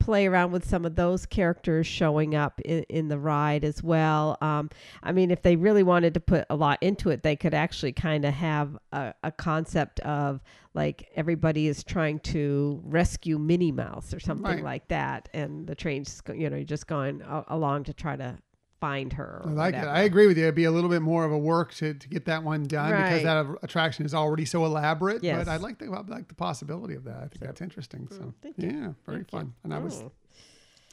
play 0.00 0.26
around 0.26 0.52
with 0.52 0.64
some 0.66 0.84
of 0.84 0.94
those 0.94 1.26
characters 1.26 1.86
showing 1.86 2.34
up 2.34 2.60
in, 2.60 2.82
in 2.88 3.08
the 3.08 3.18
ride 3.18 3.64
as 3.64 3.82
well. 3.82 4.38
Um, 4.40 4.70
I 5.02 5.10
mean, 5.12 5.30
if 5.30 5.42
they 5.42 5.56
really 5.56 5.82
wanted 5.82 6.14
to 6.14 6.20
put 6.20 6.46
a 6.48 6.54
lot 6.56 6.78
into 6.82 7.10
it, 7.10 7.22
they 7.24 7.34
could 7.36 7.52
actually 7.52 7.92
kind 7.92 8.24
of 8.24 8.32
have 8.32 8.78
a, 8.92 9.12
a 9.24 9.32
concept 9.32 9.98
of 10.00 10.40
like 10.72 11.08
everybody 11.16 11.66
is 11.66 11.82
trying 11.82 12.20
to 12.20 12.80
rescue 12.84 13.38
Minnie 13.38 13.72
Mouse 13.72 14.14
or 14.14 14.20
something 14.20 14.44
Right. 14.56 14.64
like 14.64 14.88
that, 14.88 15.28
and 15.34 15.66
the 15.66 15.74
train's 15.74 16.22
you 16.34 16.48
know 16.48 16.62
just 16.62 16.86
going 16.86 17.20
a- 17.22 17.44
along 17.48 17.84
to 17.84 17.92
try 17.92 18.14
to 18.16 18.38
find 18.80 19.12
her. 19.14 19.42
I 19.44 19.48
like 19.50 19.74
whatever. 19.74 19.86
it. 19.86 19.90
I 19.90 20.02
agree 20.02 20.26
with 20.26 20.36
you. 20.38 20.44
It'd 20.44 20.54
be 20.54 20.64
a 20.64 20.70
little 20.70 20.90
bit 20.90 21.02
more 21.02 21.24
of 21.24 21.32
a 21.32 21.38
work 21.38 21.74
to, 21.74 21.94
to 21.94 22.08
get 22.08 22.24
that 22.26 22.42
one 22.42 22.64
done 22.64 22.90
because 22.90 23.22
that 23.22 23.46
attraction 23.62 24.04
is 24.06 24.14
already 24.14 24.44
so 24.44 24.64
elaborate. 24.64 25.22
Yes. 25.22 25.44
But 25.44 25.50
I 25.50 25.56
like 25.56 25.78
the 25.78 25.86
I 25.86 26.00
like 26.10 26.28
the 26.28 26.34
possibility 26.34 26.94
of 26.94 27.04
that. 27.04 27.16
I 27.16 27.28
think 27.28 27.40
that's 27.40 27.60
interesting. 27.60 28.08
So 28.10 28.32
thank 28.42 28.58
you. 28.58 28.68
yeah, 28.68 28.92
very 29.06 29.18
Thank 29.18 29.32
you. 29.32 29.38
fun. 29.38 29.54
And 29.64 29.74
I 29.74 29.78
was 29.78 30.02
Oh. 30.02 30.12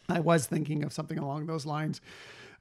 I 0.07 0.19
was 0.19 0.45
thinking 0.45 0.83
of 0.83 0.93
something 0.93 1.17
along 1.17 1.47
those 1.47 1.65
lines 1.65 1.99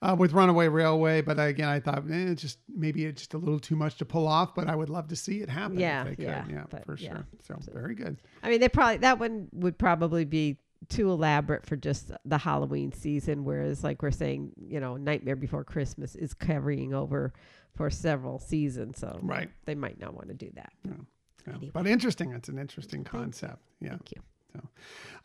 uh, 0.00 0.16
with 0.18 0.32
Runaway 0.32 0.68
Railway, 0.68 1.20
but 1.20 1.38
again, 1.38 1.68
I 1.68 1.78
thought 1.80 1.98
eh, 2.10 2.30
it's 2.30 2.40
just 2.42 2.58
maybe 2.74 3.04
it's 3.04 3.20
just 3.22 3.34
a 3.34 3.38
little 3.38 3.60
too 3.60 3.76
much 3.76 3.96
to 3.98 4.04
pull 4.04 4.26
off. 4.26 4.54
But 4.54 4.68
I 4.68 4.74
would 4.74 4.88
love 4.88 5.08
to 5.08 5.16
see 5.16 5.40
it 5.40 5.48
happen. 5.50 5.78
Yeah, 5.78 6.02
if 6.02 6.08
they 6.08 6.16
could. 6.16 6.24
yeah, 6.24 6.44
yeah, 6.50 6.64
but 6.70 6.84
for 6.86 6.96
yeah. 6.96 7.10
sure. 7.10 7.26
So 7.46 7.58
very 7.72 7.94
good. 7.94 8.16
I 8.42 8.48
mean, 8.50 8.60
they 8.60 8.68
probably 8.68 8.98
that 8.98 9.18
one 9.18 9.48
would 9.52 9.78
probably 9.78 10.24
be 10.24 10.56
too 10.88 11.10
elaborate 11.10 11.64
for 11.66 11.76
just 11.76 12.10
the 12.24 12.38
Halloween 12.38 12.92
season. 12.92 13.44
Whereas, 13.44 13.82
like 13.82 14.02
we're 14.02 14.10
saying, 14.10 14.52
you 14.56 14.80
know, 14.80 14.96
Nightmare 14.96 15.36
Before 15.36 15.64
Christmas 15.64 16.14
is 16.14 16.34
carrying 16.34 16.92
over 16.94 17.32
for 17.74 17.90
several 17.90 18.38
seasons, 18.38 18.98
so 18.98 19.18
Right. 19.22 19.50
they 19.64 19.74
might 19.74 19.98
not 19.98 20.14
want 20.14 20.28
to 20.28 20.34
do 20.34 20.50
that. 20.54 20.72
Yeah. 20.84 20.92
Anyway. 21.52 21.70
But 21.72 21.86
interesting. 21.86 22.32
It's 22.32 22.48
an 22.48 22.58
interesting 22.58 23.04
concept. 23.04 23.58
Yeah. 23.80 23.90
Thank 23.90 24.12
you. 24.12 24.22
So 24.54 24.68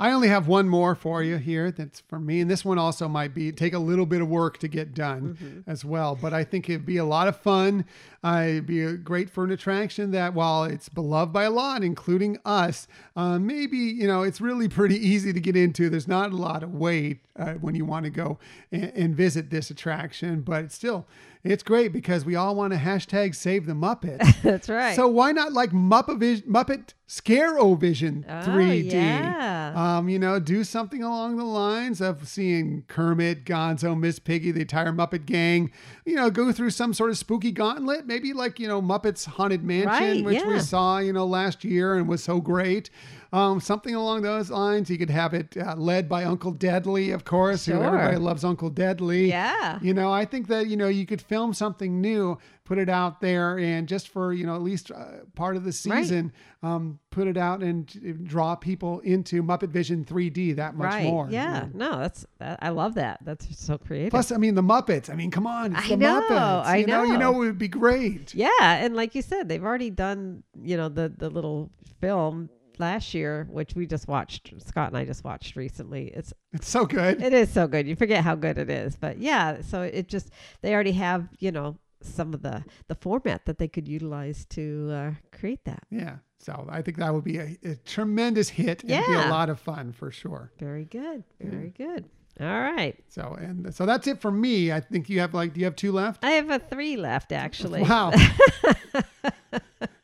I 0.01 0.11
only 0.11 0.29
have 0.29 0.47
one 0.47 0.69
more 0.69 0.95
for 0.95 1.21
you 1.21 1.35
here. 1.37 1.71
That's 1.71 1.99
for 1.99 2.19
me. 2.19 2.39
And 2.39 2.49
this 2.49 2.63
one 2.63 2.77
also 2.79 3.09
might 3.09 3.33
be 3.33 3.51
take 3.51 3.73
a 3.73 3.79
little 3.79 4.05
bit 4.05 4.21
of 4.21 4.29
work 4.29 4.57
to 4.59 4.67
get 4.69 4.93
done 4.93 5.37
Mm-hmm. 5.39 5.69
as 5.69 5.83
well. 5.83 6.15
But 6.15 6.33
I 6.33 6.43
think 6.45 6.69
it'd 6.69 6.85
be 6.85 6.97
a 6.97 7.03
lot 7.05 7.27
of 7.27 7.35
fun. 7.37 7.83
Uh, 8.23 8.43
it'd 8.47 8.65
be 8.65 8.81
a 8.81 8.93
great 8.93 9.29
for 9.29 9.43
an 9.43 9.51
attraction 9.51 10.11
that 10.11 10.33
while 10.33 10.63
it's 10.63 10.87
beloved 10.89 11.33
by 11.33 11.43
a 11.43 11.51
lot, 11.51 11.83
including 11.83 12.37
us, 12.45 12.87
uh, 13.17 13.37
maybe, 13.39 13.77
you 13.77 14.07
know, 14.07 14.23
it's 14.23 14.39
really 14.39 14.69
pretty 14.69 14.95
easy 14.95 15.33
to 15.33 15.39
get 15.41 15.55
into. 15.57 15.89
There's 15.89 16.07
not 16.07 16.31
a 16.31 16.35
lot 16.37 16.63
of 16.63 16.73
wait 16.73 17.19
uh, 17.37 17.53
when 17.55 17.75
you 17.75 17.83
want 17.85 18.05
to 18.05 18.09
go 18.09 18.39
and, 18.71 18.91
and 18.95 19.15
visit 19.15 19.49
this 19.49 19.69
attraction, 19.69 20.41
but 20.41 20.63
it's 20.63 20.75
still, 20.75 21.05
it's 21.43 21.63
great 21.63 21.93
because 21.93 22.25
we 22.25 22.36
all 22.36 22.56
want 22.56 22.73
to 22.73 22.80
hashtag 22.80 23.34
save 23.36 23.65
the 23.65 23.73
Muppet. 23.73 24.41
That's 24.43 24.67
right. 24.69 24.95
So 24.95 25.08
why 25.08 25.32
not 25.32 25.54
like 25.54 25.71
Muppet 25.71 26.43
Muppet 26.45 26.93
Scare-O-Vision 27.08 28.25
Oh, 28.28 28.32
3D? 28.32 28.91
yeah. 28.91 29.73
Um, 29.97 30.10
you 30.10 30.19
know, 30.19 30.39
do 30.39 30.63
something 30.63 31.02
along 31.04 31.38
the 31.38 31.43
lines 31.45 32.02
of 32.02 32.28
seeing 32.28 32.84
Kermit, 32.88 33.45
Gonzo, 33.45 33.97
Miss 33.97 34.19
Piggy, 34.19 34.52
the 34.52 34.62
entire 34.62 34.91
Muppet 34.91 35.25
gang. 35.25 35.71
You 36.06 36.15
know, 36.15 36.30
go 36.30 36.52
through 36.52 36.71
some 36.71 36.93
sort 36.93 37.10
of 37.10 37.17
spooky 37.17 37.52
gauntlet. 37.52 38.06
Maybe 38.06 38.34
like 38.34 38.60
you 38.60 38.67
know 38.67 38.82
Muppets 38.82 39.25
Haunted 39.25 39.63
Mansion, 39.63 39.89
Right, 39.89 40.25
which 40.25 40.43
we 40.43 40.60
saw 40.60 40.97
you 40.99 41.13
know 41.13 41.25
last 41.25 41.63
year 41.63 41.95
and 41.95 42.08
was 42.08 42.23
so 42.23 42.41
great. 42.41 42.89
Um, 43.31 43.59
something 43.59 43.93
along 43.93 44.23
those 44.23 44.49
lines. 44.49 44.89
You 44.89 44.97
could 44.97 45.11
have 45.11 45.33
it 45.35 45.55
uh, 45.55 45.75
led 45.75 46.09
by 46.09 46.23
Uncle 46.23 46.51
Deadly, 46.51 47.11
of 47.11 47.25
course. 47.25 47.65
sure. 47.65 47.75
who 47.75 47.83
everybody 47.83 48.17
loves 48.17 48.43
Uncle 48.43 48.69
Deadly. 48.71 49.27
Yeah. 49.29 49.77
You 49.81 49.93
know, 49.93 50.11
I 50.11 50.25
think 50.25 50.47
that, 50.47 50.67
you 50.67 50.75
know, 50.75 50.87
you 50.87 51.05
could 51.05 51.21
film 51.21 51.53
something 51.53 52.01
new, 52.01 52.39
put 52.65 52.79
it 52.79 52.89
out 52.89 53.21
there, 53.21 53.59
and 53.59 53.87
just 53.87 54.07
for, 54.07 54.33
you 54.33 54.47
know, 54.47 54.55
at 54.55 54.63
least 54.63 54.89
uh, 54.89 55.25
part 55.35 55.55
of 55.55 55.63
the 55.63 55.69
Right. 55.69 56.01
season, 56.03 56.31
um, 56.63 56.97
put 57.11 57.27
it 57.27 57.37
out 57.37 57.61
and 57.61 58.23
draw 58.25 58.55
people 58.55 58.99
into 59.01 59.43
Muppet 59.43 59.69
Vision 59.69 60.03
3D 60.05 60.55
that 60.55 60.75
much 60.75 60.91
right. 60.91 61.03
more. 61.03 61.27
Yeah. 61.29 61.65
you 61.65 61.71
No, 61.75 61.99
that's 61.99 62.25
that, 62.39 62.57
I 62.63 62.69
love 62.69 62.95
that. 62.95 63.19
That's 63.23 63.45
so 63.63 63.77
creative. 63.77 64.09
Plus, 64.09 64.31
I 64.31 64.37
mean, 64.37 64.55
the 64.55 64.63
Muppets. 64.63 65.09
I 65.09 65.13
mean, 65.13 65.29
come 65.29 65.45
on. 65.45 65.75
It's 65.75 65.85
I 65.85 65.89
the 65.89 65.97
know, 65.97 66.21
Muppets. 66.27 66.65
I 66.65 66.77
you 66.77 66.87
know. 66.87 67.03
You 67.03 67.17
know. 67.19 67.35
it 67.35 67.37
would 67.45 67.59
be 67.59 67.67
great. 67.67 68.33
yeah, 68.33 68.49
and 68.59 68.95
like 68.95 69.13
you 69.13 69.21
said, 69.21 69.47
they've 69.47 69.63
already 69.63 69.91
done 69.91 70.41
you 70.59 70.75
know 70.77 70.89
the 70.89 71.13
the 71.15 71.29
little 71.29 71.69
film 72.01 72.49
last 72.79 73.13
year, 73.13 73.47
which 73.51 73.75
we 73.75 73.85
just 73.85 74.07
watched. 74.07 74.53
Scott 74.65 74.89
and 74.89 74.97
I 74.97 75.05
just 75.05 75.23
watched 75.23 75.55
recently. 75.55 76.07
It's 76.07 76.33
It's 76.53 76.69
so 76.69 76.85
good. 76.85 77.21
it 77.21 77.33
is 77.33 77.51
so 77.51 77.67
good. 77.67 77.87
You 77.87 77.95
forget 77.95 78.23
how 78.23 78.35
good 78.35 78.57
it 78.57 78.69
is, 78.69 78.95
but 78.95 79.19
yeah. 79.19 79.61
So 79.61 79.81
it 79.81 80.07
just 80.07 80.29
they 80.61 80.73
already 80.73 80.93
have 80.93 81.27
you 81.39 81.51
know 81.51 81.77
some 82.01 82.33
of 82.33 82.41
the 82.41 82.63
the 82.87 82.95
format 82.95 83.45
that 83.45 83.57
they 83.57 83.67
could 83.67 83.87
utilize 83.87 84.45
to 84.51 84.89
uh, 84.91 85.11
create 85.37 85.63
that. 85.65 85.83
yeah. 85.89 86.17
So 86.41 86.65
I 86.69 86.81
think 86.81 86.95
that 86.99 87.13
would 87.13 87.25
be 87.25 87.37
a, 87.37 87.57
a 87.65 87.75
tremendous 87.83 88.47
hit 88.47 88.81
and 88.85 89.05
be 89.05 89.13
a 89.13 89.27
lot 89.29 89.49
of 89.49 89.59
fun 89.59 89.91
for 89.91 90.09
sure. 90.09 90.53
Very 90.57 90.85
good. 90.85 91.25
Very 91.41 91.71
good. 91.71 92.05
All 92.39 92.47
right. 92.47 92.95
So, 93.09 93.35
and 93.37 93.75
so 93.75 93.85
that's 93.85 94.07
it 94.07 94.21
for 94.21 94.31
me. 94.31 94.71
I 94.71 94.79
think 94.79 95.09
you 95.09 95.19
have 95.19 95.33
like, 95.33 95.53
do 95.53 95.59
you 95.59 95.65
have 95.65 95.75
two 95.75 95.91
left? 95.91 96.23
I 96.23 96.31
have 96.31 96.49
a 96.49 96.57
three 96.57 96.95
left 96.95 97.33
actually. 97.33 97.81
Wow. 97.83 98.13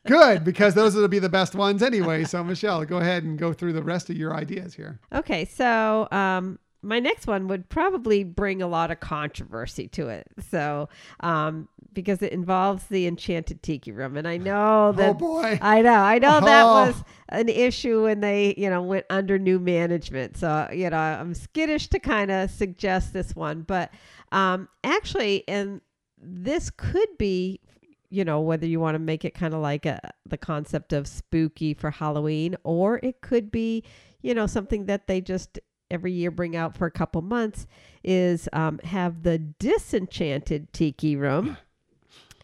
Good, 0.05 0.43
because 0.43 0.73
those 0.73 0.95
will 0.95 1.07
be 1.07 1.19
the 1.19 1.29
best 1.29 1.55
ones 1.55 1.81
anyway. 1.81 2.23
So, 2.25 2.43
Michelle, 2.43 2.85
go 2.85 2.97
ahead 2.97 3.23
and 3.23 3.37
go 3.37 3.53
through 3.53 3.73
the 3.73 3.83
rest 3.83 4.09
of 4.09 4.17
your 4.17 4.33
ideas 4.35 4.73
here. 4.73 4.99
Okay, 5.13 5.45
so 5.45 6.07
um, 6.11 6.59
my 6.81 6.99
next 6.99 7.25
one 7.27 7.47
would 7.47 7.67
probably 7.69 8.23
bring 8.23 8.61
a 8.61 8.67
lot 8.67 8.91
of 8.91 8.99
controversy 8.99 9.87
to 9.89 10.07
it. 10.09 10.27
So, 10.49 10.89
um, 11.21 11.67
because 11.93 12.21
it 12.21 12.33
involves 12.33 12.83
the 12.87 13.07
Enchanted 13.07 13.63
Tiki 13.63 13.91
Room, 13.91 14.17
and 14.17 14.27
I 14.27 14.37
know 14.37 14.91
that 14.91 15.11
oh 15.11 15.13
boy. 15.13 15.57
I 15.61 15.81
know, 15.81 15.93
I 15.93 16.19
know 16.19 16.41
that 16.41 16.63
Oh. 16.65 16.73
was 16.73 17.03
an 17.29 17.47
issue 17.49 18.03
when 18.03 18.19
they, 18.19 18.53
you 18.57 18.69
know, 18.69 18.81
went 18.81 19.05
under 19.09 19.39
new 19.39 19.57
management. 19.59 20.37
So, 20.37 20.69
you 20.73 20.89
know, 20.89 20.97
I'm 20.97 21.33
skittish 21.33 21.87
to 21.87 21.99
kind 21.99 22.31
of 22.31 22.51
suggest 22.51 23.13
this 23.13 23.35
one, 23.35 23.61
but 23.61 23.91
um, 24.31 24.67
actually, 24.83 25.43
and 25.47 25.79
this 26.21 26.69
could 26.69 27.17
be, 27.17 27.61
you 28.09 28.25
know, 28.25 28.39
whether 28.41 28.65
you 28.65 28.79
want 28.79 28.95
to 28.95 28.99
make 28.99 29.25
it 29.25 29.33
kind 29.33 29.53
of 29.53 29.61
like 29.61 29.85
a, 29.85 29.99
the 30.25 30.37
concept 30.37 30.93
of 30.93 31.07
spooky 31.07 31.73
for 31.73 31.91
Halloween, 31.91 32.55
or 32.63 32.99
it 33.03 33.21
could 33.21 33.51
be, 33.51 33.83
you 34.21 34.33
know, 34.33 34.47
something 34.47 34.85
that 34.85 35.07
they 35.07 35.21
just 35.21 35.59
every 35.91 36.11
year 36.11 36.31
bring 36.31 36.55
out 36.55 36.75
for 36.75 36.87
a 36.87 36.91
couple 36.91 37.21
months 37.21 37.67
is 38.03 38.49
um, 38.53 38.79
have 38.83 39.23
the 39.23 39.37
disenchanted 39.37 40.71
tiki 40.73 41.15
room. 41.15 41.57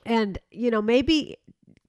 And 0.06 0.40
you 0.50 0.72
know 0.72 0.82
maybe 0.82 1.38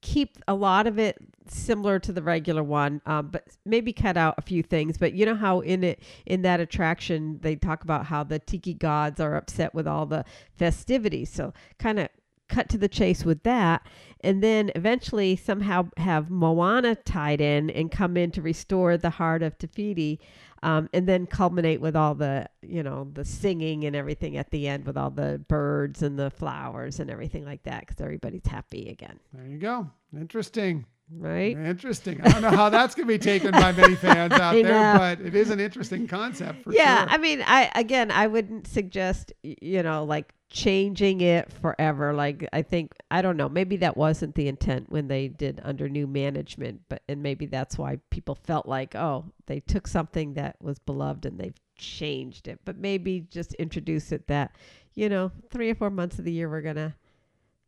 keep 0.03 0.37
a 0.47 0.55
lot 0.55 0.87
of 0.87 0.99
it 0.99 1.17
similar 1.49 1.99
to 1.99 2.13
the 2.13 2.23
regular 2.23 2.63
one 2.63 3.01
um, 3.07 3.29
but 3.29 3.47
maybe 3.65 3.93
cut 3.93 4.17
out 4.17 4.35
a 4.37 4.43
few 4.43 4.63
things. 4.63 4.99
But 4.99 5.15
you 5.15 5.25
know 5.25 5.35
how 5.35 5.61
in 5.61 5.83
it 5.85 6.01
in 6.27 6.43
that 6.43 6.61
attraction 6.61 7.39
they 7.41 7.57
talk 7.57 7.85
about 7.85 8.07
how 8.07 8.23
the 8.25 8.39
tiki 8.39 8.75
gods 8.75 9.21
are 9.21 9.35
upset 9.37 9.75
with 9.75 9.87
all 9.87 10.07
the 10.07 10.25
festivities. 10.57 11.31
So 11.31 11.55
kind 11.79 11.99
of 12.01 12.09
cut 12.53 12.69
to 12.69 12.79
the 12.79 12.89
chase 12.89 13.25
with 13.25 13.43
that 13.45 13.87
and 14.21 14.43
then 14.43 14.71
eventually 14.75 15.35
somehow 15.37 15.89
have 15.97 16.31
moana 16.31 16.95
tied 16.95 17.41
in 17.41 17.71
and 17.71 17.91
come 17.91 18.17
in 18.17 18.31
to 18.31 18.43
restore 18.43 18.97
the 18.97 19.11
heart 19.11 19.43
of 19.43 19.57
Te 19.59 19.67
Fiti 19.67 20.21
um, 20.63 20.89
and 20.93 21.09
then 21.09 21.27
culminate 21.27 21.81
with 21.81 21.97
all 21.97 22.15
the 22.15 22.47
you 22.63 22.83
know 22.83 23.09
the 23.15 23.25
singing 23.25 23.85
and 23.85 23.97
everything 23.97 24.37
at 24.37 24.51
the 24.51 24.69
end 24.69 24.85
with 24.85 24.97
all 24.97 25.11
the 25.11 25.43
birds 25.49 26.03
and 26.03 26.19
the 26.19 26.31
flowers 26.31 27.01
and 27.01 27.11
everything 27.11 27.45
like 27.45 27.63
that 27.65 27.81
because 27.81 28.01
everybody's 28.01 28.47
happy 28.47 28.89
again 28.89 29.19
There 29.33 29.47
you 29.47 29.59
go. 29.59 29.91
Interesting. 30.17 30.85
right 31.11 31.57
Interesting. 31.57 32.21
I 32.21 32.29
don't 32.29 32.43
know 32.43 32.51
how 32.51 32.69
that's 32.69 32.95
going 32.95 33.09
to 33.09 33.15
be 33.15 33.19
taken 33.19 33.51
by 33.51 33.73
many 33.73 33.97
fans 33.97 34.33
out 34.45 34.53
there, 34.53 34.63
know. 34.65 34.99
but 34.99 35.21
it 35.21 35.35
is 35.35 35.51
an 35.51 35.59
interesting 35.59 36.07
concept 36.07 36.63
for 36.63 36.73
yeah 36.73 37.01
sure. 37.07 37.09
i 37.15 37.17
mean 37.19 37.43
i 37.47 37.71
again 37.75 38.11
i 38.11 38.27
wouldn't 38.27 38.67
suggest 38.67 39.33
you 39.43 39.83
know 39.83 40.05
like 40.05 40.33
changing 40.53 41.23
it 41.23 41.51
forever 41.51 42.13
like 42.13 42.47
i 42.53 42.61
think 42.61 42.93
i 43.11 43.23
don't 43.23 43.39
know 43.39 43.49
maybe 43.49 43.77
that 43.79 43.97
wasn't 43.97 44.35
the 44.35 44.49
intent 44.49 44.91
when 44.91 45.09
they 45.09 45.27
did 45.27 45.59
under 45.65 45.89
new 45.89 46.07
management 46.07 46.79
but 46.91 47.03
and 47.09 47.23
maybe 47.23 47.47
that's 47.47 47.79
why 47.79 47.99
people 48.11 48.35
felt 48.35 48.67
like 48.67 48.95
oh 48.95 49.25
they 49.47 49.61
took 49.61 49.87
something 49.87 50.35
that 50.35 50.55
was 50.61 50.79
beloved 50.79 51.25
and 51.25 51.41
they've 51.41 51.59
changed 51.77 52.49
it 52.49 52.61
but 52.67 52.77
maybe 52.77 53.21
just 53.31 53.55
introduce 53.55 54.13
it 54.13 54.27
that 54.27 54.55
you 54.95 55.09
know 55.09 55.33
three 55.51 55.71
or 55.71 55.75
four 55.75 55.89
months 55.89 56.19
of 56.19 56.25
the 56.27 56.33
year 56.33 56.51
we're 56.51 56.61
gonna 56.61 56.95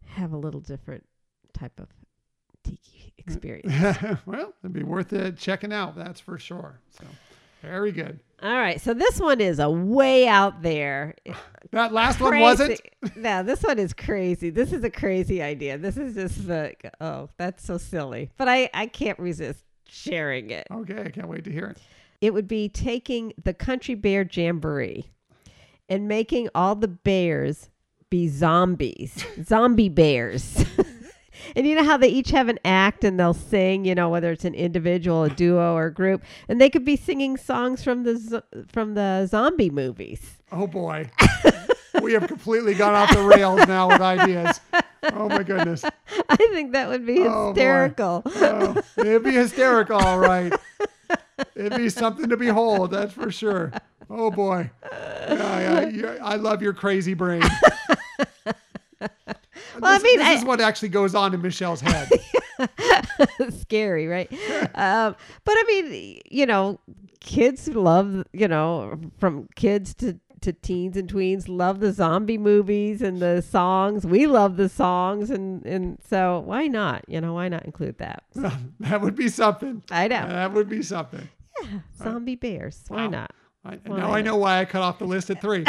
have 0.07 0.33
a 0.33 0.37
little 0.37 0.61
different 0.61 1.05
type 1.55 1.81
of 1.81 1.89
tiki 2.65 3.13
mm. 3.17 3.19
experience 3.19 4.19
well, 4.27 4.53
it'd 4.63 4.73
be 4.73 4.83
worth 4.83 5.13
it 5.13 5.37
checking 5.37 5.73
out. 5.73 5.97
That's 5.97 6.21
for 6.21 6.39
sure. 6.39 6.81
So, 6.91 7.05
very 7.65 7.93
good. 7.93 8.21
all 8.43 8.51
right 8.55 8.81
so 8.81 8.95
this 8.95 9.19
one 9.21 9.41
is 9.41 9.59
a 9.59 9.71
way 9.71 10.27
out 10.27 10.63
there 10.63 11.15
That 11.71 11.93
last 11.93 12.21
one 12.21 12.39
wasn't. 12.41 12.81
No, 13.17 13.43
this 13.43 13.63
one 13.63 13.79
is 13.79 13.93
crazy. 13.93 14.51
This 14.51 14.73
is 14.73 14.85
a 14.85 14.91
crazy 14.91 15.43
idea. 15.43 15.77
This 15.77 15.97
is 15.97 16.15
just 16.15 16.47
like, 16.49 16.91
oh, 17.01 17.29
that's 17.37 17.65
so 17.65 17.77
silly. 17.79 18.31
But 18.37 18.49
I, 18.49 18.71
I 18.73 18.87
can't 18.87 19.19
resist 19.19 19.65
sharing 19.89 20.51
it. 20.51 20.67
Okay, 20.71 21.03
I 21.05 21.09
can't 21.11 21.29
wait 21.29 21.45
to 21.45 21.51
hear 21.53 21.67
it. 21.67 21.79
It 22.21 22.33
would 22.33 22.47
be 22.49 22.69
taking 22.69 23.35
the 23.43 23.53
Country 23.53 23.95
Bear 23.95 24.27
Jamboree 24.31 25.11
and 25.89 26.07
making 26.09 26.49
all 26.55 26.75
the 26.77 26.89
bears 26.89 27.69
be 28.09 28.29
zombies, 28.29 29.25
zombie 29.45 29.89
bears. 29.91 30.65
and 31.57 31.67
you 31.67 31.75
know 31.75 31.85
how 31.85 31.97
they 31.97 32.09
each 32.09 32.31
have 32.31 32.49
an 32.49 32.59
act 32.65 33.05
and 33.05 33.19
they'll 33.19 33.35
sing, 33.35 33.85
you 33.85 33.95
know, 33.95 34.09
whether 34.09 34.31
it's 34.33 34.45
an 34.45 34.55
individual, 34.55 35.25
a 35.25 35.31
duo, 35.31 35.75
or 35.75 35.87
a 35.87 35.93
group, 35.93 36.23
and 36.49 36.61
they 36.61 36.71
could 36.71 36.85
be 36.85 36.97
singing 36.97 37.37
songs 37.37 37.83
from 37.85 38.05
the 38.05 38.17
zo- 38.17 38.43
from 38.69 38.95
the 38.95 39.27
zombie 39.27 39.71
movies. 39.71 40.39
Oh 40.53 40.67
boy. 40.67 41.11
we 42.03 42.13
have 42.13 42.27
completely 42.27 42.75
gone 42.75 42.95
off 42.95 43.13
the 43.15 43.23
rails 43.23 43.67
now 43.67 43.89
with 43.89 44.01
ideas. 44.01 44.61
Oh 45.13 45.29
my 45.29 45.43
goodness. 45.43 45.85
I 46.29 46.37
think 46.37 46.73
that 46.73 46.89
would 46.89 47.07
be 47.07 47.21
Oh, 47.23 47.49
hysterical. 47.49 48.23
Oh, 48.27 48.83
it'd 48.97 49.23
be 49.23 49.33
hysterical, 49.33 49.97
all 49.99 50.19
right. 50.19 50.53
It'd 51.55 51.77
be 51.77 51.89
something 51.89 52.29
to 52.31 52.37
behold, 52.37 52.91
that's 52.93 53.13
for 53.13 53.31
sure. 53.31 53.73
Oh 54.11 54.31
boy. 54.31 54.71
Yeah, 54.93 55.89
yeah, 55.89 56.17
I 56.23 56.37
love 56.37 56.63
your 56.63 56.73
crazy 56.75 57.15
brain. 57.15 57.43
Well, 59.81 59.95
I 59.95 60.03
mean, 60.03 60.19
this 60.19 60.29
I- 60.29 60.33
is 60.35 60.45
what 60.45 60.61
actually 60.61 60.91
goes 60.91 61.15
on 61.15 61.35
in 61.35 61.43
Michelle's 61.43 61.81
head. 61.81 62.09
scary, 63.61 64.07
right? 64.07 64.31
um, 64.75 65.17
but 65.45 65.55
I 65.57 65.65
mean, 65.67 66.21
you 66.31 66.47
know, 66.47 66.81
kids 67.21 67.69
love, 67.69 68.25
you 68.33 68.49
know, 68.49 68.99
from 69.19 69.49
kids 69.57 69.95
to 69.97 70.19
to 70.43 70.53
teens 70.53 70.95
and 70.99 71.11
tweens 71.11 71.45
love 71.49 71.81
the 71.81 71.91
zombie 71.91 72.37
movies 72.37 73.01
and 73.01 73.19
the 73.19 73.41
songs. 73.41 74.05
We 74.05 74.27
love 74.27 74.57
the 74.57 74.69
songs, 74.69 75.31
and 75.31 75.65
and 75.65 75.99
so 76.09 76.41
why 76.45 76.67
not? 76.67 77.05
You 77.09 77.21
know, 77.21 77.35
why 77.35 77.49
not 77.49 77.65
include 77.65 77.99
that? 77.99 78.25
that 78.81 79.01
would 79.01 79.17
be 79.17 79.29
something. 79.29 79.83
I 79.91 80.09
know. 80.09 80.29
That 80.29 80.53
would 80.53 80.69
be 80.69 80.83
something. 80.83 81.29
Yeah, 81.63 81.79
zombie 81.97 82.37
bears. 82.37 82.85
Why 82.89 83.05
Wow. 83.05 83.11
not? 83.11 83.31
I, 83.65 83.79
Why 83.87 83.97
now 83.99 84.13
I 84.13 84.21
know 84.21 84.37
why 84.37 84.61
I 84.61 84.67
cut 84.67 84.83
off 84.83 84.99
the 84.99 85.07
list 85.07 85.31
at 85.31 85.41
three. 85.41 85.65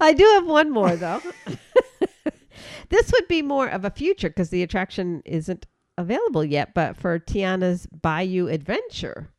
I 0.00 0.12
do 0.14 0.24
have 0.34 0.46
one 0.46 0.70
more 0.72 0.96
though. 0.96 1.20
This 2.92 3.10
would 3.12 3.26
be 3.26 3.42
more 3.42 3.68
of 3.68 3.84
a 3.84 3.90
future 3.90 4.28
because 4.28 4.50
the 4.50 4.62
attraction 4.62 5.22
isn't 5.24 5.66
available 5.96 6.44
yet. 6.44 6.74
But 6.74 6.96
for 6.96 7.18
Tiana's 7.18 7.86
Bayou 7.86 8.48
Adventure, 8.48 9.31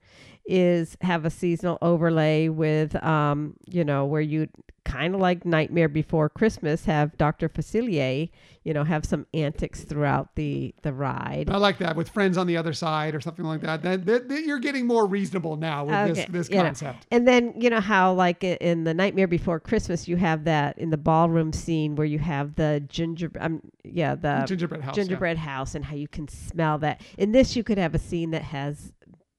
is 0.46 0.98
have 1.02 1.26
a 1.26 1.30
seasonal 1.30 1.78
overlay 1.82 2.50
with, 2.50 2.96
um, 3.04 3.56
you 3.68 3.84
know, 3.84 4.06
where 4.06 4.22
you 4.22 4.48
kind 4.86 5.16
of 5.16 5.22
like 5.22 5.46
Nightmare 5.46 5.88
Before 5.88 6.30
Christmas 6.30 6.86
have 6.86 7.18
Dr. 7.18 7.50
Facilier, 7.50 8.30
you 8.64 8.74
know, 8.74 8.84
have 8.84 9.06
some 9.06 9.26
antics 9.34 9.84
throughout 9.84 10.36
the 10.36 10.74
the 10.82 10.94
ride. 10.94 11.50
I 11.50 11.58
like 11.58 11.78
that 11.80 11.96
with 11.96 12.10
friends 12.10 12.38
on 12.38 12.48
the 12.48 12.58
other 12.58 12.74
side 12.74 13.16
or 13.16 13.22
something 13.22 13.46
like 13.46 13.62
that. 13.62 13.82
That, 13.82 14.06
that, 14.06 14.30
that 14.30 14.44
you're 14.44 14.60
getting 14.60 14.86
more 14.86 15.08
reasonable 15.08 15.56
now 15.56 15.86
with 15.86 15.96
Okay, 15.96 16.14
this 16.14 16.26
this 16.30 16.50
you 16.50 16.58
know, 16.58 16.64
concept. 16.66 17.08
And 17.12 17.28
then 17.28 17.54
you 17.60 17.70
know 17.70 17.80
how 17.80 18.14
like 18.14 18.44
in 18.44 18.84
the 18.84 18.94
Nightmare 18.94 19.28
Before 19.28 19.60
Christmas 19.60 20.08
you 20.08 20.18
have 20.18 20.44
that 20.46 20.78
in 20.78 20.90
the 20.90 20.98
ballroom 20.98 21.54
scene 21.54 21.96
where 21.96 22.08
you 22.08 22.20
have 22.20 22.56
the 22.56 22.84
ginger 22.88 23.32
um 23.40 23.62
yeah 23.84 24.16
the 24.16 24.44
gingerbread 24.48 24.82
house. 24.82 24.98
yeah. 24.98 25.04
gingerbread 25.04 25.38
house 25.38 25.76
and 25.76 25.86
how 25.86 25.96
you 25.96 26.08
can 26.08 26.28
smell 26.28 26.78
that. 26.80 27.02
In 27.18 27.32
this 27.32 27.56
you 27.56 27.64
could 27.64 27.78
have 27.78 27.96
a 27.96 28.00
scene 28.00 28.32
that 28.32 28.44
has 28.44 28.92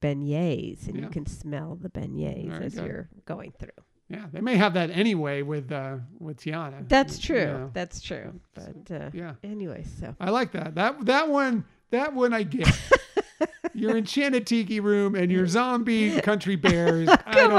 beignets 0.04 0.86
and 0.86 0.96
Yeah. 0.96 1.02
you 1.02 1.08
can 1.08 1.26
smell 1.26 1.76
the 1.80 1.88
beignets 1.88 2.48
Very 2.50 2.64
as 2.66 2.74
good. 2.74 2.86
you're 2.86 3.08
going 3.24 3.52
through. 3.58 3.70
Yeah, 4.10 4.26
they 4.32 4.40
may 4.40 4.56
have 4.56 4.74
that 4.74 4.90
anyway 4.90 5.40
with 5.42 5.72
uh, 5.72 5.96
with 6.18 6.36
Tiana. 6.38 6.86
That's 6.88 7.18
true. 7.18 7.36
Yeah. 7.38 7.68
That's 7.72 8.00
true. 8.02 8.38
But 8.54 8.90
uh, 8.94 9.10
Yeah, 9.14 9.32
anyway, 9.42 9.84
so 10.00 10.14
I 10.20 10.30
like 10.30 10.52
that. 10.52 10.74
That 10.74 11.06
that 11.06 11.28
one 11.28 11.64
that 11.90 12.12
one 12.14 12.32
I 12.34 12.42
get. 12.42 12.68
your 13.74 13.96
enchanted 13.96 14.46
tiki 14.46 14.78
room 14.78 15.14
and 15.16 15.32
your 15.32 15.46
zombie 15.56 16.20
country 16.20 16.54
bears. 16.56 17.08
I 17.26 17.32
don't 17.34 17.50
know 17.50 17.54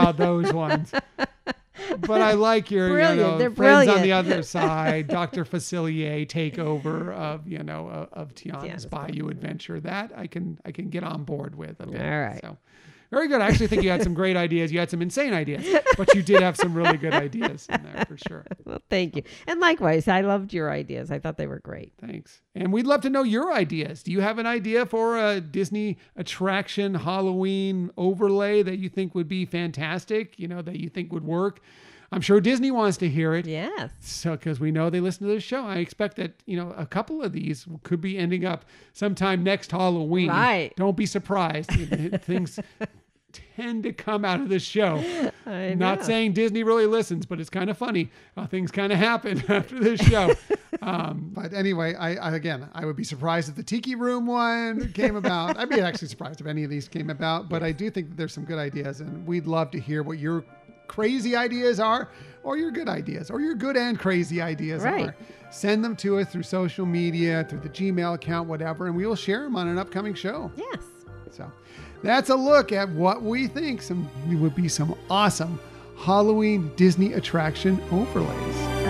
about 0.00 0.16
those 0.16 0.52
ones. 0.52 0.92
But 2.00 2.20
I 2.22 2.32
like 2.32 2.70
your 2.70 2.98
you 2.98 3.16
know, 3.16 3.38
They're 3.38 3.50
friends 3.50 3.88
on 3.88 4.02
the 4.02 4.12
other 4.12 4.42
side, 4.42 5.08
Dr. 5.08 5.44
Facilier 5.44 6.26
takeover 6.26 7.12
of 7.14 7.46
you 7.46 7.62
know 7.62 7.88
of, 7.88 8.08
of 8.12 8.34
Tiana's 8.34 8.64
Tiana's 8.64 8.86
Bayou 8.86 9.28
adventure. 9.28 9.80
That 9.80 10.12
I 10.16 10.26
can 10.26 10.58
I 10.64 10.72
can 10.72 10.90
get 10.90 11.04
on 11.04 11.24
board 11.24 11.54
with 11.54 11.80
a 11.80 11.86
bit. 11.86 12.00
All 12.00 12.20
right. 12.20 12.40
So 12.40 12.56
very 13.10 13.28
good. 13.28 13.40
I 13.40 13.46
actually 13.46 13.68
think 13.68 13.82
you 13.82 13.90
had 13.90 14.02
some 14.02 14.14
great 14.14 14.36
ideas. 14.36 14.70
You 14.70 14.78
had 14.78 14.90
some 14.90 15.00
insane 15.00 15.32
ideas, 15.32 15.64
but 15.96 16.14
you 16.14 16.22
did 16.22 16.42
have 16.42 16.56
some 16.56 16.74
really 16.74 16.98
good 16.98 17.14
ideas 17.14 17.66
in 17.70 17.82
there 17.82 18.04
for 18.04 18.18
sure. 18.28 18.44
well, 18.64 18.82
thank 18.90 19.16
you. 19.16 19.22
And 19.46 19.60
likewise, 19.60 20.08
I 20.08 20.20
loved 20.20 20.52
your 20.52 20.70
ideas. 20.70 21.10
I 21.10 21.18
thought 21.18 21.38
they 21.38 21.46
were 21.46 21.60
great. 21.60 21.92
Thanks. 21.98 22.42
And 22.54 22.72
we'd 22.72 22.86
love 22.86 23.00
to 23.02 23.10
know 23.10 23.22
your 23.22 23.52
ideas. 23.52 24.02
Do 24.02 24.12
you 24.12 24.20
have 24.20 24.38
an 24.38 24.46
idea 24.46 24.84
for 24.84 25.16
a 25.16 25.40
Disney 25.40 25.96
attraction 26.16 26.94
Halloween 26.94 27.90
overlay 27.96 28.62
that 28.62 28.78
you 28.78 28.88
think 28.88 29.14
would 29.14 29.28
be 29.28 29.46
fantastic? 29.46 30.38
You 30.38 30.48
know, 30.48 30.60
that 30.62 30.76
you 30.76 30.90
think 30.90 31.12
would 31.12 31.24
work? 31.24 31.60
I'm 32.10 32.22
sure 32.22 32.40
Disney 32.40 32.70
wants 32.70 32.96
to 32.98 33.08
hear 33.08 33.34
it. 33.34 33.46
Yes. 33.46 33.90
So, 34.00 34.32
because 34.32 34.58
we 34.58 34.70
know 34.70 34.88
they 34.88 35.00
listen 35.00 35.26
to 35.26 35.32
this 35.32 35.42
show, 35.42 35.64
I 35.64 35.76
expect 35.76 36.16
that 36.16 36.42
you 36.46 36.56
know 36.56 36.72
a 36.76 36.86
couple 36.86 37.22
of 37.22 37.32
these 37.32 37.66
could 37.82 38.00
be 38.00 38.16
ending 38.16 38.46
up 38.46 38.64
sometime 38.94 39.42
next 39.42 39.70
Halloween. 39.70 40.28
Right. 40.28 40.72
Don't 40.76 40.96
be 40.96 41.04
surprised. 41.04 41.70
Things 42.22 42.58
tend 43.32 43.82
to 43.82 43.92
come 43.92 44.24
out 44.24 44.40
of 44.40 44.48
this 44.48 44.62
show. 44.62 45.02
I 45.46 45.74
Not 45.74 46.04
saying 46.04 46.32
Disney 46.32 46.62
really 46.62 46.86
listens, 46.86 47.26
but 47.26 47.40
it's 47.40 47.50
kind 47.50 47.68
of 47.70 47.76
funny 47.76 48.10
how 48.36 48.46
things 48.46 48.70
kind 48.70 48.92
of 48.92 48.98
happen 48.98 49.42
after 49.48 49.78
this 49.78 50.00
show. 50.00 50.32
um, 50.82 51.30
but 51.34 51.52
anyway, 51.52 51.94
I, 51.94 52.14
I 52.16 52.34
again, 52.36 52.68
I 52.74 52.84
would 52.86 52.96
be 52.96 53.04
surprised 53.04 53.48
if 53.48 53.54
the 53.56 53.62
Tiki 53.62 53.94
Room 53.94 54.26
one 54.26 54.92
came 54.92 55.16
about. 55.16 55.56
I'd 55.58 55.68
be 55.68 55.80
actually 55.80 56.08
surprised 56.08 56.40
if 56.40 56.46
any 56.46 56.64
of 56.64 56.70
these 56.70 56.88
came 56.88 57.10
about. 57.10 57.48
But 57.48 57.62
I 57.62 57.72
do 57.72 57.90
think 57.90 58.08
that 58.10 58.16
there's 58.16 58.32
some 58.32 58.44
good 58.44 58.58
ideas, 58.58 59.00
and 59.00 59.26
we'd 59.26 59.46
love 59.46 59.70
to 59.72 59.80
hear 59.80 60.02
what 60.02 60.18
your 60.18 60.44
crazy 60.86 61.36
ideas 61.36 61.80
are, 61.80 62.08
or 62.42 62.56
your 62.56 62.70
good 62.70 62.88
ideas, 62.88 63.30
or 63.30 63.40
your 63.40 63.54
good 63.54 63.76
and 63.76 63.98
crazy 63.98 64.40
ideas 64.40 64.82
Right. 64.82 65.08
are. 65.08 65.16
Send 65.50 65.84
them 65.84 65.94
to 65.96 66.18
us 66.18 66.30
through 66.30 66.42
social 66.44 66.86
media, 66.86 67.46
through 67.48 67.60
the 67.60 67.68
Gmail 67.68 68.14
account, 68.14 68.48
whatever, 68.48 68.86
and 68.86 68.96
we 68.96 69.06
will 69.06 69.14
share 69.16 69.42
them 69.42 69.56
on 69.56 69.68
an 69.68 69.78
upcoming 69.78 70.14
show. 70.14 70.50
Yes. 70.56 70.82
So 71.30 71.50
that's 72.02 72.30
a 72.30 72.36
look 72.36 72.72
at 72.72 72.88
what 72.90 73.22
we 73.22 73.46
think 73.46 73.82
some 73.82 74.08
would 74.40 74.54
be 74.54 74.68
some 74.68 74.94
awesome 75.10 75.58
Halloween 75.96 76.70
Disney 76.76 77.14
attraction 77.14 77.80
overlays. 77.90 78.87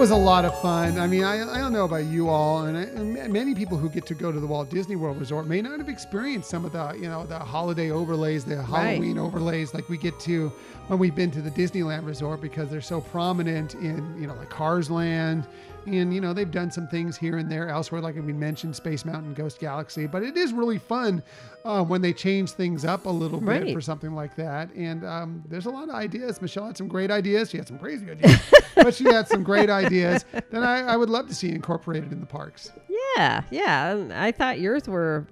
Was 0.00 0.12
a 0.12 0.16
lot 0.16 0.46
of 0.46 0.58
fun. 0.62 0.96
I 0.98 1.06
mean, 1.06 1.24
I, 1.24 1.42
I 1.42 1.58
don't 1.58 1.74
know 1.74 1.84
about 1.84 2.06
you 2.06 2.30
all, 2.30 2.64
and, 2.64 2.74
I, 2.74 2.84
and 2.84 3.30
many 3.30 3.54
people 3.54 3.76
who 3.76 3.90
get 3.90 4.06
to 4.06 4.14
go 4.14 4.32
to 4.32 4.40
the 4.40 4.46
Walt 4.46 4.70
Disney 4.70 4.96
World 4.96 5.20
Resort 5.20 5.46
may 5.46 5.60
not 5.60 5.78
have 5.78 5.90
experienced 5.90 6.48
some 6.48 6.64
of 6.64 6.72
the, 6.72 6.94
you 6.94 7.06
know, 7.06 7.26
the 7.26 7.38
holiday 7.38 7.90
overlays, 7.90 8.46
the 8.46 8.62
Halloween 8.62 9.18
overlays 9.18 9.74
like 9.74 9.90
we 9.90 9.98
get 9.98 10.18
to 10.20 10.48
when 10.86 10.98
we've 10.98 11.14
been 11.14 11.30
to 11.32 11.42
the 11.42 11.50
Disneyland 11.50 12.06
Resort 12.06 12.40
because 12.40 12.70
they're 12.70 12.80
so 12.80 13.02
prominent 13.02 13.74
in, 13.74 14.18
you 14.18 14.26
know, 14.26 14.32
like 14.32 14.48
Cars 14.48 14.90
Land. 14.90 15.46
And, 15.86 16.14
you 16.14 16.20
know, 16.20 16.32
they've 16.32 16.50
done 16.50 16.70
some 16.70 16.86
things 16.88 17.16
here 17.16 17.38
and 17.38 17.50
there 17.50 17.68
elsewhere, 17.68 18.00
like 18.00 18.14
we 18.16 18.32
mentioned 18.32 18.76
Space 18.76 19.04
Mountain, 19.04 19.34
Ghost 19.34 19.58
Galaxy. 19.58 20.06
But 20.06 20.22
it 20.22 20.36
is 20.36 20.52
really 20.52 20.78
fun 20.78 21.22
uh, 21.64 21.82
when 21.84 22.00
they 22.02 22.12
change 22.12 22.50
things 22.52 22.84
up 22.84 23.06
a 23.06 23.10
little 23.10 23.40
bit 23.40 23.46
Right. 23.64 23.74
for 23.74 23.80
something 23.80 24.14
like 24.14 24.36
that. 24.36 24.70
And 24.74 25.04
um, 25.04 25.42
there's 25.48 25.66
a 25.66 25.70
lot 25.70 25.88
of 25.88 25.94
ideas. 25.94 26.40
Michelle 26.42 26.66
had 26.66 26.76
some 26.76 26.88
great 26.88 27.10
ideas. 27.10 27.50
She 27.50 27.56
had 27.56 27.66
some 27.66 27.78
crazy 27.78 28.10
ideas, 28.10 28.38
but 28.74 28.94
she 28.94 29.04
had 29.04 29.26
some 29.28 29.42
great 29.42 29.70
ideas 29.70 30.24
that 30.32 30.62
I, 30.62 30.80
I 30.82 30.96
would 30.96 31.10
love 31.10 31.28
to 31.28 31.34
see 31.34 31.48
incorporated 31.50 32.12
in 32.12 32.20
the 32.20 32.26
parks. 32.26 32.72
Yeah. 33.16 33.42
Yeah. 33.50 34.08
I 34.14 34.32
thought 34.32 34.60
yours 34.60 34.86
were, 34.88 35.26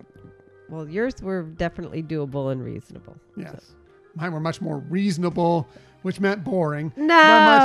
well, 0.69 0.89
yours 0.89 1.23
were 1.23 1.43
definitely 1.43 2.03
doable 2.03 2.51
and 2.53 2.65
reasonable. 2.65 3.17
Yes. 3.37 3.73
Mine 4.15 4.33
were 4.33 4.41
much 4.41 4.61
more 4.61 4.79
reasonable, 4.79 5.69
which 6.03 6.21
meant 6.21 6.45
boring. 6.45 6.93
No, 6.97 7.07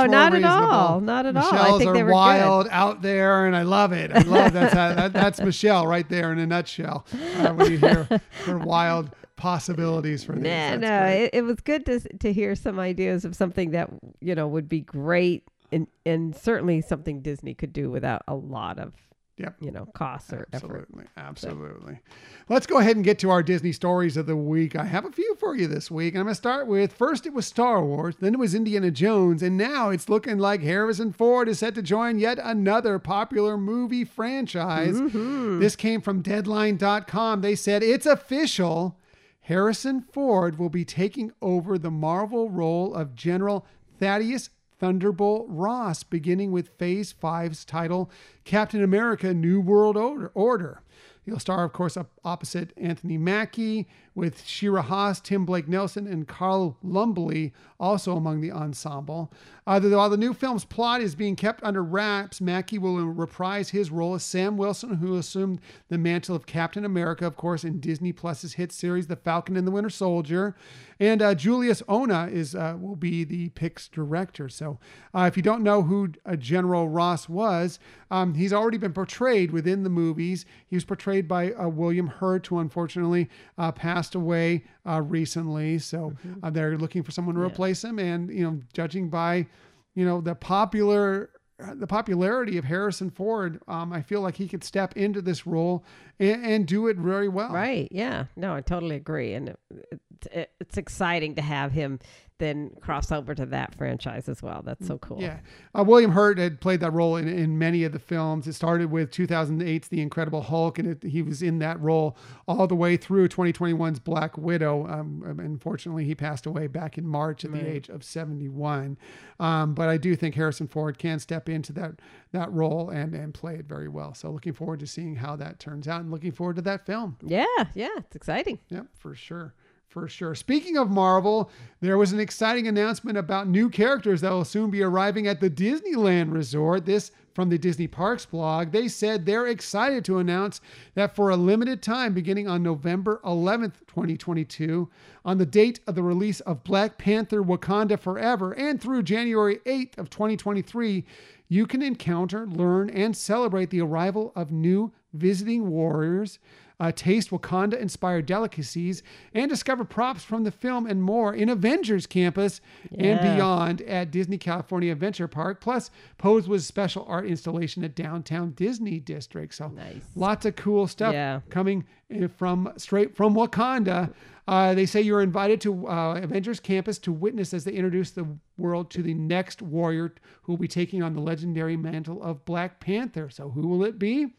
not 0.06 0.34
at 0.34 0.44
all. 0.44 1.00
Not 1.00 1.26
at 1.26 1.36
all. 1.36 1.44
I 1.44 1.50
Michelle's 1.50 1.78
think 1.78 1.90
are 1.90 1.94
they 1.94 2.02
were 2.02 2.08
good. 2.10 2.14
wild 2.14 2.68
out 2.70 3.02
there, 3.02 3.46
and 3.46 3.54
I 3.56 3.62
love 3.62 3.92
it. 3.92 4.10
I 4.12 4.20
love 4.20 4.52
that's 4.52 4.74
how, 4.74 4.94
that, 4.94 5.12
that's 5.12 5.40
Michelle 5.44 5.86
right 5.86 6.08
there 6.08 6.32
in 6.32 6.38
a 6.38 6.46
nutshell. 6.46 7.06
Uh, 7.36 7.52
when 7.52 7.72
you 7.72 7.78
hear 7.78 8.08
her 8.44 8.58
wild 8.58 9.10
possibilities 9.36 10.24
for 10.24 10.32
these, 10.32 10.44
Nah, 10.44 10.76
no, 10.76 11.04
it, 11.06 11.30
it 11.32 11.42
was 11.42 11.60
good 11.60 11.84
to 11.86 12.00
to 12.00 12.32
hear 12.32 12.54
some 12.54 12.78
ideas 12.78 13.24
of 13.24 13.34
something 13.36 13.70
that 13.72 13.90
you 14.20 14.34
know 14.34 14.46
would 14.48 14.68
be 14.68 14.80
great 14.80 15.44
and 15.72 15.86
and 16.06 16.36
certainly 16.36 16.80
something 16.80 17.20
Disney 17.20 17.54
could 17.54 17.72
do 17.72 17.90
without 17.90 18.22
a 18.28 18.34
lot 18.34 18.78
of 18.78 18.92
Yep. 19.36 19.56
you 19.60 19.72
know 19.72 19.86
costs 19.94 20.32
or 20.32 20.46
effort. 20.52 20.86
Absolutely. 20.86 21.04
Absolutely. 21.16 22.00
Let's 22.48 22.66
go 22.66 22.78
ahead 22.78 22.94
and 22.94 23.04
get 23.04 23.18
to 23.20 23.30
our 23.30 23.42
Disney 23.42 23.72
stories 23.72 24.16
of 24.16 24.26
the 24.26 24.36
week. 24.36 24.76
I 24.76 24.84
have 24.84 25.04
a 25.04 25.10
few 25.10 25.34
for 25.40 25.56
you 25.56 25.66
this 25.66 25.90
week. 25.90 26.14
And 26.14 26.20
I'm 26.20 26.26
going 26.26 26.32
to 26.34 26.36
start 26.36 26.68
with 26.68 26.92
first, 26.92 27.26
it 27.26 27.32
was 27.32 27.44
Star 27.46 27.84
Wars, 27.84 28.14
then 28.20 28.34
it 28.34 28.38
was 28.38 28.54
Indiana 28.54 28.92
Jones, 28.92 29.42
and 29.42 29.56
now 29.56 29.90
it's 29.90 30.08
looking 30.08 30.38
like 30.38 30.62
Harrison 30.62 31.12
Ford 31.12 31.48
is 31.48 31.58
set 31.58 31.74
to 31.74 31.82
join 31.82 32.18
yet 32.20 32.38
another 32.40 32.98
popular 33.00 33.56
movie 33.56 34.04
franchise. 34.04 35.00
This 35.12 35.74
came 35.74 36.00
from 36.00 36.22
Deadline.com. 36.22 37.40
They 37.40 37.56
said 37.56 37.82
it's 37.82 38.06
official. 38.06 38.98
Harrison 39.40 40.00
Ford 40.00 40.58
will 40.58 40.70
be 40.70 40.84
taking 40.84 41.32
over 41.42 41.76
the 41.76 41.90
Marvel 41.90 42.50
role 42.50 42.94
of 42.94 43.14
General 43.14 43.66
Thaddeus 43.98 44.50
Thunderbolt 44.84 45.46
Ross, 45.48 46.02
beginning 46.02 46.52
with 46.52 46.76
Phase 46.76 47.14
5's 47.14 47.64
title, 47.64 48.10
Captain 48.44 48.82
America 48.84 49.32
New 49.32 49.58
World 49.58 49.96
Order. 49.96 50.30
Order. 50.34 50.82
He'll 51.24 51.38
star, 51.38 51.64
of 51.64 51.72
course, 51.72 51.96
opposite 52.22 52.74
Anthony 52.76 53.16
Mackie, 53.16 53.88
with 54.14 54.46
Shira 54.46 54.82
Haas, 54.82 55.20
Tim 55.20 55.44
Blake 55.44 55.68
Nelson, 55.68 56.06
and 56.06 56.28
Carl 56.28 56.76
Lumbly 56.82 57.52
also 57.80 58.16
among 58.16 58.40
the 58.40 58.52
ensemble. 58.52 59.32
Uh, 59.66 59.80
while 59.80 60.10
the 60.10 60.16
new 60.16 60.34
film's 60.34 60.64
plot 60.64 61.00
is 61.00 61.14
being 61.14 61.36
kept 61.36 61.62
under 61.64 61.82
wraps, 61.82 62.40
Mackie 62.40 62.78
will 62.78 62.98
reprise 63.06 63.70
his 63.70 63.90
role 63.90 64.14
as 64.14 64.22
Sam 64.22 64.56
Wilson, 64.56 64.96
who 64.96 65.16
assumed 65.16 65.60
the 65.88 65.98
mantle 65.98 66.36
of 66.36 66.46
Captain 66.46 66.84
America, 66.84 67.26
of 67.26 67.36
course, 67.36 67.64
in 67.64 67.80
Disney 67.80 68.12
Plus's 68.12 68.54
hit 68.54 68.72
series 68.72 69.06
The 69.06 69.16
Falcon 69.16 69.56
and 69.56 69.66
the 69.66 69.70
Winter 69.70 69.90
Soldier. 69.90 70.54
And 71.00 71.22
uh, 71.22 71.34
Julius 71.34 71.82
Onah 71.82 72.30
is 72.30 72.54
uh, 72.54 72.76
will 72.78 72.94
be 72.94 73.24
the 73.24 73.48
Pix 73.50 73.88
director. 73.88 74.48
So, 74.48 74.78
uh, 75.12 75.22
if 75.22 75.36
you 75.36 75.42
don't 75.42 75.62
know 75.62 75.82
who 75.82 76.12
uh, 76.24 76.36
General 76.36 76.88
Ross 76.88 77.28
was, 77.28 77.78
um, 78.10 78.34
he's 78.34 78.52
already 78.52 78.78
been 78.78 78.92
portrayed 78.92 79.50
within 79.50 79.82
the 79.82 79.90
movies. 79.90 80.46
He 80.66 80.76
was 80.76 80.84
portrayed 80.84 81.26
by 81.26 81.52
uh, 81.52 81.68
William 81.68 82.06
Hurt, 82.06 82.46
who 82.46 82.58
unfortunately 82.58 83.28
uh, 83.58 83.72
passed 84.04 84.14
away 84.14 84.64
uh, 84.86 85.00
recently. 85.00 85.78
So 85.78 86.12
uh, 86.42 86.50
they're 86.50 86.76
looking 86.76 87.02
for 87.02 87.10
someone 87.10 87.34
to 87.36 87.40
replace 87.40 87.82
him. 87.82 87.98
And 87.98 88.30
you 88.30 88.44
know, 88.44 88.60
judging 88.72 89.08
by 89.08 89.46
you 89.94 90.04
know 90.04 90.20
the 90.20 90.34
popular 90.34 91.30
uh, 91.62 91.74
the 91.74 91.86
popularity 91.86 92.58
of 92.58 92.64
Harrison 92.64 93.10
Ford, 93.10 93.60
um, 93.68 93.92
I 93.92 94.02
feel 94.02 94.20
like 94.20 94.36
he 94.36 94.48
could 94.48 94.64
step 94.64 94.96
into 94.96 95.22
this 95.22 95.46
role 95.46 95.84
and, 96.18 96.44
and 96.44 96.66
do 96.66 96.88
it 96.88 96.96
very 96.96 97.28
well. 97.28 97.50
Right. 97.50 97.88
Yeah. 97.92 98.26
No, 98.36 98.54
I 98.54 98.60
totally 98.60 98.96
agree. 98.96 99.34
And 99.34 99.50
it, 99.50 100.00
it, 100.32 100.50
it's 100.60 100.76
exciting 100.76 101.36
to 101.36 101.42
have 101.42 101.70
him 101.70 102.00
then 102.38 102.70
cross 102.80 103.12
over 103.12 103.32
to 103.32 103.46
that 103.46 103.74
franchise 103.76 104.28
as 104.28 104.42
well. 104.42 104.60
That's 104.64 104.84
so 104.86 104.98
cool. 104.98 105.20
Yeah. 105.22 105.38
Uh, 105.72 105.84
William 105.84 106.10
Hurt 106.10 106.36
had 106.36 106.60
played 106.60 106.80
that 106.80 106.92
role 106.92 107.14
in, 107.16 107.28
in 107.28 107.58
many 107.58 107.84
of 107.84 107.92
the 107.92 108.00
films. 108.00 108.48
It 108.48 108.54
started 108.54 108.90
with 108.90 109.12
2008's 109.12 109.86
The 109.86 110.00
Incredible 110.02 110.42
Hulk, 110.42 110.78
and 110.80 110.88
it, 110.88 111.02
he 111.08 111.22
was 111.22 111.42
in 111.42 111.60
that 111.60 111.80
role 111.80 112.16
all 112.48 112.66
the 112.66 112.74
way 112.74 112.96
through 112.96 113.28
2021's 113.28 114.00
Black 114.00 114.36
Widow. 114.36 114.84
Um, 114.86 115.22
um, 115.24 115.38
unfortunately, 115.38 116.04
he 116.06 116.16
passed 116.16 116.44
away 116.44 116.66
back 116.66 116.98
in 116.98 117.06
March 117.06 117.44
at 117.44 117.52
Right. 117.52 117.62
the 117.62 117.70
age 117.70 117.88
of 117.88 118.02
71. 118.02 118.98
Um, 119.38 119.74
but 119.74 119.88
I 119.88 119.96
do 119.96 120.16
think 120.16 120.34
Harrison 120.34 120.66
Ford 120.66 120.98
can 120.98 121.20
step 121.20 121.48
into 121.48 121.72
that 121.74 122.00
that 122.32 122.50
role 122.50 122.90
and, 122.90 123.14
and 123.14 123.32
play 123.32 123.54
it 123.54 123.66
very 123.66 123.86
well. 123.86 124.12
So 124.12 124.28
looking 124.32 124.54
forward 124.54 124.80
to 124.80 124.88
seeing 124.88 125.14
how 125.14 125.36
that 125.36 125.60
turns 125.60 125.86
out 125.86 126.00
and 126.00 126.10
looking 126.10 126.32
forward 126.32 126.56
to 126.56 126.62
that 126.62 126.84
film. 126.84 127.16
Yeah. 127.24 127.44
Yeah. 127.74 127.90
It's 127.98 128.16
exciting. 128.16 128.58
Yep, 128.70 128.86
for 128.98 129.14
sure. 129.14 129.54
For 129.94 130.08
sure. 130.08 130.34
Speaking 130.34 130.76
of 130.76 130.90
Marvel, 130.90 131.48
there 131.80 131.96
was 131.96 132.10
an 132.10 132.18
exciting 132.18 132.66
announcement 132.66 133.16
about 133.16 133.46
new 133.46 133.70
characters 133.70 134.22
that 134.22 134.32
will 134.32 134.44
soon 134.44 134.68
be 134.68 134.82
arriving 134.82 135.28
at 135.28 135.40
the 135.40 135.48
Disneyland 135.48 136.32
Resort. 136.32 136.84
This 136.84 137.12
from 137.32 137.48
the 137.48 137.58
Disney 137.58 137.86
Parks 137.86 138.26
blog. 138.26 138.72
They 138.72 138.88
said 138.88 139.24
they're 139.24 139.46
excited 139.46 140.04
to 140.06 140.18
announce 140.18 140.60
that 140.94 141.14
for 141.14 141.30
a 141.30 141.36
limited 141.36 141.80
time, 141.80 142.12
beginning 142.12 142.48
on 142.48 142.60
November 142.60 143.20
11th, 143.24 143.86
2022, 143.86 144.90
on 145.24 145.38
the 145.38 145.46
date 145.46 145.78
of 145.86 145.94
the 145.94 146.02
release 146.02 146.40
of 146.40 146.64
Black 146.64 146.98
Panther 146.98 147.44
Wakanda 147.44 147.96
Forever 147.96 148.52
and 148.52 148.80
through 148.80 149.04
January 149.04 149.58
8th 149.64 149.96
of 149.96 150.10
2023, 150.10 151.04
you 151.48 151.66
can 151.66 151.82
encounter, 151.82 152.48
learn, 152.48 152.90
and 152.90 153.16
celebrate 153.16 153.70
the 153.70 153.80
arrival 153.80 154.32
of 154.34 154.50
new 154.50 154.92
visiting 155.12 155.70
warriors 155.70 156.40
uh, 156.80 156.90
taste 156.92 157.30
Wakanda 157.30 157.78
inspired 157.78 158.26
delicacies, 158.26 159.02
and 159.32 159.48
discover 159.48 159.84
props 159.84 160.24
from 160.24 160.44
the 160.44 160.50
film 160.50 160.86
and 160.86 161.02
more 161.02 161.34
in 161.34 161.48
Avengers 161.48 162.06
Campus 162.06 162.60
and 162.98 163.20
beyond 163.20 163.80
at 163.82 164.10
Disney 164.10 164.38
California 164.38 164.90
Adventure 164.92 165.28
Park. 165.28 165.60
Plus, 165.60 165.90
pose 166.18 166.48
with 166.48 166.62
special 166.64 167.04
art 167.08 167.26
installation 167.26 167.84
at 167.84 167.94
downtown 167.94 168.50
Disney 168.52 168.98
District. 168.98 169.54
So, 169.54 169.68
Nice. 169.68 170.02
lots 170.16 170.44
of 170.46 170.56
cool 170.56 170.86
stuff 170.86 171.12
Yeah. 171.14 171.40
coming 171.50 171.84
uh, 172.14 172.28
from 172.28 172.72
straight 172.76 173.14
from 173.16 173.34
Wakanda. 173.34 174.12
Uh, 174.46 174.74
they 174.74 174.84
say 174.84 175.00
you're 175.00 175.22
invited 175.22 175.58
to 175.62 175.88
uh, 175.88 176.16
Avengers 176.22 176.60
Campus 176.60 176.98
to 176.98 177.12
witness 177.12 177.54
as 177.54 177.64
they 177.64 177.72
introduce 177.72 178.10
the 178.10 178.26
world 178.58 178.90
to 178.90 179.02
the 179.02 179.14
next 179.14 179.62
warrior 179.62 180.14
who 180.42 180.52
will 180.52 180.58
be 180.58 180.68
taking 180.68 181.02
on 181.02 181.14
the 181.14 181.20
legendary 181.20 181.76
mantle 181.78 182.22
of 182.22 182.44
Black 182.44 182.78
Panther. 182.80 183.30
So, 183.30 183.48
who 183.50 183.66
will 183.66 183.84
it 183.84 183.98
be? 183.98 184.34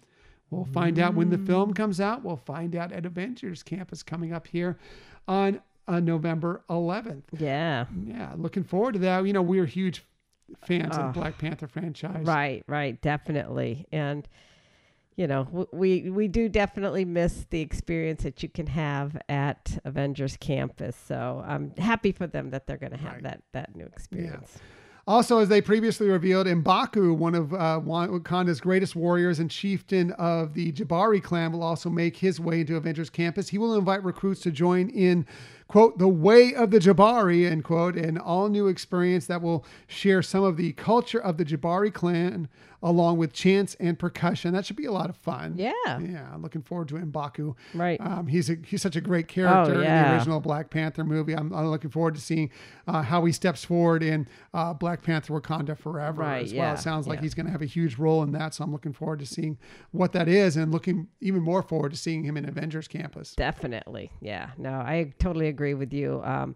We'll 0.52 0.66
find 0.66 1.00
out 1.00 1.16
when 1.16 1.30
the 1.30 1.38
film 1.40 1.74
comes 1.74 2.00
out. 2.00 2.24
We'll 2.24 2.38
find 2.38 2.76
out 2.76 2.92
at 2.92 3.06
Avengers 3.06 3.64
Campus 3.64 4.04
coming 4.04 4.32
up 4.32 4.48
here 4.48 4.78
on 5.28 5.62
uh, 5.88 6.00
November 6.00 6.64
11th. 6.70 7.24
Yeah. 7.38 7.86
Yeah, 8.06 8.34
looking 8.38 8.64
forward 8.64 8.94
to 8.94 9.00
that. 9.00 9.26
You 9.26 9.34
know, 9.34 9.42
we're 9.42 9.66
huge 9.66 10.04
fans 10.66 10.96
Oh. 10.98 11.02
of 11.02 11.14
the 11.14 11.20
Black 11.20 11.38
Panther 11.38 11.68
franchise. 11.68 12.26
Right, 12.26 12.64
right, 12.68 13.02
definitely. 13.02 13.86
And 13.92 14.28
you 15.18 15.28
know, 15.28 15.68
we 15.72 16.10
we 16.10 16.28
do 16.28 16.50
definitely 16.50 17.06
miss 17.06 17.46
the 17.50 17.62
experience 17.62 18.24
that 18.24 18.44
you 18.44 18.50
can 18.50 18.68
have 18.68 19.18
at 19.30 19.78
Avengers 19.86 20.36
Campus. 20.38 20.96
So 21.08 21.42
I'm 21.48 21.72
happy 21.78 22.12
for 22.12 22.28
them 22.28 22.50
that 22.50 22.68
they're 22.68 22.76
going 22.78 22.92
to 22.92 22.98
have 22.98 23.14
Right. 23.14 23.24
that 23.24 23.42
that 23.54 23.76
new 23.78 23.86
experience. 23.86 24.58
Also, 25.08 25.38
as 25.38 25.50
they 25.50 25.62
previously 25.62 26.08
revealed, 26.08 26.48
Mbaku, 26.48 27.16
one 27.16 27.36
of 27.36 27.54
uh, 27.54 27.80
Wakanda's 27.86 28.60
greatest 28.60 28.96
warriors 28.96 29.38
and 29.38 29.52
chieftain 29.52 30.12
of 30.14 30.56
the 30.56 30.72
Jabari 30.72 31.22
clan, 31.22 31.52
will 31.52 31.62
also 31.62 31.92
make 31.92 32.18
his 32.18 32.40
way 32.40 32.62
into 32.62 32.76
Avengers 32.76 33.12
Campus. 33.12 33.50
He 33.50 33.60
will 33.60 33.76
invite 33.76 34.04
recruits 34.04 34.42
to 34.42 34.52
join 34.52 34.90
in, 34.90 35.28
quote, 35.68 36.00
the 36.00 36.08
way 36.08 36.56
of 36.56 36.72
the 36.72 36.80
Jabari, 36.80 37.46
end 37.46 37.64
quote, 37.64 37.96
an 37.96 38.18
all 38.18 38.50
new 38.50 38.66
experience 38.66 39.28
that 39.28 39.44
will 39.44 39.64
share 39.86 40.24
some 40.24 40.44
of 40.44 40.58
the 40.58 40.72
culture 40.74 41.20
of 41.20 41.38
the 41.38 41.46
Jabari 41.46 41.94
clan 41.94 42.50
along 42.86 43.18
with 43.18 43.34
chants 43.34 43.76
and 43.80 43.98
percussion. 44.00 44.54
That 44.54 44.66
should 44.66 44.76
be 44.78 44.86
a 44.86 44.92
lot 44.92 45.10
of 45.10 45.18
fun. 45.18 45.56
Yeah. 45.58 45.72
Yeah, 45.86 46.34
looking 46.38 46.62
forward 46.62 46.88
to 46.90 46.94
Mbaku. 46.96 47.56
Right. 47.74 48.00
Um, 48.00 48.28
he's 48.28 48.50
a, 48.50 48.56
he's 48.66 48.82
such 48.82 48.96
a 48.96 49.02
great 49.02 49.28
character 49.28 49.74
in 49.74 49.80
the 49.82 50.10
Oh, 50.10 50.14
original 50.16 50.40
Black 50.40 50.70
Panther 50.70 51.04
movie. 51.04 51.34
I'm, 51.36 51.52
I'm 51.52 51.66
looking 51.72 51.90
forward 51.90 52.14
to 52.16 52.22
seeing 52.22 52.52
uh, 52.88 53.02
how 53.02 53.26
he 53.26 53.32
steps 53.32 53.66
forward 53.66 54.04
in 54.04 54.28
uh, 54.54 54.74
Black 54.74 55.02
Panther 55.02 55.34
Wakanda 55.34 55.76
Forever 55.78 56.22
Right, 56.22 56.44
as 56.44 56.54
well. 56.54 56.58
yeah, 56.64 56.74
It 56.74 56.80
sounds 56.80 57.08
like 57.08 57.18
yeah. 57.18 57.24
he's 57.24 57.34
going 57.34 57.48
to 57.48 57.52
have 57.52 57.64
a 57.64 57.66
huge 57.66 57.98
role 57.98 58.22
in 58.22 58.32
that. 58.34 58.54
So 58.54 58.64
I'm 58.64 58.72
looking 58.72 58.94
forward 58.94 59.18
to 59.20 59.26
seeing 59.26 59.58
what 59.92 60.12
that 60.14 60.28
is 60.28 60.56
and 60.56 60.72
looking 60.72 61.08
even 61.22 61.42
more 61.42 61.64
forward 61.64 61.92
to 61.92 61.98
seeing 61.98 62.24
him 62.24 62.38
in 62.38 62.48
Avengers 62.48 62.88
Campus. 62.88 63.34
Definitely. 63.34 64.12
Yeah. 64.22 64.52
No, 64.60 64.70
I 64.74 65.14
totally 65.20 65.48
agree 65.48 65.74
with 65.74 65.92
you. 65.92 66.22
Um, 66.24 66.56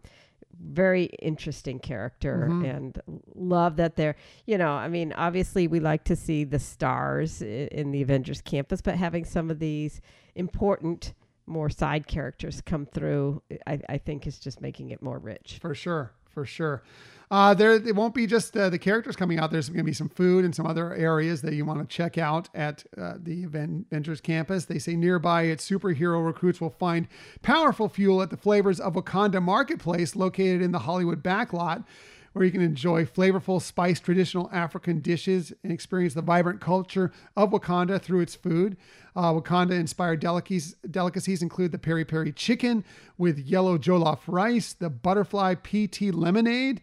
very 0.61 1.05
interesting 1.21 1.79
character 1.79 2.47
Mm-hmm. 2.49 2.65
and 2.65 3.01
love 3.35 3.77
that 3.77 3.95
they're, 3.95 4.15
you 4.45 4.57
know, 4.57 4.71
I 4.71 4.87
mean, 4.87 5.13
obviously 5.13 5.67
we 5.67 5.79
like 5.79 6.03
to 6.05 6.15
see 6.15 6.43
the 6.43 6.59
stars 6.59 7.41
in 7.41 7.91
the 7.91 8.01
Avengers 8.01 8.41
campus, 8.41 8.81
but 8.81 8.95
having 8.95 9.25
some 9.25 9.49
of 9.49 9.59
these 9.59 10.01
important, 10.35 11.13
more 11.45 11.69
side 11.69 12.07
characters 12.07 12.61
come 12.61 12.85
through, 12.85 13.41
I, 13.65 13.79
I 13.89 13.97
think 13.97 14.27
is 14.27 14.39
just 14.39 14.61
making 14.61 14.91
it 14.91 15.01
more 15.01 15.17
rich. 15.17 15.57
For 15.61 15.73
sure, 15.73 16.11
for 16.29 16.45
sure. 16.45 16.83
Uh, 17.31 17.53
there, 17.53 17.73
it 17.73 17.95
won't 17.95 18.15
be 18.15 18.25
just 18.25 18.57
uh, 18.57 18.69
the 18.69 18.79
characters 18.79 19.15
coming 19.15 19.37
out. 19.37 19.51
There's 19.51 19.69
going 19.69 19.77
to 19.77 19.83
be 19.83 19.93
some 19.93 20.09
food 20.09 20.43
and 20.43 20.55
some 20.55 20.65
other 20.65 20.95
areas 20.95 21.43
that 21.43 21.53
you 21.53 21.63
want 21.63 21.79
to 21.79 21.85
check 21.85 22.17
out 22.17 22.49
at 22.55 22.83
uh, 22.97 23.15
the 23.21 23.43
Aven- 23.43 23.85
Avengers 23.91 24.19
campus. 24.19 24.65
They 24.65 24.79
say 24.79 24.95
nearby, 24.95 25.43
its 25.43 25.69
superhero 25.69 26.25
recruits 26.25 26.59
will 26.59 26.71
find 26.71 27.07
powerful 27.43 27.87
fuel 27.87 28.23
at 28.23 28.31
the 28.31 28.37
Flavors 28.37 28.79
of 28.79 28.93
Wakanda 28.93 29.41
Marketplace, 29.43 30.15
located 30.15 30.63
in 30.63 30.71
the 30.71 30.79
Hollywood 30.79 31.21
backlot, 31.21 31.85
where 32.33 32.45
you 32.45 32.51
can 32.51 32.61
enjoy 32.61 33.05
flavorful, 33.05 33.61
spiced 33.61 34.03
traditional 34.03 34.49
African 34.51 34.99
dishes 34.99 35.53
and 35.63 35.71
experience 35.71 36.13
the 36.13 36.21
vibrant 36.21 36.61
culture 36.61 37.11
of 37.35 37.51
Wakanda 37.51 38.01
through 38.01 38.21
its 38.21 38.35
food. 38.35 38.77
Uh, 39.15 39.33
Wakanda-inspired 39.33 40.19
delicacies, 40.19 40.75
delicacies 40.89 41.41
include 41.41 41.71
the 41.71 41.77
peri 41.79 42.05
peri 42.05 42.31
chicken 42.31 42.85
with 43.17 43.37
yellow 43.39 43.77
jollof 43.77 44.19
rice, 44.27 44.73
the 44.73 44.89
butterfly 44.89 45.55
pea 45.55 45.87
tea 45.87 46.11
lemonade, 46.11 46.81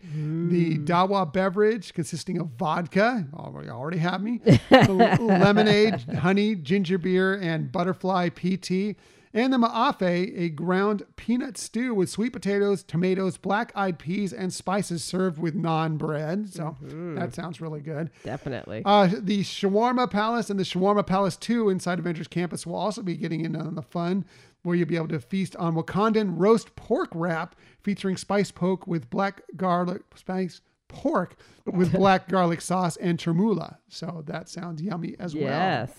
the 0.51 0.77
dawa 0.79 1.33
beverage 1.33 1.95
consisting 1.95 2.39
of 2.39 2.49
vodka. 2.59 3.27
You 3.33 3.71
already 3.71 3.99
have 3.99 4.21
me. 4.23 4.41
lemonade, 4.71 6.01
honey, 6.19 6.57
ginger 6.57 6.99
beer, 6.99 7.35
and 7.41 7.71
butterfly 7.73 8.29
pea 8.31 8.57
tea. 8.57 8.97
And 9.37 9.53
the 9.53 9.59
ma'afe, 9.59 10.33
a 10.39 10.49
ground 10.49 11.05
peanut 11.17 11.59
stew 11.59 11.93
with 11.95 12.09
sweet 12.09 12.33
potatoes, 12.33 12.83
tomatoes, 12.83 13.37
black 13.37 13.71
eyed 13.75 13.99
peas, 13.99 14.33
and 14.33 14.53
spices 14.53 15.05
served 15.05 15.39
with 15.39 15.55
naan 15.55 15.99
bread. 15.99 16.49
So 16.49 16.75
that 16.81 17.35
sounds 17.35 17.61
really 17.61 17.83
good. 17.83 18.11
Definitely. 18.25 18.83
Uh, 18.85 19.09
the 19.19 19.43
Shawarma 19.43 20.11
Palace 20.11 20.49
and 20.49 20.59
the 20.59 20.65
Shawarma 20.65 21.07
Palace 21.07 21.37
2 21.37 21.69
inside 21.69 21.99
Avengers 21.99 22.29
Campus 22.29 22.67
will 22.67 22.77
also 22.77 23.03
be 23.03 23.15
getting 23.15 23.45
in 23.45 23.55
on 23.55 23.75
the 23.75 23.83
fun, 23.83 24.25
where 24.63 24.75
you'll 24.75 24.89
be 24.89 24.97
able 24.97 25.09
to 25.09 25.21
feast 25.21 25.55
on 25.57 25.75
Wakandan 25.75 26.33
roast 26.39 26.75
pork 26.75 27.11
wrap 27.15 27.55
featuring 27.83 28.17
spice 28.17 28.51
poke 28.51 28.87
with 28.87 29.11
black 29.11 29.43
garlic, 29.55 30.01
spice 30.15 30.63
pork 30.89 31.37
with 31.67 31.93
black 31.97 32.29
garlic 32.29 32.63
sauce 32.63 32.97
and 32.97 33.21
chermoula. 33.21 33.79
So 33.89 34.23
that 34.27 34.49
sounds 34.49 34.81
yummy 34.81 35.15
as 35.19 35.35
well. 35.35 35.45
yes. 35.45 35.91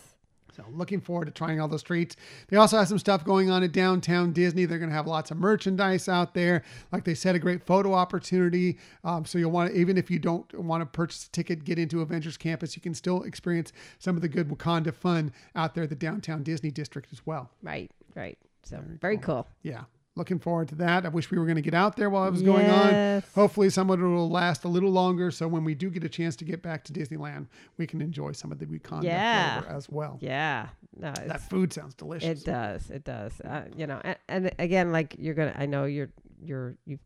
So 0.57 0.65
looking 0.71 0.99
forward 0.99 1.25
to 1.25 1.31
trying 1.31 1.61
all 1.61 1.67
those 1.67 1.83
treats. 1.83 2.15
They 2.47 2.57
also 2.57 2.79
have 2.79 2.87
some 2.87 2.97
stuff 2.97 3.23
going 3.23 3.51
on 3.51 3.61
at 3.61 3.71
downtown 3.71 4.33
Disney. 4.33 4.65
They're 4.65 4.79
going 4.79 4.89
to 4.89 4.95
have 4.95 5.05
lots 5.05 5.29
of 5.29 5.37
merchandise 5.37 6.09
out 6.09 6.33
there. 6.33 6.63
Like 6.91 7.03
they 7.03 7.13
said, 7.13 7.35
a 7.35 7.39
great 7.39 7.63
photo 7.63 7.93
opportunity. 7.93 8.79
Um, 9.03 9.23
so 9.23 9.37
you'll 9.37 9.51
want 9.51 9.71
to, 9.71 9.79
even 9.79 9.99
if 9.99 10.09
you 10.09 10.17
don't 10.17 10.51
want 10.55 10.81
to 10.81 10.87
purchase 10.87 11.27
a 11.27 11.29
ticket, 11.29 11.63
get 11.63 11.77
into 11.77 12.01
Avengers 12.01 12.37
Campus, 12.37 12.75
you 12.75 12.81
can 12.81 12.95
still 12.95 13.21
experience 13.21 13.71
some 13.99 14.15
of 14.15 14.23
the 14.23 14.27
good 14.27 14.49
Wakanda 14.49 14.91
fun 14.91 15.31
out 15.55 15.75
there 15.75 15.83
at 15.83 15.89
the 15.89 15.95
downtown 15.95 16.41
Disney 16.41 16.71
district 16.71 17.09
as 17.11 17.23
well. 17.23 17.51
Right. 17.61 17.91
Right. 18.15 18.39
So 18.63 18.81
very, 18.99 19.19
cool. 19.19 19.47
Yeah. 19.61 19.83
Looking 20.17 20.39
forward 20.39 20.67
to 20.69 20.75
that. 20.75 21.05
I 21.05 21.09
wish 21.09 21.29
we 21.31 21.37
were 21.37 21.45
going 21.45 21.55
to 21.57 21.61
get 21.61 21.75
out 21.75 21.95
there 21.95 22.09
while 22.09 22.27
it 22.27 22.31
was 22.31 22.41
going 22.41 22.65
on. 22.65 23.23
Hopefully, 23.35 23.69
some 23.69 23.89
of 23.91 24.01
it 24.01 24.03
will 24.03 24.29
last 24.29 24.63
a 24.63 24.67
little 24.67 24.89
longer. 24.89 25.29
So 25.31 25.47
when 25.47 25.63
we 25.63 25.75
do 25.75 25.89
get 25.89 26.03
a 26.03 26.09
chance 26.09 26.35
to 26.37 26.45
get 26.45 26.61
back 26.63 26.83
to 26.85 26.93
Disneyland, 26.93 27.45
we 27.77 27.85
can 27.85 28.01
enjoy 28.01 28.31
some 28.31 28.51
of 28.51 28.57
the 28.59 28.65
Wakanda 28.65 29.03
Yeah. 29.03 29.61
flavor 29.61 29.75
as 29.75 29.87
well. 29.89 30.17
Yeah. 30.19 30.69
No, 30.99 31.13
That 31.13 31.41
food 31.49 31.71
sounds 31.71 31.93
delicious. 31.93 32.41
It 32.41 32.45
does. 32.45 32.89
It 32.89 33.03
does. 33.03 33.39
Uh, 33.41 33.65
you 33.75 33.85
know, 33.85 34.01
and, 34.03 34.17
and 34.27 34.51
again, 34.59 34.91
like 34.91 35.15
you're 35.19 35.35
gonna. 35.35 35.53
I 35.55 35.67
know 35.67 35.85
you're 35.85 36.09
you're 36.41 36.75
you're 36.85 36.99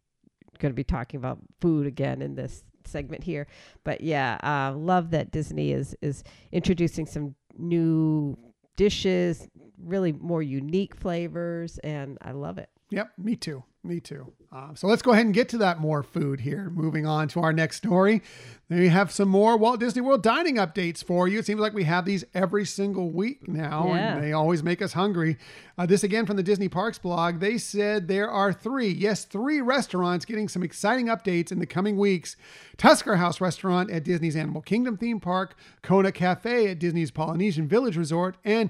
gonna 0.60 0.74
be 0.74 0.84
talking 0.86 1.18
about 1.18 1.40
food 1.60 1.86
again 1.86 2.22
in 2.22 2.36
this 2.36 2.64
segment 2.86 3.24
here, 3.24 3.46
but 3.84 4.02
yeah, 4.02 4.38
uh, 4.44 4.76
love 4.76 5.12
that 5.12 5.32
Disney 5.32 5.72
is 5.74 5.96
is 6.02 6.24
introducing 6.54 7.06
some 7.06 7.36
new 7.58 8.38
dishes, 8.78 9.48
really 9.78 10.12
more 10.14 10.42
unique 10.42 10.96
flavors, 10.96 11.78
and 11.80 12.18
I 12.22 12.32
love 12.32 12.58
it. 12.58 12.70
Yep, 12.92 13.14
me 13.18 13.36
too. 13.36 13.64
Me 13.84 14.00
too. 14.00 14.32
Uh, 14.52 14.76
so 14.76 14.86
let's 14.86 15.02
go 15.02 15.12
ahead 15.12 15.26
and 15.26 15.34
get 15.34 15.50
to 15.50 15.58
that 15.58 15.80
more 15.80 16.04
food 16.04 16.42
here. 16.42 16.70
Moving 16.70 17.08
on 17.08 17.28
to 17.30 17.40
our 17.40 17.52
next 17.52 17.78
story. 17.78 18.22
We 18.70 18.90
have 18.90 19.12
some 19.12 19.28
more 19.28 19.58
Walt 19.58 19.80
Disney 19.80 20.02
World 20.04 20.22
dining 20.22 20.58
updates 20.58 21.04
for 21.04 21.28
you. 21.28 21.40
It 21.40 21.48
seems 21.48 21.60
like 21.62 21.74
we 21.74 21.86
have 21.86 22.06
these 22.06 22.24
every 22.36 22.64
single 22.66 23.10
week 23.10 23.48
now, 23.48 23.88
Yeah. 23.88 24.14
and 24.16 24.24
they 24.24 24.34
always 24.34 24.62
make 24.62 24.84
us 24.84 24.94
hungry. 24.94 25.38
Uh, 25.80 25.88
this 25.88 26.04
again 26.04 26.28
from 26.28 26.38
the 26.38 26.44
Disney 26.44 26.70
Parks 26.70 27.00
blog. 27.00 27.40
They 27.40 27.58
said 27.58 28.08
there 28.08 28.30
are 28.30 28.54
three, 28.54 28.90
yes, 28.92 29.24
three 29.26 29.62
restaurants 29.62 30.26
getting 30.26 30.48
some 30.48 30.62
exciting 30.62 31.08
updates 31.08 31.52
in 31.52 31.58
the 31.58 31.66
coming 31.66 31.98
weeks 31.98 32.36
Tusker 32.78 33.16
House 33.16 33.42
Restaurant 33.42 33.90
at 33.90 34.04
Disney's 34.04 34.36
Animal 34.36 34.62
Kingdom 34.62 34.96
theme 34.96 35.20
park, 35.20 35.56
Kona 35.82 36.12
Cafe 36.12 36.68
at 36.70 36.78
Disney's 36.78 37.10
Polynesian 37.10 37.68
Village 37.68 37.98
Resort, 37.98 38.38
and 38.46 38.70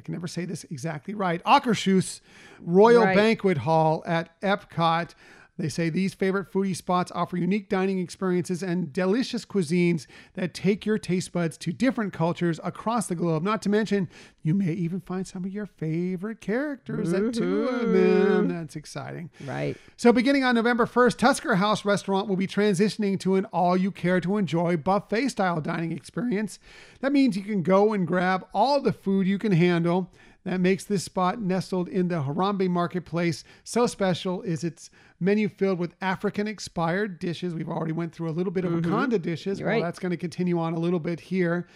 I 0.00 0.02
can 0.02 0.12
never 0.14 0.26
say 0.28 0.46
this 0.46 0.64
exactly 0.70 1.12
right. 1.12 1.44
Akershus 1.44 2.22
Royal 2.58 3.04
Right. 3.04 3.14
Banquet 3.14 3.58
Hall 3.58 4.02
at 4.06 4.40
Epcot. 4.40 5.10
They 5.58 5.68
say 5.68 5.90
these 5.90 6.14
favorite 6.14 6.50
foodie 6.50 6.76
spots 6.76 7.12
offer 7.14 7.36
unique 7.36 7.68
dining 7.68 7.98
experiences 7.98 8.62
and 8.62 8.92
delicious 8.92 9.44
cuisines 9.44 10.06
that 10.34 10.54
take 10.54 10.86
your 10.86 10.98
taste 10.98 11.32
buds 11.32 11.58
to 11.58 11.72
different 11.72 12.12
cultures 12.12 12.58
across 12.64 13.06
the 13.06 13.14
globe. 13.14 13.42
Not 13.42 13.60
to 13.62 13.68
mention, 13.68 14.08
you 14.42 14.54
may 14.54 14.72
even 14.72 15.00
find 15.00 15.26
some 15.26 15.44
of 15.44 15.52
your 15.52 15.66
favorite 15.66 16.40
characters 16.40 17.12
at 17.12 17.34
two 17.34 17.68
of 17.68 17.82
mm-hmm. 17.82 17.92
them. 17.92 18.48
That's 18.48 18.76
exciting. 18.76 19.30
Right. 19.44 19.76
So, 19.96 20.12
beginning 20.12 20.44
on 20.44 20.54
November 20.54 20.86
1st, 20.86 21.18
Tusker 21.18 21.56
House 21.56 21.84
Restaurant 21.84 22.26
will 22.26 22.36
be 22.36 22.46
transitioning 22.46 23.20
to 23.20 23.34
an 23.34 23.44
all 23.46 23.76
you 23.76 23.90
care 23.90 24.20
to 24.20 24.38
enjoy 24.38 24.76
buffet 24.76 25.28
style 25.28 25.60
dining 25.60 25.92
experience. 25.92 26.58
That 27.00 27.12
means 27.12 27.36
you 27.36 27.42
can 27.42 27.62
go 27.62 27.92
and 27.92 28.06
grab 28.06 28.46
all 28.54 28.80
the 28.80 28.92
food 28.92 29.26
you 29.26 29.38
can 29.38 29.52
handle. 29.52 30.10
That 30.44 30.60
makes 30.60 30.84
this 30.84 31.04
spot 31.04 31.40
nestled 31.40 31.88
in 31.88 32.08
the 32.08 32.22
Harambe 32.22 32.68
Marketplace 32.68 33.44
so 33.62 33.86
special 33.86 34.40
is 34.42 34.64
its 34.64 34.90
menu 35.20 35.48
filled 35.48 35.78
with 35.78 35.94
African 36.00 36.46
expired 36.48 37.18
dishes. 37.18 37.54
We've 37.54 37.68
already 37.68 37.92
went 37.92 38.14
through 38.14 38.30
a 38.30 38.32
little 38.32 38.52
bit 38.52 38.64
of 38.64 38.72
Wakanda 38.72 39.20
dishes. 39.20 39.60
Well, 39.60 39.68
Right. 39.68 39.82
that's 39.82 39.98
going 39.98 40.10
to 40.10 40.16
continue 40.16 40.58
on 40.58 40.72
a 40.72 40.78
little 40.78 40.98
bit 41.00 41.20
here. 41.20 41.66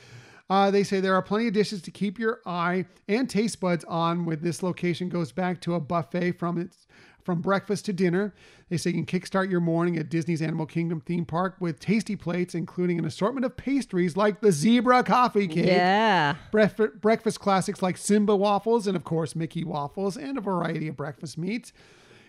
Uh, 0.48 0.70
they 0.70 0.82
say 0.82 1.00
there 1.00 1.14
are 1.14 1.22
plenty 1.22 1.46
of 1.48 1.54
dishes 1.54 1.80
to 1.82 1.90
keep 1.90 2.18
your 2.18 2.40
eye 2.46 2.84
and 3.08 3.28
taste 3.28 3.60
buds 3.60 3.84
on. 3.84 4.24
With 4.26 4.42
this 4.42 4.62
location 4.62 5.08
goes 5.08 5.32
back 5.32 5.60
to 5.62 5.74
a 5.74 5.80
buffet 5.80 6.32
from 6.32 6.58
its 6.58 6.83
from 7.24 7.40
breakfast 7.40 7.86
to 7.86 7.92
dinner. 7.92 8.34
They 8.68 8.76
say 8.76 8.90
you 8.90 9.04
can 9.04 9.20
kickstart 9.20 9.50
your 9.50 9.60
morning 9.60 9.96
at 9.98 10.08
Disney's 10.10 10.42
Animal 10.42 10.66
Kingdom 10.66 11.00
theme 11.00 11.24
park 11.24 11.56
with 11.58 11.80
tasty 11.80 12.16
plates, 12.16 12.54
including 12.54 12.98
an 12.98 13.04
assortment 13.04 13.44
of 13.44 13.56
pastries 13.56 14.16
like 14.16 14.40
the 14.40 14.52
zebra 14.52 15.02
coffee 15.02 15.48
cake, 15.48 15.66
Yeah. 15.66 16.36
breakfast, 16.50 17.00
breakfast 17.00 17.40
classics 17.40 17.82
like 17.82 17.96
Simba 17.96 18.36
waffles, 18.36 18.86
and 18.86 18.96
of 18.96 19.04
course 19.04 19.34
Mickey 19.34 19.64
waffles, 19.64 20.16
and 20.16 20.36
a 20.38 20.40
variety 20.40 20.88
of 20.88 20.96
breakfast 20.96 21.38
meats. 21.38 21.72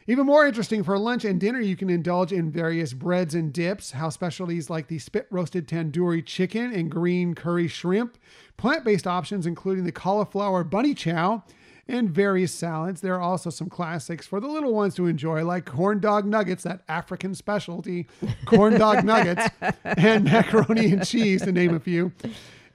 Even 0.07 0.27
more 0.27 0.45
interesting 0.45 0.83
for 0.83 0.99
lunch 0.99 1.25
and 1.25 1.39
dinner, 1.39 1.59
you 1.59 1.75
can 1.75 1.89
indulge 1.89 2.31
in 2.31 2.51
various 2.51 2.93
breads 2.93 3.33
and 3.33 3.51
dips, 3.51 3.89
house 3.91 4.13
specialties 4.13 4.69
like 4.69 4.87
the 4.87 4.99
spit 4.99 5.25
roasted 5.31 5.67
tandoori 5.67 6.23
chicken 6.23 6.71
and 6.71 6.91
green 6.91 7.33
curry 7.33 7.67
shrimp, 7.67 8.15
plant 8.55 8.83
based 8.85 9.07
options 9.07 9.47
including 9.47 9.83
the 9.83 9.91
cauliflower 9.91 10.63
bunny 10.63 10.93
chow, 10.93 11.43
and 11.87 12.09
various 12.09 12.51
salads. 12.51 13.01
There 13.01 13.15
are 13.15 13.21
also 13.21 13.49
some 13.49 13.69
classics 13.69 14.25
for 14.25 14.39
the 14.39 14.47
little 14.47 14.73
ones 14.73 14.95
to 14.95 15.05
enjoy, 15.07 15.45
like 15.45 15.65
corn 15.65 15.99
dog 15.99 16.25
nuggets, 16.25 16.63
that 16.63 16.81
African 16.87 17.35
specialty, 17.35 18.07
corn 18.45 18.77
dog 18.79 19.03
nuggets, 19.03 19.47
and 19.83 20.25
macaroni 20.25 20.91
and 20.91 21.05
cheese, 21.05 21.43
to 21.43 21.51
name 21.51 21.75
a 21.75 21.79
few. 21.79 22.11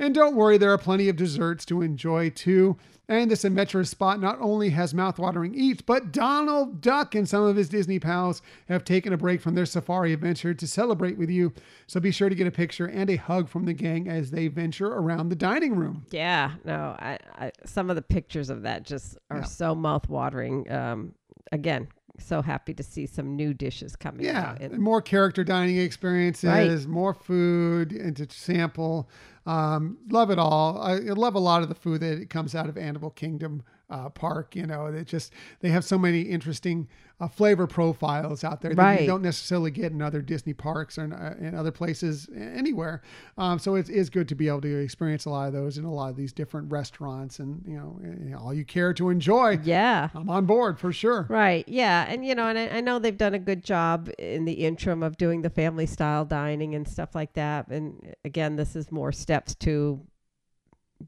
And 0.00 0.14
don't 0.14 0.34
worry, 0.34 0.56
there 0.58 0.72
are 0.72 0.78
plenty 0.78 1.08
of 1.08 1.16
desserts 1.16 1.64
to 1.66 1.82
enjoy 1.82 2.30
too. 2.30 2.76
And 3.06 3.30
this 3.30 3.44
adventurous 3.44 3.90
spot 3.90 4.20
not 4.20 4.38
only 4.40 4.70
has 4.70 4.94
mouthwatering 4.94 5.54
eats, 5.54 5.82
but 5.82 6.10
Donald 6.12 6.80
Duck 6.80 7.14
and 7.14 7.28
some 7.28 7.42
of 7.42 7.56
his 7.56 7.68
Disney 7.68 7.98
pals 7.98 8.40
have 8.68 8.84
taken 8.84 9.12
a 9.12 9.16
break 9.16 9.40
from 9.42 9.54
their 9.56 9.66
safari 9.66 10.12
adventure 10.12 10.54
to 10.54 10.66
celebrate 10.66 11.18
with 11.18 11.28
you. 11.28 11.52
So 11.86 12.00
be 12.00 12.12
sure 12.12 12.28
to 12.28 12.34
get 12.36 12.46
a 12.46 12.52
picture 12.52 12.86
and 12.86 13.10
a 13.10 13.16
hug 13.16 13.48
from 13.48 13.66
the 13.66 13.72
gang 13.74 14.08
as 14.08 14.30
they 14.30 14.48
venture 14.48 14.86
around 14.86 15.28
the 15.28 15.36
dining 15.36 15.74
room. 15.74 16.06
Yeah. 16.10 16.52
No, 16.64 16.96
I, 16.98 17.18
I 17.36 17.52
some 17.66 17.90
of 17.90 17.96
the 17.96 18.02
pictures 18.02 18.48
of 18.48 18.62
that 18.62 18.84
just 18.84 19.18
are 19.28 19.38
Yeah. 19.38 19.44
so 19.44 19.74
mouth 19.74 20.08
watering. 20.08 20.70
Um, 20.70 21.14
again, 21.52 21.88
so 22.18 22.42
happy 22.42 22.74
to 22.74 22.82
see 22.82 23.06
some 23.06 23.34
new 23.34 23.52
dishes 23.54 23.96
coming 23.96 24.24
Yeah, 24.26 24.56
out. 24.60 24.78
more 24.78 25.00
character 25.02 25.42
dining 25.42 25.78
experiences, 25.78 26.44
Right. 26.84 26.86
more 26.86 27.14
food 27.14 27.92
and 27.92 28.14
to 28.18 28.26
sample. 28.30 29.08
Um, 29.46 29.98
love 30.10 30.30
it 30.30 30.38
all. 30.38 30.80
I, 30.80 30.94
love 30.96 31.34
a 31.34 31.40
lot 31.40 31.62
of 31.62 31.68
the 31.68 31.74
food 31.74 32.00
that 32.02 32.28
comes 32.30 32.54
out 32.54 32.68
of 32.68 32.76
Animal 32.76 33.10
Kingdom 33.10 33.62
uh, 33.90 34.08
Park. 34.08 34.56
You 34.56 34.66
know, 34.66 34.86
it 34.86 35.06
just 35.06 35.32
they 35.60 35.68
have 35.70 35.84
so 35.84 35.98
many 35.98 36.22
interesting 36.22 36.88
uh, 37.20 37.28
flavor 37.28 37.66
profiles 37.66 38.44
out 38.44 38.62
there 38.62 38.74
that 38.74 39.00
you 39.00 39.06
don't 39.06 39.22
necessarily 39.22 39.70
get 39.70 39.92
in 39.92 40.00
other 40.00 40.22
Disney 40.22 40.54
parks 40.54 40.96
or 40.96 41.04
in, 41.04 41.12
uh, 41.12 41.34
in 41.38 41.54
other 41.54 41.70
places 41.70 42.28
anywhere. 42.34 43.02
Um, 43.36 43.58
so 43.58 43.74
it 43.74 43.90
is 43.90 44.08
good 44.08 44.28
to 44.28 44.34
be 44.34 44.48
able 44.48 44.62
to 44.62 44.78
experience 44.78 45.26
a 45.26 45.30
lot 45.30 45.48
of 45.48 45.52
those 45.52 45.76
in 45.76 45.84
a 45.84 45.92
lot 45.92 46.10
of 46.10 46.16
these 46.16 46.32
different 46.32 46.70
restaurants, 46.70 47.38
and 47.38 47.62
you 47.66 47.76
know, 47.76 48.00
eh, 48.04 48.34
all 48.34 48.54
you 48.54 48.64
care 48.64 48.94
to 48.94 49.10
enjoy. 49.10 49.58
yeah. 49.62 50.08
I'm 50.14 50.28
on 50.30 50.46
board 50.46 50.78
for 50.78 50.92
sure. 50.92 51.26
Right. 51.28 51.68
Yeah. 51.68 52.06
And, 52.08 52.24
you 52.24 52.34
know, 52.34 52.46
and 52.46 52.58
I, 52.58 52.68
I 52.68 52.80
know 52.80 52.98
they've 52.98 53.16
done 53.16 53.34
a 53.34 53.38
good 53.38 53.64
job 53.64 54.10
in 54.18 54.44
the 54.44 54.52
interim 54.52 55.02
of 55.02 55.16
doing 55.16 55.42
the 55.42 55.50
family 55.50 55.86
style 55.86 56.24
dining 56.24 56.74
and 56.74 56.86
stuff 56.86 57.14
like 57.14 57.34
that. 57.34 57.68
And 57.68 58.14
again, 58.24 58.56
this 58.56 58.76
is 58.76 58.90
more 58.90 59.12
steps 59.12 59.54
to, 59.56 60.00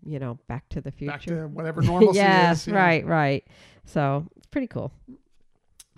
you 0.05 0.19
know, 0.19 0.39
back 0.49 0.69
to 0.71 0.81
the 0.81 0.91
future. 0.91 1.13
Back 1.13 1.23
to 1.23 1.47
whatever 1.49 1.83
normalcy 1.91 2.17
yes. 2.19 2.63
is. 2.63 2.69
yeah. 2.69 2.75
Right. 2.75 3.07
Right. 3.07 3.47
So 3.85 4.27
it's 4.37 4.47
pretty 4.47 4.67
cool. 4.69 4.93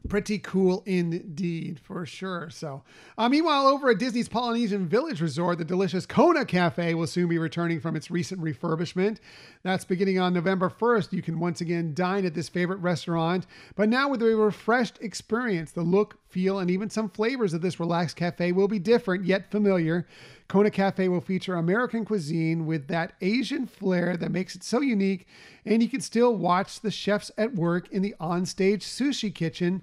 pretty 0.07 0.39
cool 0.39 0.83
indeed 0.85 1.81
for 1.81 2.05
sure 2.05 2.51
so 2.51 2.83
uh, 3.17 3.27
meanwhile 3.27 3.67
over 3.67 3.89
at 3.89 3.99
disney's 3.99 4.29
polynesian 4.29 4.87
village 4.87 5.23
resort 5.23 5.57
the 5.57 5.65
delicious 5.65 6.05
kona 6.05 6.45
cafe 6.45 6.93
will 6.93 7.07
soon 7.07 7.27
be 7.27 7.39
returning 7.39 7.81
from 7.81 7.97
its 7.97 8.11
recent 8.11 8.39
refurbishment 8.39 9.17
that's 9.63 9.83
beginning 9.87 10.19
on 10.19 10.35
november 10.35 10.69
1st 10.69 11.11
you 11.15 11.23
can 11.23 11.41
once 11.41 11.63
again 11.63 11.95
dine 11.95 12.27
at 12.27 12.35
this 12.35 12.51
favorite 12.51 12.81
restaurant 12.81 13.47
but 13.77 13.89
now 13.89 14.07
with 14.11 14.21
a 14.21 14.27
refreshed 14.37 14.99
experience 15.01 15.73
the 15.73 15.81
look 15.81 16.19
feel 16.29 16.59
and 16.59 16.71
even 16.71 16.91
some 16.91 17.09
flavors 17.09 17.55
of 17.55 17.63
this 17.63 17.81
relaxed 17.81 18.17
cafe 18.17 18.53
will 18.53 18.69
be 18.69 18.79
different 18.79 19.25
yet 19.25 19.51
familiar 19.51 20.07
Kona 20.55 20.71
Cafe 20.71 21.09
will 21.09 21.21
feature 21.21 21.57
American 21.57 22.05
cuisine 22.05 22.65
with 22.65 22.87
that 22.87 23.15
Asian 23.21 23.67
flair 23.67 24.17
that 24.17 24.31
makes 24.31 24.55
it 24.55 24.63
so 24.63 24.81
unique, 24.81 25.27
and 25.67 25.83
you 25.83 25.89
can 25.89 26.01
still 26.01 26.37
watch 26.37 26.79
the 26.79 26.93
chefs 26.93 27.29
at 27.37 27.57
work 27.57 27.91
in 27.91 28.03
the 28.03 28.15
onstage 28.21 28.83
sushi 28.83 29.35
kitchen. 29.35 29.83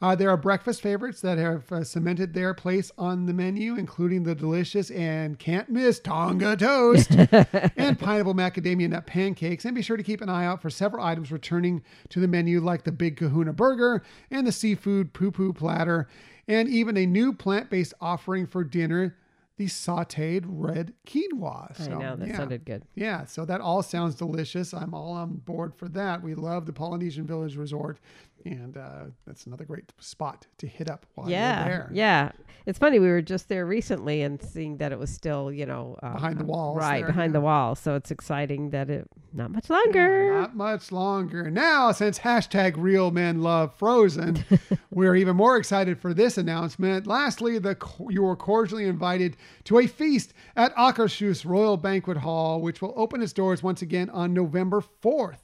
Uh, 0.00 0.14
there 0.14 0.30
are 0.30 0.36
breakfast 0.36 0.80
favorites 0.80 1.20
that 1.22 1.38
have 1.38 1.72
uh, 1.72 1.82
cemented 1.82 2.34
their 2.34 2.54
place 2.54 2.92
on 2.96 3.26
the 3.26 3.32
menu, 3.32 3.74
including 3.74 4.22
the 4.22 4.36
delicious 4.36 4.92
and 4.92 5.40
can't 5.40 5.68
miss 5.68 5.98
Tonga 5.98 6.56
toast 6.56 7.10
and 7.76 7.98
pineapple 7.98 8.32
macadamia 8.32 8.90
nut 8.90 9.06
pancakes. 9.06 9.64
And 9.64 9.74
be 9.74 9.82
sure 9.82 9.96
to 9.96 10.04
keep 10.04 10.20
an 10.20 10.28
eye 10.28 10.46
out 10.46 10.62
for 10.62 10.70
several 10.70 11.04
items 11.04 11.32
returning 11.32 11.82
to 12.10 12.20
the 12.20 12.28
menu, 12.28 12.60
like 12.60 12.84
the 12.84 12.92
Big 12.92 13.16
Kahuna 13.16 13.54
Burger 13.54 14.04
and 14.30 14.46
the 14.46 14.52
seafood 14.52 15.14
poo 15.14 15.32
poo 15.32 15.52
platter, 15.52 16.06
and 16.46 16.68
even 16.68 16.96
a 16.96 17.06
new 17.06 17.32
plant 17.32 17.70
based 17.70 17.94
offering 18.00 18.46
for 18.46 18.62
dinner 18.62 19.16
the 19.62 19.68
sauteed 19.68 20.44
red 20.46 20.92
quinoa. 21.06 21.80
I 21.80 21.86
know. 21.88 22.16
That 22.16 22.28
yeah. 22.28 22.36
sounded 22.36 22.64
good. 22.64 22.82
Yeah, 22.94 23.24
so 23.24 23.44
that 23.44 23.60
all 23.60 23.82
sounds 23.82 24.16
delicious. 24.16 24.74
I'm 24.74 24.92
all 24.92 25.12
on 25.12 25.36
board 25.36 25.74
for 25.74 25.88
that. 25.90 26.22
We 26.22 26.34
love 26.34 26.66
the 26.66 26.72
Polynesian 26.72 27.26
Village 27.26 27.56
Resort, 27.56 27.98
and 28.44 28.76
uh, 28.76 29.04
that's 29.26 29.46
another 29.46 29.64
great 29.64 29.92
spot 29.98 30.46
to 30.58 30.66
hit 30.66 30.90
up 30.90 31.06
while 31.14 31.28
yeah. 31.30 31.58
you're 31.58 31.76
there. 31.76 31.90
Yeah. 31.92 32.32
It's 32.64 32.78
funny. 32.78 33.00
We 33.00 33.08
were 33.08 33.22
just 33.22 33.48
there 33.48 33.66
recently 33.66 34.22
and 34.22 34.40
seeing 34.40 34.76
that 34.76 34.92
it 34.92 34.98
was 34.98 35.10
still, 35.10 35.50
you 35.50 35.66
know, 35.66 35.98
uh, 36.02 36.14
Behind 36.14 36.38
the 36.38 36.44
walls 36.44 36.78
Right. 36.78 36.98
there, 37.00 37.08
behind 37.08 37.30
yeah. 37.30 37.38
the 37.38 37.40
wall. 37.40 37.74
So 37.74 37.96
it's 37.96 38.10
exciting 38.12 38.70
that 38.70 38.88
it, 38.88 39.08
not 39.32 39.50
much 39.50 39.68
longer. 39.68 40.32
Not 40.32 40.54
much 40.54 40.92
longer. 40.92 41.50
Now, 41.50 41.90
since 41.90 42.20
hashtag 42.20 42.74
real 42.76 43.10
men 43.10 43.42
love 43.42 43.74
Frozen, 43.76 44.44
we're 44.90 45.16
even 45.16 45.34
more 45.34 45.56
excited 45.56 45.98
for 45.98 46.14
this 46.14 46.38
announcement. 46.38 47.06
Lastly, 47.06 47.58
the 47.58 47.76
you 48.08 48.24
are 48.26 48.36
cordially 48.36 48.84
invited 48.84 49.36
to 49.64 49.78
a 49.78 49.86
feast 49.88 50.32
at 50.54 50.74
Akershus 50.76 51.44
Royal 51.44 51.76
Banquet 51.76 52.18
Hall, 52.18 52.60
which 52.60 52.80
will 52.80 52.94
open 52.96 53.22
its 53.22 53.32
doors 53.32 53.62
once 53.62 53.82
again 53.82 54.08
on 54.10 54.32
November 54.32 54.82
4th. 55.02 55.38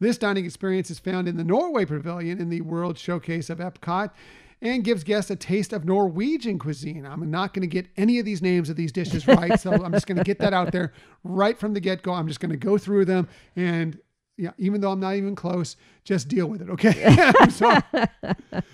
This 0.00 0.18
dining 0.18 0.44
experience 0.44 0.90
is 0.90 0.98
found 0.98 1.26
in 1.26 1.36
the 1.36 1.44
Norway 1.44 1.84
Pavilion 1.84 2.40
in 2.40 2.50
the 2.50 2.60
World 2.60 2.96
Showcase 2.96 3.50
of 3.50 3.58
Epcot 3.58 4.10
and 4.60 4.84
gives 4.84 5.04
guests 5.04 5.30
a 5.30 5.36
taste 5.36 5.72
of 5.72 5.84
Norwegian 5.84 6.58
cuisine. 6.58 7.06
I'm 7.06 7.30
not 7.30 7.52
going 7.52 7.68
to 7.68 7.72
get 7.72 7.86
any 7.96 8.18
of 8.18 8.24
these 8.24 8.42
names 8.42 8.70
of 8.70 8.76
these 8.76 8.92
dishes 8.92 9.26
right, 9.26 9.58
so 9.58 9.72
I'm 9.72 9.92
just 9.92 10.06
going 10.06 10.18
to 10.18 10.24
get 10.24 10.38
that 10.38 10.52
out 10.52 10.72
there 10.72 10.92
right 11.24 11.58
from 11.58 11.74
the 11.74 11.80
get 11.80 12.02
go. 12.02 12.12
I'm 12.12 12.28
just 12.28 12.40
going 12.40 12.50
to 12.50 12.56
go 12.56 12.78
through 12.78 13.06
them 13.06 13.28
and 13.56 13.98
yeah, 14.38 14.52
even 14.56 14.80
though 14.80 14.92
I'm 14.92 15.00
not 15.00 15.16
even 15.16 15.34
close, 15.34 15.74
just 16.04 16.28
deal 16.28 16.46
with 16.46 16.62
it, 16.62 16.70
okay? 16.70 17.16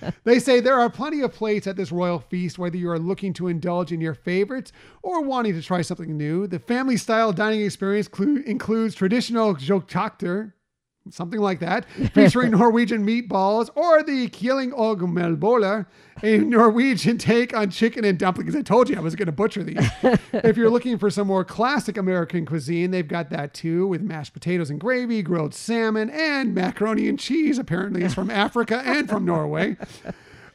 they 0.24 0.38
say 0.38 0.60
there 0.60 0.78
are 0.78 0.90
plenty 0.90 1.22
of 1.22 1.32
plates 1.32 1.66
at 1.66 1.74
this 1.74 1.90
royal 1.90 2.18
feast, 2.18 2.58
whether 2.58 2.76
you 2.76 2.90
are 2.90 2.98
looking 2.98 3.32
to 3.34 3.48
indulge 3.48 3.90
in 3.90 3.98
your 3.98 4.12
favorites 4.12 4.72
or 5.02 5.22
wanting 5.22 5.54
to 5.54 5.62
try 5.62 5.80
something 5.80 6.18
new. 6.18 6.46
The 6.46 6.58
family 6.58 6.98
style 6.98 7.32
dining 7.32 7.62
experience 7.62 8.08
clu- 8.08 8.42
includes 8.44 8.94
traditional 8.94 9.54
joktakter. 9.54 10.52
Something 11.10 11.40
like 11.40 11.60
that, 11.60 11.88
featuring 12.12 12.50
Norwegian 12.52 13.06
meatballs, 13.06 13.68
or 13.74 14.02
the 14.02 14.28
Kieling 14.28 14.72
og 14.72 15.00
Melboller, 15.00 15.86
a 16.22 16.38
Norwegian 16.38 17.18
take 17.18 17.54
on 17.54 17.70
chicken 17.70 18.04
and 18.04 18.18
dumplings. 18.18 18.56
I 18.56 18.62
told 18.62 18.88
you 18.88 18.96
I 18.96 19.00
was 19.00 19.14
going 19.14 19.26
to 19.26 19.32
butcher 19.32 19.62
these. 19.62 19.86
if 20.32 20.56
you're 20.56 20.70
looking 20.70 20.98
for 20.98 21.10
some 21.10 21.26
more 21.26 21.44
classic 21.44 21.96
American 21.96 22.46
cuisine, 22.46 22.90
they've 22.90 23.06
got 23.06 23.30
that 23.30 23.52
too, 23.52 23.86
with 23.86 24.02
mashed 24.02 24.32
potatoes 24.32 24.70
and 24.70 24.80
gravy, 24.80 25.22
grilled 25.22 25.54
salmon, 25.54 26.10
and 26.10 26.54
macaroni 26.54 27.08
and 27.08 27.18
cheese. 27.18 27.58
Apparently, 27.58 28.02
it's 28.02 28.14
from 28.14 28.30
Africa 28.30 28.82
and 28.84 29.08
from 29.08 29.24
Norway. 29.24 29.76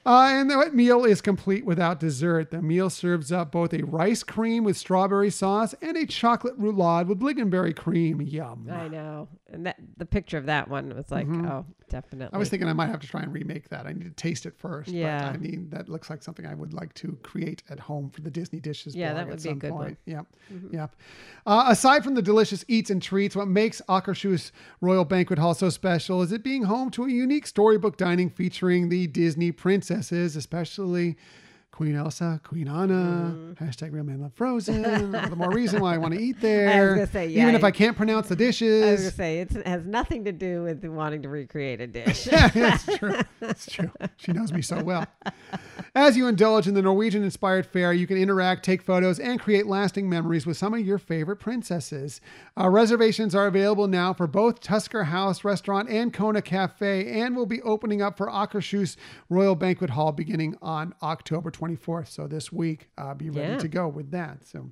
Uh, 0.05 0.29
and 0.31 0.49
the 0.49 0.71
meal 0.71 1.05
is 1.05 1.21
complete 1.21 1.65
without 1.65 1.99
dessert. 1.99 2.51
The 2.51 2.61
meal 2.61 2.89
serves 2.89 3.31
up 3.31 3.51
both 3.51 3.73
a 3.73 3.83
rice 3.83 4.23
cream 4.23 4.63
with 4.63 4.77
strawberry 4.77 5.29
sauce 5.29 5.75
and 5.81 5.97
a 5.97 6.05
chocolate 6.05 6.59
roulade 6.59 7.07
with 7.07 7.19
lingonberry 7.19 7.75
cream. 7.75 8.21
Yum. 8.21 8.67
I 8.71 8.87
know. 8.87 9.27
And 9.51 9.65
that 9.65 9.77
the 9.97 10.05
picture 10.05 10.37
of 10.37 10.45
that 10.45 10.69
one 10.69 10.95
was 10.95 11.11
like, 11.11 11.27
oh, 11.27 11.65
definitely. 11.89 12.27
Mm-hmm. 12.27 12.35
I 12.35 12.39
was 12.39 12.49
thinking 12.49 12.69
I 12.69 12.73
might 12.73 12.89
have 12.89 12.99
to 12.99 13.07
try 13.07 13.21
and 13.21 13.33
remake 13.33 13.69
that. 13.69 13.87
I 13.87 13.93
need 13.93 14.05
to 14.05 14.11
taste 14.11 14.45
it 14.45 14.53
first. 14.57 14.89
Yeah. 14.89 15.31
But 15.31 15.33
I 15.33 15.37
mean, 15.37 15.67
that 15.71 15.89
looks 15.89 16.09
like 16.09 16.23
something 16.23 16.45
I 16.45 16.53
would 16.53 16.73
like 16.73 16.93
to 16.95 17.17
create 17.23 17.63
at 17.69 17.79
home 17.79 18.09
for 18.09 18.21
the 18.21 18.29
Disney 18.29 18.59
Dishes. 18.59 18.95
Yeah, 18.95 19.13
that 19.13 19.21
at 19.21 19.27
would 19.27 19.43
be 19.43 19.49
a 19.49 19.55
good 19.55 19.71
one. 19.71 19.85
point. 19.85 19.97
Yep. 20.05 20.25
Yep. 20.71 20.95
Uh, 21.45 21.65
aside 21.67 22.03
from 22.03 22.13
the 22.13 22.21
delicious 22.21 22.63
eats 22.67 22.89
and 22.89 23.01
treats, 23.01 23.35
what 23.35 23.47
makes 23.47 23.81
Akershus 23.89 24.51
Royal 24.81 25.05
Banquet 25.05 25.39
Hall 25.39 25.53
so 25.53 25.69
special 25.69 26.21
is 26.21 26.31
it 26.31 26.43
being 26.43 26.63
home 26.63 26.91
to 26.91 27.05
a 27.05 27.09
unique 27.09 27.47
storybook 27.47 27.97
dining 27.97 28.29
featuring 28.29 28.89
the 28.89 29.07
Disney 29.07 29.51
princesses, 29.99 30.35
especially. 30.37 31.17
Queen 31.79 31.95
Elsa, 31.95 32.41
Queen 32.43 32.67
Anna, 32.67 33.33
hashtag 33.57 33.93
Real 33.93 34.03
Man 34.03 34.19
Love 34.19 34.33
Frozen. 34.33 34.81
the 35.11 35.33
more 35.37 35.49
reason 35.49 35.79
why 35.79 35.93
I 35.93 35.97
want 35.97 36.13
to 36.13 36.19
eat 36.19 36.41
there. 36.41 36.95
gonna 36.95 37.07
say, 37.07 37.27
yeah, 37.27 37.43
Even 37.43 37.55
if 37.55 37.63
I- 37.63 37.67
I 37.67 37.71
can't 37.71 37.95
pronounce 37.95 38.27
the 38.27 38.35
dishes. 38.35 38.83
I 38.83 38.91
was 38.91 38.99
gonna 38.99 39.11
say 39.11 39.39
it 39.39 39.51
has 39.65 39.85
nothing 39.85 40.25
to 40.25 40.33
do 40.33 40.63
with 40.63 40.83
wanting 40.83 41.21
to 41.21 41.29
recreate 41.29 41.79
a 41.79 41.87
dish. 41.99 42.27
yeah, 42.27 42.49
it's 42.53 42.97
true. 42.97 43.15
It's 43.39 43.65
true. 43.71 43.91
She 44.17 44.33
knows 44.33 44.51
me 44.51 44.61
so 44.61 44.83
well. 44.83 45.05
As 45.95 46.17
you 46.17 46.27
indulge 46.27 46.67
in 46.67 46.73
the 46.73 46.81
Norwegian 46.81 47.23
inspired 47.23 47.65
fare, 47.65 47.93
you 47.93 48.07
can 48.07 48.17
interact, 48.17 48.65
take 48.65 48.81
photos, 48.81 49.17
and 49.17 49.39
create 49.39 49.65
lasting 49.65 50.09
memories 50.09 50.45
with 50.45 50.57
some 50.57 50.73
of 50.73 50.81
your 50.81 50.97
favorite 50.97 51.37
princesses. 51.37 52.19
Uh, 52.59 52.67
reservations 52.69 53.33
are 53.33 53.47
available 53.47 53.87
now 53.87 54.13
for 54.13 54.27
both 54.27 54.59
Tusker 54.59 55.05
House 55.05 55.45
Restaurant 55.45 55.87
and 55.89 56.11
Kona 56.13 56.41
Cafe, 56.41 57.21
and 57.21 57.37
will 57.37 57.45
be 57.45 57.61
opening 57.61 58.01
up 58.01 58.17
for 58.17 58.27
Akershus 58.27 58.97
Royal 59.29 59.55
Banquet 59.55 59.91
Hall 59.91 60.11
beginning 60.11 60.57
on 60.61 60.93
October 61.01 61.49
24th. 61.77 62.07
So 62.09 62.27
this 62.27 62.51
week, 62.51 62.89
uh, 62.97 63.13
be 63.13 63.29
ready 63.29 63.53
Yeah. 63.53 63.57
to 63.59 63.67
go 63.67 63.87
with 63.87 64.11
that. 64.11 64.47
So 64.47 64.69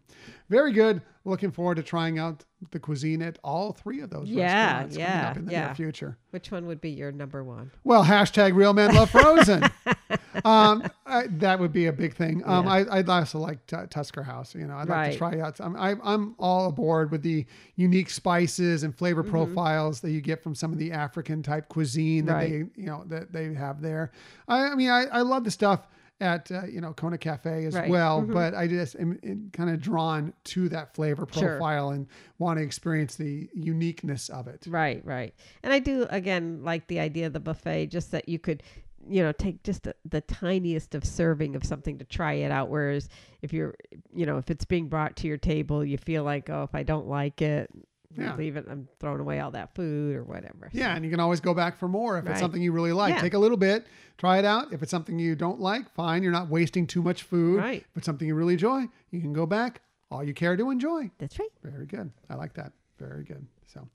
very 0.50 0.72
good. 0.74 1.02
Looking 1.26 1.52
forward 1.52 1.76
to 1.76 1.84
trying 1.84 2.20
out 2.20 2.46
the 2.72 2.80
cuisine 2.80 3.22
at 3.22 3.38
all 3.44 3.74
three 3.74 4.00
of 4.00 4.10
those 4.10 4.30
Yeah, 4.30 4.84
restaurants 4.86 4.96
coming 4.96 5.10
yeah, 5.10 5.30
up 5.30 5.38
in 5.38 5.46
the 5.46 5.52
yeah. 5.52 5.66
near 5.68 5.76
future. 5.76 6.18
Which 6.32 6.52
one 6.52 6.66
would 6.68 6.80
be 6.80 6.90
your 6.90 7.12
number 7.12 7.44
one? 7.44 7.72
Well, 7.84 8.04
hashtag 8.06 8.56
real 8.56 8.72
men 8.74 8.96
love 8.96 9.10
Frozen. 9.10 9.64
um, 10.46 10.84
I, 11.06 11.28
that 11.28 11.60
would 11.60 11.74
be 11.74 11.88
a 11.88 11.92
big 11.94 12.16
thing. 12.16 12.44
Um, 12.46 12.66
Yeah. 12.66 12.72
I, 12.72 12.98
I'd 13.00 13.10
also 13.10 13.40
like 13.40 13.66
t- 13.68 13.76
Tusker 13.90 14.24
House. 14.24 14.56
You 14.56 14.68
know, 14.68 14.78
I'd 14.78 14.88
like 14.88 15.12
to 15.12 15.18
try 15.18 15.40
out. 15.42 15.60
I'm, 15.60 15.76
I, 15.76 15.96
I'm 16.02 16.34
all 16.40 16.68
aboard 16.70 17.12
with 17.12 17.24
the 17.24 17.46
unique 17.76 18.10
spices 18.10 18.84
and 18.84 18.96
flavor 18.98 19.22
Mm-hmm. 19.22 19.32
profiles 19.32 20.00
that 20.02 20.12
you 20.12 20.22
get 20.22 20.42
from 20.42 20.56
some 20.56 20.72
of 20.72 20.80
the 20.80 20.94
African 20.94 21.44
type 21.44 21.68
cuisine 21.68 22.26
that 22.28 22.34
Right. 22.34 22.50
they, 22.76 22.82
you 22.82 22.88
know, 22.88 23.04
that 23.08 23.34
they 23.34 23.54
have 23.54 23.82
there. 23.82 24.12
I, 24.48 24.68
I 24.70 24.76
mean, 24.76 24.90
I, 24.90 25.06
I 25.12 25.22
love 25.22 25.44
the 25.44 25.52
stuff 25.52 25.88
at 26.20 26.52
uh, 26.52 26.66
you 26.66 26.82
know 26.82 26.94
Kona 26.94 27.18
Cafe 27.18 27.66
as 27.66 27.74
Right. 27.76 27.84
Mm-hmm. 27.84 27.92
well, 27.92 28.22
but 28.22 28.56
I 28.56 28.68
just 28.68 28.96
am, 28.96 29.50
kind 29.54 29.70
of 29.70 29.80
drawn 29.80 30.34
to 30.46 30.70
that 30.70 30.96
flavor 30.96 31.28
Sure. 31.32 31.50
profile 31.58 31.90
and 31.92 32.08
want 32.40 32.58
to 32.58 32.64
experience 32.64 33.16
the 33.16 33.50
uniqueness 33.54 34.30
of 34.30 34.48
it. 34.48 34.66
Right, 34.68 35.06
right. 35.06 35.34
And 35.64 35.72
I 35.72 35.80
do 35.80 36.08
again 36.10 36.64
like 36.64 36.88
the 36.88 37.00
idea 37.00 37.28
of 37.28 37.34
the 37.34 37.40
buffet, 37.40 37.88
just 37.88 38.12
that 38.12 38.28
you 38.28 38.40
could, 38.40 38.64
you 39.08 39.22
know, 39.22 39.32
take 39.32 39.64
just 39.64 39.84
the, 39.84 39.96
the 40.06 40.22
tiniest 40.22 40.96
of 40.96 41.06
serving 41.06 41.56
of 41.56 41.64
something 41.64 41.98
to 42.00 42.06
try 42.06 42.34
it 42.34 42.52
out. 42.52 42.70
Whereas 42.70 43.10
if 43.42 43.54
you're, 43.54 43.76
you 44.14 44.26
know, 44.26 44.38
if 44.38 44.50
it's 44.50 44.66
being 44.66 44.88
brought 44.90 45.16
to 45.18 45.28
your 45.28 45.38
table, 45.38 45.86
you 45.86 45.98
feel 45.98 46.24
like, 46.24 46.50
oh, 46.50 46.64
if 46.64 46.74
I 46.74 46.84
don't 46.84 47.08
like 47.08 47.42
it, 47.42 47.70
Yeah. 48.18 48.36
leave 48.36 48.58
it. 48.58 48.66
I'm 48.70 48.88
throwing 49.00 49.20
away 49.20 49.40
all 49.40 49.52
that 49.52 49.76
food 49.76 50.16
or 50.16 50.24
whatever. 50.24 50.70
Yeah, 50.74 50.96
and 50.96 51.06
you 51.06 51.12
can 51.12 51.20
always 51.20 51.40
go 51.40 51.54
back 51.54 51.78
for 51.78 51.88
more 51.88 52.18
if 52.18 52.26
Right. 52.26 52.32
it's 52.32 52.40
something 52.40 52.62
you 52.62 52.72
really 52.72 52.92
like. 52.94 53.16
Yeah. 53.16 53.22
Take 53.22 53.34
a 53.34 53.40
little 53.40 53.58
bit, 53.58 53.86
try 54.18 54.38
it 54.40 54.46
out. 54.46 54.74
If 54.74 54.82
it's 54.82 54.92
something 54.92 55.20
you 55.20 55.36
don't 55.36 55.60
like, 55.60 55.94
fine. 55.94 56.24
You're 56.24 56.32
not 56.32 56.50
wasting 56.50 56.88
too 56.88 57.02
much 57.02 57.24
food. 57.24 57.58
Right. 57.60 57.82
If 57.92 57.98
it's 57.98 58.06
something 58.06 58.28
you 58.28 58.36
really 58.36 58.54
enjoy, 58.54 58.86
you 59.12 59.22
can 59.22 59.34
go 59.34 59.46
back. 59.46 59.82
All 60.10 60.24
you 60.24 60.34
care 60.34 60.56
to 60.58 60.70
enjoy. 60.72 61.12
That's 61.20 61.38
right. 61.38 61.50
Very 61.64 61.86
good. 61.86 62.12
I 62.30 62.36
like 62.36 62.54
that. 62.54 62.72
Very 62.98 63.24
good. 63.24 63.46
So, 63.68 63.86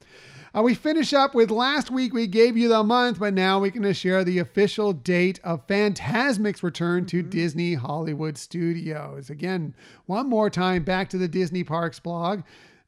uh, 0.54 0.60
we 0.62 0.74
finish 0.74 1.14
up 1.14 1.34
with 1.34 1.50
last 1.50 1.90
week 1.90 2.12
we 2.12 2.26
gave 2.26 2.58
you 2.58 2.68
the 2.68 2.84
month, 2.84 3.18
but 3.18 3.32
now 3.32 3.58
we 3.58 3.70
can 3.70 3.90
share 3.94 4.22
the 4.22 4.38
official 4.38 4.92
date 4.92 5.40
of 5.42 5.66
Fantasmic's 5.66 6.62
return 6.62 7.06
to 7.06 7.22
Disney 7.22 7.74
Hollywood 7.74 8.36
Studios. 8.36 9.30
Again, 9.30 9.74
one 10.04 10.28
more 10.28 10.50
time 10.50 10.84
back 10.84 11.08
to 11.08 11.18
the 11.18 11.26
Disney 11.26 11.64
Parks 11.64 11.98
blog 11.98 12.42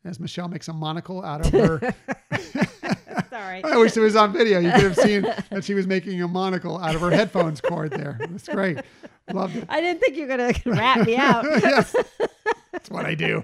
as 0.05 0.21
Michelle 0.21 0.49
makes 0.49 0.69
a 0.69 0.73
monocle 0.73 1.25
out 1.25 1.47
of 1.47 1.53
her. 1.53 1.95
Sorry. 3.31 3.65
I 3.65 3.77
wish 3.77 3.97
it 3.97 4.01
was 4.01 4.17
on 4.17 4.33
video. 4.33 4.59
You 4.59 4.71
could 4.73 4.83
have 4.83 4.97
seen 4.97 5.23
that 5.23 5.65
she 5.65 5.75
was 5.75 5.87
making 5.87 6.21
a 6.23 6.29
monocle 6.29 6.79
out 6.79 6.95
of 6.95 7.01
her 7.01 7.11
headphones 7.11 7.61
cord 7.61 7.93
there. 7.93 8.19
That's 8.21 8.49
great. 8.49 8.79
Loved 9.33 9.57
it. 9.57 9.65
I 9.69 9.81
didn't 9.81 10.01
think 10.01 10.17
you 10.17 10.27
were 10.27 10.37
gonna 10.37 10.53
rat 10.67 11.07
me 11.07 11.17
out. 11.17 11.45
yes. 11.63 11.95
That's 12.73 12.91
what 12.91 13.07
I 13.07 13.15
do. 13.15 13.43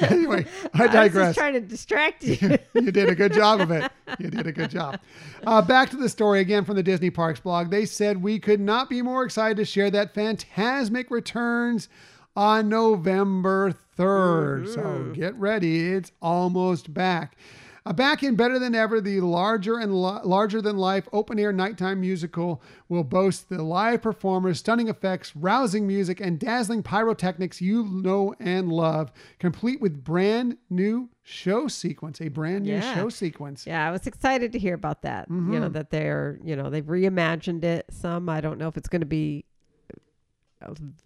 anyway, 0.00 0.46
I 0.74 0.86
digress. 0.86 1.16
I 1.16 1.28
was 1.28 1.36
trying 1.36 1.54
to 1.54 1.60
distract 1.60 2.24
you. 2.24 2.58
you 2.74 2.90
did 2.90 3.08
a 3.08 3.14
good 3.14 3.32
job 3.32 3.60
of 3.60 3.70
it. 3.70 3.90
You 4.18 4.30
did 4.30 4.46
a 4.46 4.52
good 4.52 4.70
job. 4.70 5.00
Uh, 5.46 5.60
back 5.60 5.90
to 5.90 5.96
the 5.96 6.08
story 6.08 6.40
again 6.40 6.64
from 6.64 6.76
the 6.76 6.82
Disney 6.82 7.10
Parks 7.10 7.40
blog. 7.40 7.70
They 7.70 7.84
said 7.84 8.22
we 8.22 8.38
could 8.38 8.60
not 8.60 8.88
be 8.88 9.02
more 9.02 9.24
excited 9.24 9.56
to 9.58 9.64
share 9.64 9.90
that 9.90 10.14
Fantasmic 10.14 11.10
returns 11.10 11.88
on 12.40 12.70
November 12.70 13.70
3rd. 13.98 14.72
So 14.74 15.12
get 15.12 15.34
ready. 15.34 15.88
It's 15.88 16.10
almost 16.22 16.94
back. 16.94 17.36
Uh, 17.84 17.92
back 17.92 18.22
in 18.22 18.34
better 18.34 18.58
than 18.58 18.74
ever, 18.74 18.98
the 19.00 19.20
larger 19.20 19.78
and 19.78 19.92
lo- 19.94 20.20
larger 20.24 20.62
than 20.62 20.76
life 20.78 21.06
open 21.12 21.38
air 21.38 21.52
nighttime 21.52 22.00
musical 22.00 22.62
will 22.88 23.04
boast 23.04 23.48
the 23.50 23.62
live 23.62 24.00
performers, 24.02 24.58
stunning 24.58 24.88
effects, 24.88 25.34
rousing 25.36 25.86
music, 25.86 26.18
and 26.20 26.38
dazzling 26.38 26.82
pyrotechnics 26.82 27.60
you 27.60 27.84
know 27.84 28.34
and 28.40 28.70
love, 28.72 29.12
complete 29.38 29.80
with 29.80 30.02
brand 30.04 30.56
new 30.70 31.08
show 31.22 31.68
sequence, 31.68 32.20
a 32.22 32.28
brand 32.28 32.64
new 32.64 32.72
Yeah. 32.72 32.94
show 32.94 33.08
sequence. 33.10 33.66
Yeah, 33.66 33.86
I 33.86 33.90
was 33.90 34.06
excited 34.06 34.52
to 34.52 34.58
hear 34.58 34.74
about 34.74 35.02
that. 35.02 35.28
You 35.30 35.36
know 35.60 35.68
Mhm. 35.70 35.72
that 35.74 35.90
they're, 35.90 36.38
you 36.44 36.56
know, 36.56 36.68
they've 36.70 36.84
reimagined 36.84 37.64
it. 37.64 37.86
Some 37.90 38.28
I 38.30 38.40
don't 38.42 38.58
know 38.58 38.68
if 38.68 38.76
it's 38.78 38.88
going 38.88 39.00
to 39.00 39.06
be 39.06 39.44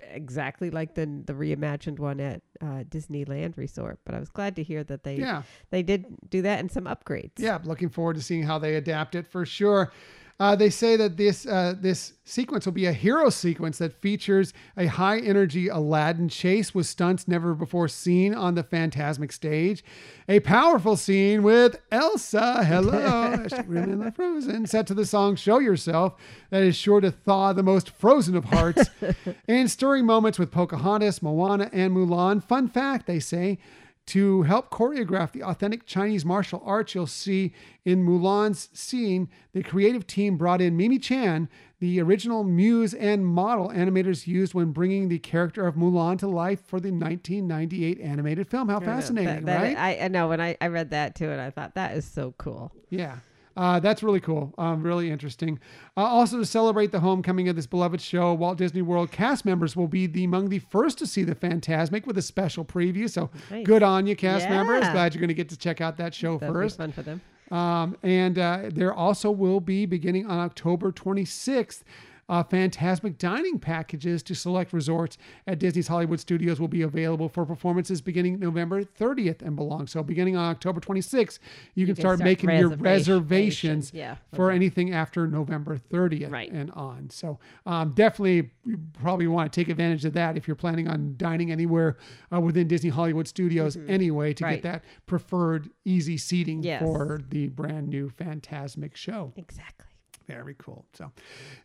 exactly 0.00 0.70
like 0.70 0.94
the 0.94 1.06
the 1.26 1.32
reimagined 1.32 1.98
one 1.98 2.20
at 2.20 2.42
uh, 2.60 2.84
Disneyland 2.88 3.56
Resort, 3.56 3.98
but 4.04 4.14
I 4.14 4.20
was 4.20 4.30
glad 4.30 4.56
to 4.56 4.62
hear 4.62 4.84
that 4.84 5.04
they 5.04 5.16
Yeah. 5.16 5.42
they 5.70 5.82
did 5.82 6.06
do 6.30 6.42
that 6.42 6.60
and 6.60 6.70
some 6.70 6.84
upgrades. 6.84 7.38
Yeah, 7.38 7.58
looking 7.64 7.88
forward 7.88 8.16
to 8.16 8.22
seeing 8.22 8.42
how 8.42 8.58
they 8.58 8.74
adapt 8.76 9.14
it 9.14 9.26
for 9.26 9.44
sure. 9.46 9.92
Uh, 10.40 10.56
they 10.56 10.68
say 10.68 10.96
that 10.96 11.16
this 11.16 11.46
uh, 11.46 11.74
this 11.80 12.14
sequence 12.24 12.66
will 12.66 12.72
be 12.72 12.86
a 12.86 12.92
hero 12.92 13.30
sequence 13.30 13.78
that 13.78 13.92
features 14.00 14.52
a 14.76 14.86
high 14.86 15.20
energy 15.20 15.68
Aladdin 15.68 16.28
chase 16.28 16.74
with 16.74 16.86
stunts 16.86 17.28
never 17.28 17.54
before 17.54 17.86
seen 17.86 18.34
on 18.34 18.56
the 18.56 18.64
Fantasmic 18.64 19.32
stage, 19.32 19.84
a 20.28 20.40
powerful 20.40 20.96
scene 20.96 21.44
with 21.44 21.78
Elsa, 21.92 22.64
hello, 22.64 23.46
Love 23.68 24.16
Frozen, 24.16 24.66
set 24.66 24.88
to 24.88 24.94
the 24.94 25.06
song 25.06 25.36
"Show 25.36 25.60
Yourself" 25.60 26.14
that 26.50 26.64
is 26.64 26.74
sure 26.74 27.00
to 27.00 27.12
thaw 27.12 27.52
the 27.52 27.62
most 27.62 27.90
frozen 27.90 28.34
of 28.34 28.46
hearts, 28.46 28.90
and 29.48 29.70
stirring 29.70 30.04
moments 30.04 30.38
with 30.38 30.50
Pocahontas, 30.50 31.22
Moana, 31.22 31.70
and 31.72 31.94
Mulan. 31.94 32.42
Fun 32.42 32.66
fact, 32.66 33.06
they 33.06 33.20
say. 33.20 33.58
To 34.08 34.42
help 34.42 34.70
choreograph 34.70 35.32
the 35.32 35.42
authentic 35.42 35.86
Chinese 35.86 36.26
martial 36.26 36.62
arts 36.64 36.94
you'll 36.94 37.06
see 37.06 37.54
in 37.86 38.04
Mulan's 38.04 38.68
scene, 38.74 39.30
the 39.54 39.62
creative 39.62 40.06
team 40.06 40.36
brought 40.36 40.60
in 40.60 40.76
Mimi 40.76 40.98
Chan, 40.98 41.48
the 41.80 42.00
original 42.02 42.44
muse 42.44 42.92
and 42.92 43.26
model 43.26 43.70
animators 43.70 44.26
used 44.26 44.52
when 44.52 44.72
bringing 44.72 45.08
the 45.08 45.18
character 45.18 45.66
of 45.66 45.74
Mulan 45.74 46.18
to 46.18 46.28
life 46.28 46.60
for 46.66 46.80
the 46.80 46.90
1998 46.90 47.98
animated 48.00 48.46
film. 48.46 48.68
How 48.68 48.78
know, 48.78 48.86
that- 48.86 48.94
fascinating, 48.96 49.44
that- 49.46 49.62
right? 49.62 49.76
I, 49.76 50.04
I 50.04 50.08
know 50.08 50.28
when 50.28 50.40
I, 50.40 50.56
I 50.60 50.66
read 50.66 50.90
that 50.90 51.14
too, 51.14 51.30
and 51.30 51.40
I 51.40 51.48
thought 51.50 51.74
that 51.74 51.96
is 51.96 52.04
so 52.04 52.34
cool. 52.36 52.72
Yeah. 52.90 53.18
Uh, 53.56 53.78
that's 53.78 54.02
really 54.02 54.20
cool. 54.20 54.52
Um, 54.58 54.82
really 54.82 55.10
interesting. 55.10 55.60
Uh, 55.96 56.00
also, 56.00 56.38
to 56.38 56.44
celebrate 56.46 56.90
the 56.90 57.00
homecoming 57.00 57.48
of 57.48 57.54
this 57.56 57.66
beloved 57.66 58.00
show, 58.00 58.34
Walt 58.34 58.58
Disney 58.58 58.82
World 58.82 59.12
cast 59.12 59.44
members 59.44 59.76
will 59.76 59.86
be 59.88 60.06
the, 60.06 60.24
among 60.24 60.48
the 60.48 60.58
first 60.58 60.98
to 60.98 61.06
see 61.06 61.22
the 61.22 61.34
Fantasmic 61.36 62.06
with 62.06 62.18
a 62.18 62.22
special 62.22 62.64
preview. 62.64 63.08
So 63.08 63.30
Nice. 63.50 63.64
good 63.64 63.82
on 63.82 64.06
you, 64.06 64.16
cast 64.16 64.48
members. 64.48 64.80
Glad 64.90 65.14
you're 65.14 65.20
going 65.20 65.28
to 65.28 65.34
get 65.34 65.48
to 65.50 65.56
check 65.56 65.80
out 65.80 65.96
that 65.98 66.14
show 66.14 66.38
That'd 66.38 66.52
first. 66.54 66.78
fun 66.78 66.90
for 66.92 67.02
them. 67.02 67.20
Um, 67.50 67.96
and 68.02 68.38
uh, 68.38 68.62
there 68.72 68.92
also 68.92 69.30
will 69.30 69.60
be 69.60 69.86
beginning 69.86 70.26
on 70.26 70.38
October 70.40 70.90
26th. 70.90 71.82
Uh, 72.28 72.42
Fantasmic 72.42 73.18
dining 73.18 73.58
packages 73.58 74.22
to 74.22 74.34
select 74.34 74.72
resorts 74.72 75.18
at 75.46 75.58
Disney's 75.58 75.88
Hollywood 75.88 76.20
Studios 76.20 76.58
will 76.60 76.68
be 76.68 76.82
available 76.82 77.28
for 77.28 77.44
performances 77.44 78.00
beginning 78.00 78.38
November 78.38 78.82
30th 78.82 79.42
and 79.42 79.56
belong. 79.56 79.86
So 79.86 80.02
beginning 80.02 80.36
on 80.36 80.50
October 80.50 80.80
26th, 80.80 81.38
you, 81.74 81.86
can, 81.86 81.94
can 81.94 82.02
start, 82.02 82.18
start 82.18 82.24
making 82.26 82.50
your 82.50 82.70
reservations 82.70 83.92
yeah, 83.94 84.16
for 84.34 84.50
anything 84.50 84.92
after 84.92 85.26
November 85.26 85.76
30th 85.76 86.30
Right. 86.30 86.50
and 86.50 86.70
on. 86.72 87.10
So 87.10 87.38
um, 87.66 87.92
definitely, 87.92 88.50
you 88.64 88.78
probably 89.00 89.26
want 89.26 89.52
to 89.52 89.60
take 89.60 89.68
advantage 89.68 90.04
of 90.04 90.12
that 90.14 90.36
if 90.36 90.46
you're 90.48 90.54
planning 90.54 90.88
on 90.88 91.14
dining 91.16 91.50
anywhere 91.50 91.96
uh, 92.34 92.40
within 92.40 92.68
Disney 92.68 92.90
Hollywood 92.90 93.28
Studios 93.28 93.76
anyway 93.88 94.32
to 94.34 94.44
Mm-hmm. 94.44 94.50
Right. 94.50 94.62
get 94.62 94.72
that 94.72 94.84
preferred 95.06 95.70
easy 95.84 96.16
seating 96.18 96.62
Yes. 96.62 96.82
for 96.82 97.20
the 97.30 97.48
brand 97.48 97.88
new 97.88 98.10
Fantasmic 98.10 98.94
show. 98.94 99.32
Exactly. 99.36 99.86
Very 100.26 100.54
cool. 100.58 100.86
So 100.94 101.12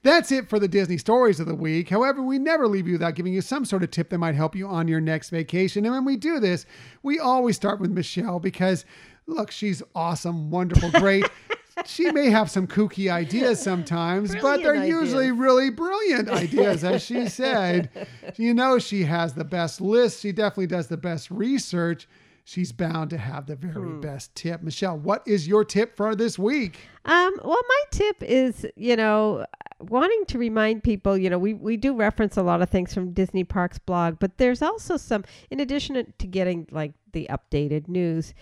that's 0.03 0.31
it 0.31 0.49
for 0.49 0.59
the 0.59 0.67
Disney 0.67 0.97
stories 0.97 1.39
of 1.39 1.47
the 1.47 1.55
week. 1.55 1.89
However, 1.89 2.21
we 2.21 2.37
never 2.37 2.67
leave 2.67 2.87
you 2.87 2.93
without 2.93 3.15
giving 3.15 3.33
you 3.33 3.41
some 3.41 3.63
sort 3.63 3.83
of 3.83 3.91
tip 3.91 4.09
that 4.09 4.17
might 4.17 4.35
help 4.35 4.55
you 4.55 4.67
on 4.67 4.87
your 4.87 4.99
next 4.99 5.29
vacation. 5.29 5.85
And 5.85 5.93
when 5.93 6.05
we 6.05 6.17
do 6.17 6.39
this, 6.39 6.65
we 7.01 7.19
always 7.19 7.55
start 7.55 7.79
with 7.79 7.91
Michelle 7.91 8.39
because 8.39 8.85
look, 9.27 9.51
she's 9.51 9.81
awesome, 9.95 10.49
wonderful, 10.49 10.91
great. 10.91 11.25
she 11.85 12.11
may 12.11 12.29
have 12.29 12.51
some 12.51 12.67
kooky 12.67 13.11
ideas 13.11 13.61
sometimes, 13.61 14.35
but 14.35 14.57
they're 14.57 14.73
Brilliant 14.73 14.87
usually 14.87 15.31
really 15.31 15.69
brilliant 15.69 16.29
ideas, 16.29 16.83
as 16.83 17.03
she 17.03 17.27
said. 17.29 17.89
You 18.35 18.53
know, 18.53 18.79
she 18.79 19.03
has 19.03 19.33
the 19.33 19.45
best 19.45 19.79
list. 19.79 20.21
She 20.21 20.31
definitely 20.31 20.67
does 20.67 20.87
the 20.87 20.97
best 20.97 21.31
research. 21.31 22.07
She's 22.49 22.71
bound 22.71 23.11
to 23.11 23.17
have 23.19 23.45
the 23.45 23.55
very 23.55 23.91
Hmm. 23.91 24.01
best 24.01 24.33
tip. 24.33 24.63
Michelle, 24.63 24.97
what 24.97 25.21
is 25.27 25.47
your 25.47 25.63
tip 25.63 25.95
for 25.95 26.15
this 26.15 26.39
week? 26.39 26.79
Um, 27.05 27.39
well, 27.43 27.61
my 27.67 27.83
tip 27.91 28.23
is, 28.23 28.65
you 28.75 28.95
know, 28.95 29.45
wanting 29.79 30.25
to 30.29 30.39
remind 30.39 30.83
people, 30.83 31.15
you 31.15 31.29
know, 31.29 31.37
we, 31.37 31.53
we 31.53 31.77
do 31.77 31.95
reference 31.95 32.37
a 32.37 32.41
lot 32.41 32.63
of 32.63 32.69
things 32.69 32.91
from 32.91 33.11
Disney 33.11 33.43
Parks 33.43 33.77
blog, 33.77 34.17
but 34.17 34.39
there's 34.39 34.63
also 34.63 34.97
some, 34.97 35.25
in 35.51 35.59
addition 35.59 36.11
to 36.17 36.27
getting 36.27 36.65
like 36.71 36.93
the 37.11 37.29
updated 37.29 37.87
news, 37.87 38.33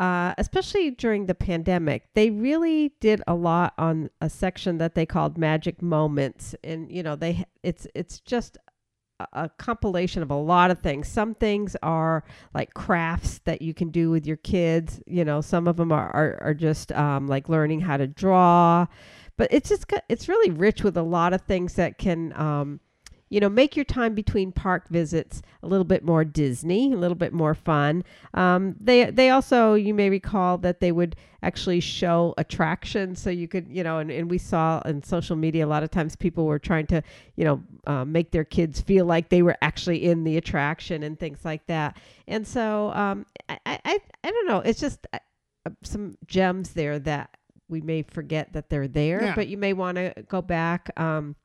uh, 0.00 0.34
especially 0.36 0.90
during 0.90 1.26
the 1.26 1.34
pandemic, 1.34 2.08
they 2.14 2.30
really 2.30 2.92
did 2.98 3.22
a 3.28 3.34
lot 3.36 3.72
on 3.78 4.10
a 4.20 4.28
section 4.28 4.78
that 4.78 4.96
they 4.96 5.06
called 5.06 5.38
Magic 5.38 5.80
Moments, 5.80 6.56
and 6.64 6.90
you 6.90 7.04
know, 7.04 7.14
they 7.14 7.44
it's 7.62 7.86
it's 7.94 8.18
just 8.20 8.58
a- 9.32 9.50
compilation 9.58 10.22
of 10.22 10.30
a 10.30 10.36
lot 10.36 10.70
of 10.70 10.80
things. 10.80 11.08
Some 11.08 11.34
things 11.34 11.76
are 11.82 12.24
like 12.54 12.74
crafts 12.74 13.38
that 13.44 13.62
you 13.62 13.74
can 13.74 13.90
do 13.90 14.10
with 14.10 14.26
your 14.26 14.36
kids. 14.36 15.00
You 15.06 15.24
know, 15.24 15.40
some 15.40 15.66
of 15.68 15.76
them 15.76 15.92
are 15.92 16.10
are, 16.14 16.38
are 16.42 16.54
just 16.54 16.92
um, 16.92 17.26
like 17.26 17.48
learning 17.48 17.80
how 17.80 17.96
to 17.96 18.06
draw, 18.06 18.86
but 19.36 19.48
it's 19.50 19.68
just 19.68 19.86
it's 20.08 20.28
really 20.28 20.50
rich 20.50 20.82
with 20.82 20.96
a 20.96 21.02
lot 21.02 21.32
of 21.32 21.42
things 21.42 21.74
that 21.74 21.98
can. 21.98 22.32
Um, 22.34 22.80
you 23.30 23.40
know, 23.40 23.48
make 23.48 23.76
your 23.76 23.84
time 23.84 24.14
between 24.14 24.52
park 24.52 24.88
visits 24.88 25.42
a 25.62 25.66
little 25.66 25.84
bit 25.84 26.02
more 26.04 26.24
Disney, 26.24 26.92
a 26.92 26.96
little 26.96 27.14
bit 27.14 27.32
more 27.32 27.54
fun. 27.54 28.04
Um, 28.34 28.74
they 28.80 29.10
they 29.10 29.30
also, 29.30 29.74
you 29.74 29.92
may 29.94 30.10
recall 30.10 30.58
that 30.58 30.80
they 30.80 30.92
would 30.92 31.14
actually 31.42 31.80
show 31.80 32.34
attractions, 32.38 33.20
so 33.20 33.30
you 33.30 33.46
could, 33.46 33.66
you 33.70 33.84
know, 33.84 33.98
and, 33.98 34.10
and 34.10 34.30
we 34.30 34.38
saw 34.38 34.80
in 34.86 35.02
social 35.02 35.36
media 35.36 35.64
a 35.64 35.68
lot 35.68 35.82
of 35.82 35.90
times 35.90 36.16
people 36.16 36.46
were 36.46 36.58
trying 36.58 36.86
to, 36.86 37.02
you 37.36 37.44
know, 37.44 37.62
uh, 37.86 38.04
make 38.04 38.30
their 38.30 38.44
kids 38.44 38.80
feel 38.80 39.04
like 39.04 39.28
they 39.28 39.42
were 39.42 39.56
actually 39.62 40.04
in 40.04 40.24
the 40.24 40.36
attraction 40.36 41.02
and 41.02 41.18
things 41.18 41.44
like 41.44 41.66
that. 41.66 41.96
And 42.26 42.46
so 42.46 42.90
um, 42.92 43.26
I, 43.48 43.58
I 43.66 43.98
I 44.24 44.30
don't 44.30 44.46
know, 44.48 44.58
it's 44.58 44.80
just 44.80 45.06
uh, 45.12 45.18
some 45.82 46.16
gems 46.26 46.70
there 46.70 46.98
that 47.00 47.36
we 47.68 47.80
may 47.82 48.02
forget 48.02 48.52
that 48.54 48.70
they're 48.70 48.88
there, 48.88 49.22
Yeah. 49.22 49.34
but 49.34 49.46
you 49.48 49.58
may 49.58 49.74
want 49.74 49.96
to 49.96 50.14
go 50.28 50.40
back. 50.40 50.90
Um, 50.98 51.36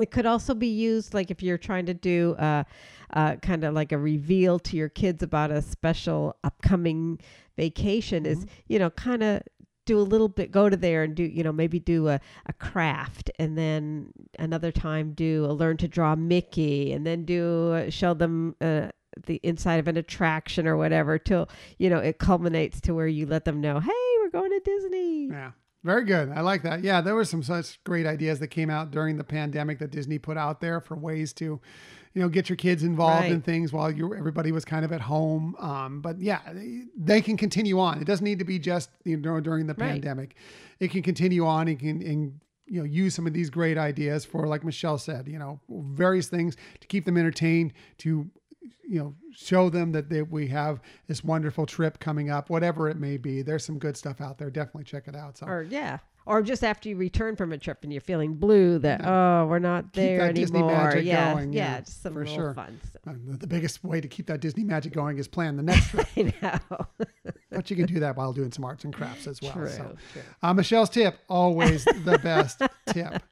it 0.00 0.10
could 0.10 0.26
also 0.26 0.54
be 0.54 0.68
used 0.68 1.14
like 1.14 1.30
if 1.30 1.42
you're 1.42 1.58
trying 1.58 1.86
to 1.86 1.94
do 1.94 2.34
uh, 2.38 2.64
uh, 3.12 3.36
kind 3.36 3.64
of 3.64 3.74
like 3.74 3.92
a 3.92 3.98
reveal 3.98 4.58
to 4.58 4.76
your 4.76 4.88
kids 4.88 5.22
about 5.22 5.50
a 5.50 5.62
special 5.62 6.36
upcoming 6.44 7.18
vacation 7.56 8.24
is 8.26 8.46
you 8.68 8.78
know 8.78 8.90
kind 8.90 9.22
of 9.22 9.42
do 9.86 9.98
a 9.98 10.02
little 10.02 10.28
bit 10.28 10.50
go 10.50 10.68
to 10.68 10.76
there 10.76 11.02
and 11.02 11.14
do 11.14 11.24
you 11.24 11.42
know 11.42 11.52
maybe 11.52 11.78
do 11.78 12.08
a, 12.08 12.20
a 12.46 12.52
craft 12.54 13.30
and 13.38 13.58
then 13.58 14.12
another 14.38 14.70
time 14.70 15.12
do 15.12 15.44
a 15.46 15.52
learn 15.52 15.76
to 15.76 15.88
draw 15.88 16.14
mickey 16.14 16.92
and 16.92 17.06
then 17.06 17.24
do 17.24 17.72
uh, 17.72 17.90
show 17.90 18.14
them 18.14 18.54
uh, 18.60 18.88
the 19.26 19.40
inside 19.42 19.80
of 19.80 19.88
an 19.88 19.96
attraction 19.96 20.66
or 20.66 20.76
whatever 20.76 21.18
till 21.18 21.48
you 21.78 21.90
know 21.90 21.98
it 21.98 22.18
culminates 22.18 22.80
to 22.80 22.94
where 22.94 23.08
you 23.08 23.26
let 23.26 23.44
them 23.44 23.60
know 23.60 23.80
hey 23.80 23.90
we're 24.20 24.30
going 24.30 24.50
to 24.50 24.60
disney 24.60 25.28
Yeah. 25.28 25.50
Very 25.82 26.04
good. 26.04 26.30
I 26.30 26.40
like 26.42 26.62
that. 26.64 26.82
Yeah, 26.84 27.00
there 27.00 27.14
were 27.14 27.24
some 27.24 27.42
such 27.42 27.82
great 27.84 28.06
ideas 28.06 28.38
that 28.40 28.48
came 28.48 28.68
out 28.68 28.90
during 28.90 29.16
the 29.16 29.24
pandemic 29.24 29.78
that 29.78 29.90
Disney 29.90 30.18
put 30.18 30.36
out 30.36 30.60
there 30.60 30.78
for 30.80 30.94
ways 30.94 31.32
to, 31.34 31.44
you 32.12 32.20
know, 32.22 32.28
get 32.28 32.50
your 32.50 32.56
kids 32.56 32.82
involved 32.82 33.28
in 33.28 33.40
things 33.40 33.72
while 33.72 33.90
you 33.90 34.14
everybody 34.14 34.52
was 34.52 34.64
kind 34.64 34.84
of 34.84 34.92
at 34.92 35.00
home. 35.00 35.56
Um, 35.58 36.02
but 36.02 36.20
yeah, 36.20 36.40
they, 36.96 37.22
can 37.22 37.38
continue 37.38 37.78
on. 37.80 37.98
It 38.00 38.04
doesn't 38.04 38.24
need 38.24 38.40
to 38.40 38.44
be 38.44 38.58
just 38.58 38.90
you 39.04 39.16
know 39.16 39.40
during 39.40 39.66
the 39.66 39.74
Right. 39.74 39.92
pandemic. 39.92 40.36
It 40.80 40.90
can 40.90 41.02
continue 41.02 41.46
on. 41.46 41.66
It 41.68 41.78
can 41.78 42.02
and 42.02 42.40
you 42.66 42.80
know 42.80 42.84
use 42.84 43.14
some 43.14 43.26
of 43.26 43.32
these 43.32 43.48
great 43.48 43.78
ideas 43.78 44.26
for 44.26 44.46
like 44.46 44.62
Michelle 44.64 44.98
said. 44.98 45.28
You 45.28 45.38
know, 45.38 45.60
various 45.70 46.28
things 46.28 46.56
to 46.80 46.86
keep 46.88 47.06
them 47.06 47.16
entertained 47.16 47.72
to 47.98 48.28
you 48.86 48.98
know 48.98 49.14
show 49.34 49.70
them 49.70 49.92
that 49.92 50.08
they, 50.08 50.22
we 50.22 50.46
have 50.48 50.80
this 51.06 51.22
wonderful 51.24 51.64
trip 51.66 51.98
coming 52.00 52.30
up 52.30 52.50
whatever 52.50 52.88
it 52.88 52.96
may 52.98 53.16
be 53.16 53.40
there's 53.42 53.64
some 53.64 53.78
good 53.78 53.96
stuff 53.96 54.20
out 54.20 54.36
there 54.38 54.50
definitely 54.50 54.84
check 54.84 55.08
it 55.08 55.16
out 55.16 55.38
so 55.38 55.46
or 55.46 55.62
yeah 55.62 55.98
or 56.26 56.42
just 56.42 56.62
after 56.62 56.88
you 56.88 56.96
return 56.96 57.34
from 57.34 57.50
a 57.52 57.58
trip 57.58 57.78
and 57.82 57.92
you're 57.92 58.00
feeling 58.02 58.34
blue 58.34 58.78
that 58.78 59.00
oh 59.04 59.46
we're 59.48 59.58
not 59.58 59.92
there 59.94 60.18
that 60.26 60.34
Disney 60.34 60.58
anymore 60.58 60.76
magic 60.84 61.04
yeah 61.06 61.32
going, 61.34 61.52
yeah, 61.52 61.74
yeah, 61.74 61.80
just 61.80 62.02
some 62.02 62.12
for 62.12 62.26
sure. 62.26 62.52
fun 62.54 62.78
stuff. 62.86 63.00
Uh, 63.06 63.12
the- 63.26 63.38
the 63.38 63.46
biggest 63.46 63.82
way 63.82 64.00
to 64.00 64.08
keep 64.08 64.26
that 64.26 64.40
Disney 64.40 64.62
magic 64.64 64.92
going 64.92 65.16
is 65.18 65.26
plan 65.26 65.56
the 65.56 65.62
next 65.62 65.88
trip, 65.88 66.06
I 66.16 66.34
know. 66.42 66.86
but 67.50 67.70
you 67.70 67.76
can 67.76 67.86
do 67.86 68.00
that 68.00 68.16
while 68.16 68.32
doing 68.34 68.52
some 68.52 68.64
arts 68.64 68.84
and 68.84 68.92
crafts 68.92 69.26
as 69.26 69.40
well. 69.40 69.52
True, 69.52 69.68
so, 69.68 69.96
true. 70.12 70.22
uh, 70.42 70.52
Michelle's 70.52 70.90
tip, 70.90 71.18
always 71.28 71.84
the 71.84 72.20
best 72.22 72.60
tip. 72.88 73.22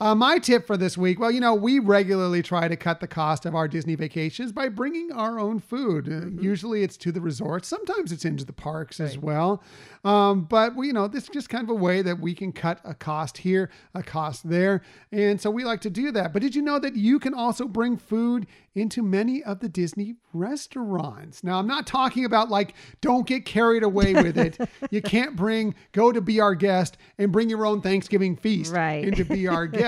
Uh, 0.00 0.14
my 0.14 0.38
tip 0.38 0.64
for 0.64 0.76
this 0.76 0.96
week, 0.96 1.18
well, 1.18 1.30
you 1.30 1.40
know, 1.40 1.54
we 1.54 1.80
regularly 1.80 2.40
try 2.40 2.68
to 2.68 2.76
cut 2.76 3.00
the 3.00 3.06
cost 3.08 3.44
of 3.44 3.54
our 3.56 3.66
Disney 3.66 3.96
vacations 3.96 4.52
by 4.52 4.68
bringing 4.68 5.10
our 5.10 5.40
own 5.40 5.58
food. 5.58 6.06
Uh, 6.06 6.10
Mm-hmm. 6.28 6.40
Usually 6.44 6.82
it's 6.82 6.96
to 6.98 7.10
the 7.10 7.20
resorts, 7.20 7.66
sometimes 7.68 8.12
it's 8.12 8.24
into 8.24 8.44
the 8.44 8.52
parks 8.52 9.00
as 9.00 9.16
well. 9.18 9.62
Um, 10.04 10.42
but, 10.44 10.76
we, 10.76 10.86
you 10.88 10.92
know, 10.92 11.08
this 11.08 11.24
is 11.24 11.28
just 11.30 11.48
kind 11.48 11.64
of 11.64 11.70
a 11.70 11.74
way 11.74 12.02
that 12.02 12.20
we 12.20 12.34
can 12.34 12.52
cut 12.52 12.80
a 12.84 12.94
cost 12.94 13.38
here, 13.38 13.70
a 13.94 14.02
cost 14.02 14.48
there. 14.48 14.82
And 15.10 15.40
so 15.40 15.50
we 15.50 15.64
like 15.64 15.80
to 15.82 15.90
do 15.90 16.12
that. 16.12 16.32
But 16.32 16.42
did 16.42 16.54
you 16.54 16.62
know 16.62 16.78
that 16.78 16.94
you 16.96 17.18
can 17.18 17.34
also 17.34 17.66
bring 17.66 17.96
food 17.96 18.46
into 18.74 19.02
many 19.02 19.42
of 19.42 19.58
the 19.60 19.68
Disney 19.68 20.14
restaurants? 20.32 21.42
Now, 21.42 21.58
I'm 21.58 21.66
not 21.66 21.86
talking 21.86 22.24
about 22.24 22.48
like, 22.50 22.74
don't 23.00 23.26
get 23.26 23.44
carried 23.44 23.82
away 23.82 24.14
with 24.14 24.38
it. 24.38 24.58
you 24.90 25.02
can't 25.02 25.34
bring, 25.34 25.74
go 25.92 26.12
to 26.12 26.20
be 26.20 26.40
our 26.40 26.54
guest 26.54 26.96
and 27.18 27.32
bring 27.32 27.50
your 27.50 27.66
own 27.66 27.80
Thanksgiving 27.80 28.36
feast 28.36 28.72
Right. 28.72 29.04
into 29.04 29.24
be 29.24 29.48
our 29.48 29.66
guest. 29.66 29.87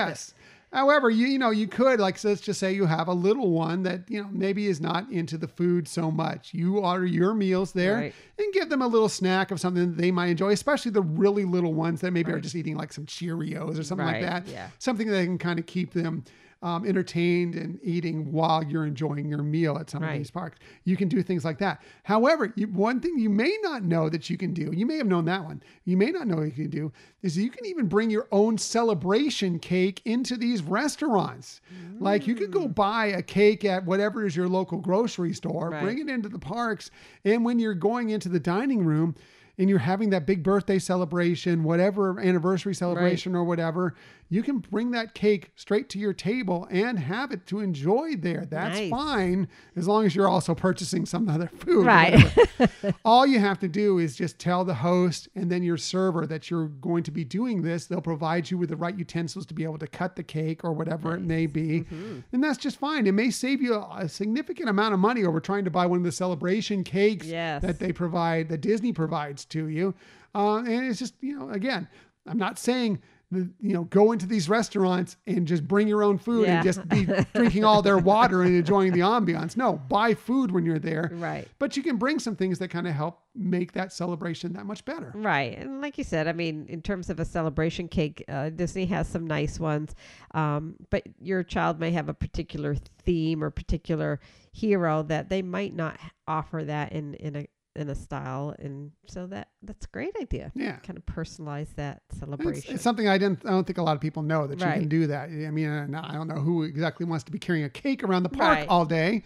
However, 0.73 1.09
you 1.09 1.27
you 1.27 1.37
know 1.37 1.49
you 1.49 1.67
could 1.67 1.99
like 1.99 2.17
so 2.17 2.29
let's 2.29 2.39
just 2.39 2.57
say 2.57 2.71
you 2.73 2.85
have 2.85 3.09
a 3.09 3.13
little 3.13 3.51
one 3.51 3.83
that 3.83 4.09
you 4.09 4.21
know 4.23 4.29
maybe 4.31 4.67
is 4.67 4.79
not 4.79 5.09
into 5.11 5.37
the 5.37 5.47
food 5.49 5.85
so 5.87 6.09
much. 6.09 6.53
You 6.53 6.77
order 6.79 7.05
your 7.05 7.33
meals 7.33 7.73
there 7.73 7.95
Right. 7.95 8.13
and 8.39 8.53
give 8.53 8.69
them 8.69 8.81
a 8.81 8.87
little 8.87 9.09
snack 9.09 9.51
of 9.51 9.59
something 9.59 9.91
that 9.91 9.97
they 10.01 10.11
might 10.11 10.27
enjoy, 10.27 10.51
especially 10.51 10.91
the 10.91 11.01
really 11.01 11.43
little 11.43 11.73
ones 11.73 11.99
that 12.01 12.11
maybe 12.11 12.31
are 12.31 12.39
just 12.39 12.55
eating 12.55 12.77
like 12.77 12.93
some 12.93 13.05
Cheerios 13.05 13.77
or 13.77 13.83
something 13.83 14.05
Right, 14.07 14.23
like 14.23 14.45
that. 14.45 14.47
yeah. 14.51 14.69
Something 14.79 15.07
that 15.09 15.25
can 15.25 15.37
kind 15.37 15.59
of 15.59 15.65
keep 15.65 15.91
them 15.91 16.23
um, 16.63 16.85
entertained 16.85 17.55
and 17.55 17.79
eating 17.81 18.31
while 18.31 18.63
you're 18.63 18.85
enjoying 18.85 19.27
your 19.27 19.41
meal 19.41 19.77
at 19.79 19.89
some 19.89 20.03
of 20.03 20.09
these 20.19 20.29
parks. 20.29 20.59
You 20.83 20.95
can 20.95 21.07
do 21.07 21.23
things 21.23 21.43
like 21.43 21.57
that. 21.57 21.81
However, 22.03 22.53
you, 22.55 22.67
one 22.67 22.99
thing 22.99 23.17
you 23.17 23.29
may 23.31 23.57
not 23.63 23.83
know 23.83 24.09
that 24.09 24.29
you 24.29 24.37
can 24.37 24.53
do, 24.53 24.71
you 24.71 24.85
may 24.85 24.97
have 24.97 25.07
known 25.07 25.25
that 25.25 25.43
one, 25.43 25.63
you 25.85 25.97
may 25.97 26.11
not 26.11 26.27
know 26.27 26.41
you 26.41 26.51
can 26.51 26.69
do, 26.69 26.91
is 27.23 27.35
you 27.35 27.49
can 27.49 27.65
even 27.65 27.87
bring 27.87 28.11
your 28.11 28.27
own 28.31 28.57
celebration 28.59 29.57
cake 29.57 30.01
into 30.05 30.37
these 30.37 30.61
restaurants. 30.61 31.61
Like 31.99 32.27
you 32.27 32.35
could 32.35 32.51
go 32.51 32.67
Mm. 32.67 32.75
buy 32.75 33.05
a 33.07 33.21
cake 33.21 33.65
at 33.65 33.85
whatever 33.85 34.25
is 34.25 34.35
your 34.35 34.47
local 34.47 34.77
grocery 34.79 35.33
store, 35.33 35.69
Right. 35.69 35.81
bring 35.83 35.99
it 35.99 36.09
into 36.09 36.29
the 36.29 36.39
parks, 36.39 36.91
and 37.25 37.43
when 37.45 37.57
you're 37.59 37.73
going 37.73 38.09
into 38.09 38.29
the 38.29 38.39
dining 38.39 38.85
room, 38.85 39.15
and 39.57 39.69
you're 39.69 39.79
having 39.79 40.09
that 40.09 40.25
big 40.25 40.41
birthday 40.41 40.79
celebration, 40.79 41.63
whatever 41.63 42.19
anniversary 42.19 42.73
celebration 42.73 43.35
or 43.35 43.43
whatever, 43.43 43.93
you 44.31 44.41
can 44.41 44.59
bring 44.59 44.91
that 44.91 45.13
cake 45.13 45.51
straight 45.57 45.89
to 45.89 45.99
your 45.99 46.13
table 46.13 46.65
and 46.71 46.97
have 46.97 47.31
it 47.31 47.45
to 47.47 47.59
enjoy 47.59 48.15
there. 48.15 48.45
That's 48.49 48.79
Nice. 48.79 48.89
fine 48.89 49.47
as 49.75 49.89
long 49.89 50.05
as 50.05 50.15
you're 50.15 50.29
also 50.29 50.55
purchasing 50.55 51.05
some 51.05 51.27
other 51.27 51.47
food. 51.57 51.85
Right. 51.85 52.33
All 53.05 53.27
you 53.27 53.39
have 53.39 53.59
to 53.59 53.67
do 53.67 53.97
is 53.99 54.15
just 54.15 54.39
tell 54.39 54.63
the 54.63 54.73
host 54.73 55.27
and 55.35 55.51
then 55.51 55.63
your 55.63 55.75
server 55.75 56.25
that 56.27 56.49
you're 56.49 56.67
going 56.69 57.03
to 57.03 57.11
be 57.11 57.25
doing 57.25 57.61
this. 57.61 57.87
They'll 57.87 57.99
provide 58.01 58.49
you 58.49 58.57
with 58.57 58.69
the 58.69 58.77
right 58.77 58.97
utensils 58.97 59.45
to 59.47 59.53
be 59.53 59.63
able 59.65 59.79
to 59.79 59.87
cut 59.87 60.15
the 60.15 60.23
cake 60.23 60.63
or 60.63 60.71
whatever 60.71 61.13
it 61.13 61.21
may 61.21 61.45
be. 61.45 61.81
Mm-hmm. 61.81 62.19
And 62.31 62.41
that's 62.43 62.57
just 62.57 62.77
fine. 62.77 63.07
It 63.07 63.11
may 63.11 63.31
save 63.31 63.61
you 63.61 63.73
a, 63.75 63.97
a 64.03 64.07
significant 64.09 64.69
amount 64.69 64.93
of 64.93 65.01
money 65.01 65.25
over 65.25 65.41
trying 65.41 65.65
to 65.65 65.71
buy 65.71 65.85
one 65.85 65.97
of 65.99 66.05
the 66.05 66.11
celebration 66.13 66.85
cakes 66.85 67.27
Yes. 67.27 67.61
that 67.63 67.79
they 67.79 67.91
provide, 67.91 68.47
that 68.47 68.61
Disney 68.61 68.93
provides 68.93 69.43
to 69.45 69.67
you. 69.67 69.93
Uh, 70.33 70.59
and 70.59 70.85
it's 70.85 70.99
just, 70.99 71.15
you 71.19 71.37
know, 71.37 71.49
again, 71.49 71.89
I'm 72.25 72.37
not 72.37 72.57
saying 72.57 73.01
the, 73.31 73.49
you 73.61 73.73
know, 73.73 73.85
go 73.85 74.11
into 74.11 74.25
these 74.25 74.49
restaurants 74.49 75.15
and 75.25 75.47
just 75.47 75.65
bring 75.67 75.87
your 75.87 76.03
own 76.03 76.17
food 76.17 76.45
Yeah. 76.47 76.55
and 76.57 76.63
just 76.65 76.87
be 76.89 77.05
drinking 77.33 77.63
all 77.63 77.81
their 77.81 77.97
water 77.97 78.43
and 78.43 78.53
enjoying 78.55 78.91
the 78.91 78.99
ambiance. 78.99 79.55
No, 79.55 79.73
buy 79.73 80.13
food 80.13 80.51
when 80.51 80.65
you're 80.65 80.79
there. 80.79 81.09
Right. 81.13 81.47
But 81.57 81.77
you 81.77 81.83
can 81.83 81.97
bring 81.97 82.19
some 82.19 82.35
things 82.35 82.59
that 82.59 82.67
kind 82.69 82.87
of 82.87 82.93
help 82.93 83.19
make 83.33 83.71
that 83.71 83.93
celebration 83.93 84.51
that 84.53 84.65
much 84.65 84.83
better. 84.83 85.11
Right. 85.15 85.57
And 85.57 85.79
like 85.81 85.97
you 85.97 86.03
said, 86.03 86.27
I 86.27 86.33
mean, 86.33 86.65
in 86.67 86.81
terms 86.81 87.09
of 87.09 87.19
a 87.19 87.25
celebration 87.25 87.87
cake, 87.87 88.23
uh, 88.27 88.49
Disney 88.49 88.85
has 88.87 89.07
some 89.07 89.25
nice 89.25 89.59
ones. 89.59 89.95
Um, 90.33 90.75
but 90.89 91.03
your 91.19 91.43
child 91.43 91.79
may 91.79 91.91
have 91.91 92.09
a 92.09 92.13
particular 92.13 92.75
theme 93.05 93.41
or 93.43 93.49
particular 93.49 94.19
hero 94.51 95.03
that 95.03 95.29
they 95.29 95.41
might 95.41 95.73
not 95.73 95.97
offer 96.27 96.63
that 96.65 96.91
in, 96.91 97.13
in 97.15 97.35
a 97.37 97.47
in 97.75 97.89
a 97.89 97.95
style 97.95 98.53
and 98.59 98.91
so 99.05 99.25
that 99.27 99.47
that's 99.63 99.85
a 99.85 99.89
great 99.89 100.13
idea 100.21 100.51
Yeah. 100.55 100.75
kind 100.77 100.97
of 100.97 101.05
personalize 101.05 101.73
that 101.75 102.01
celebration 102.19 102.73
it's 102.75 102.83
something 102.83 103.07
I 103.07 103.17
didn't. 103.17 103.45
I 103.45 103.51
don't 103.51 103.65
think 103.65 103.77
a 103.77 103.81
lot 103.83 103.95
of 103.95 104.01
people 104.01 104.23
know 104.23 104.45
that 104.47 104.59
you 104.59 104.65
can 104.65 104.89
do 104.89 105.07
that. 105.07 105.29
I 105.29 105.51
mean, 105.51 105.69
I 105.95 106.13
don't 106.13 106.27
know 106.27 106.41
who 106.41 106.63
exactly 106.63 107.05
wants 107.05 107.23
to 107.25 107.31
be 107.31 107.39
carrying 107.39 107.63
a 107.63 107.69
cake 107.69 108.03
around 108.03 108.23
the 108.23 108.29
park 108.29 108.57
Right. 108.59 108.67
all 108.67 108.85
day. 108.85 109.23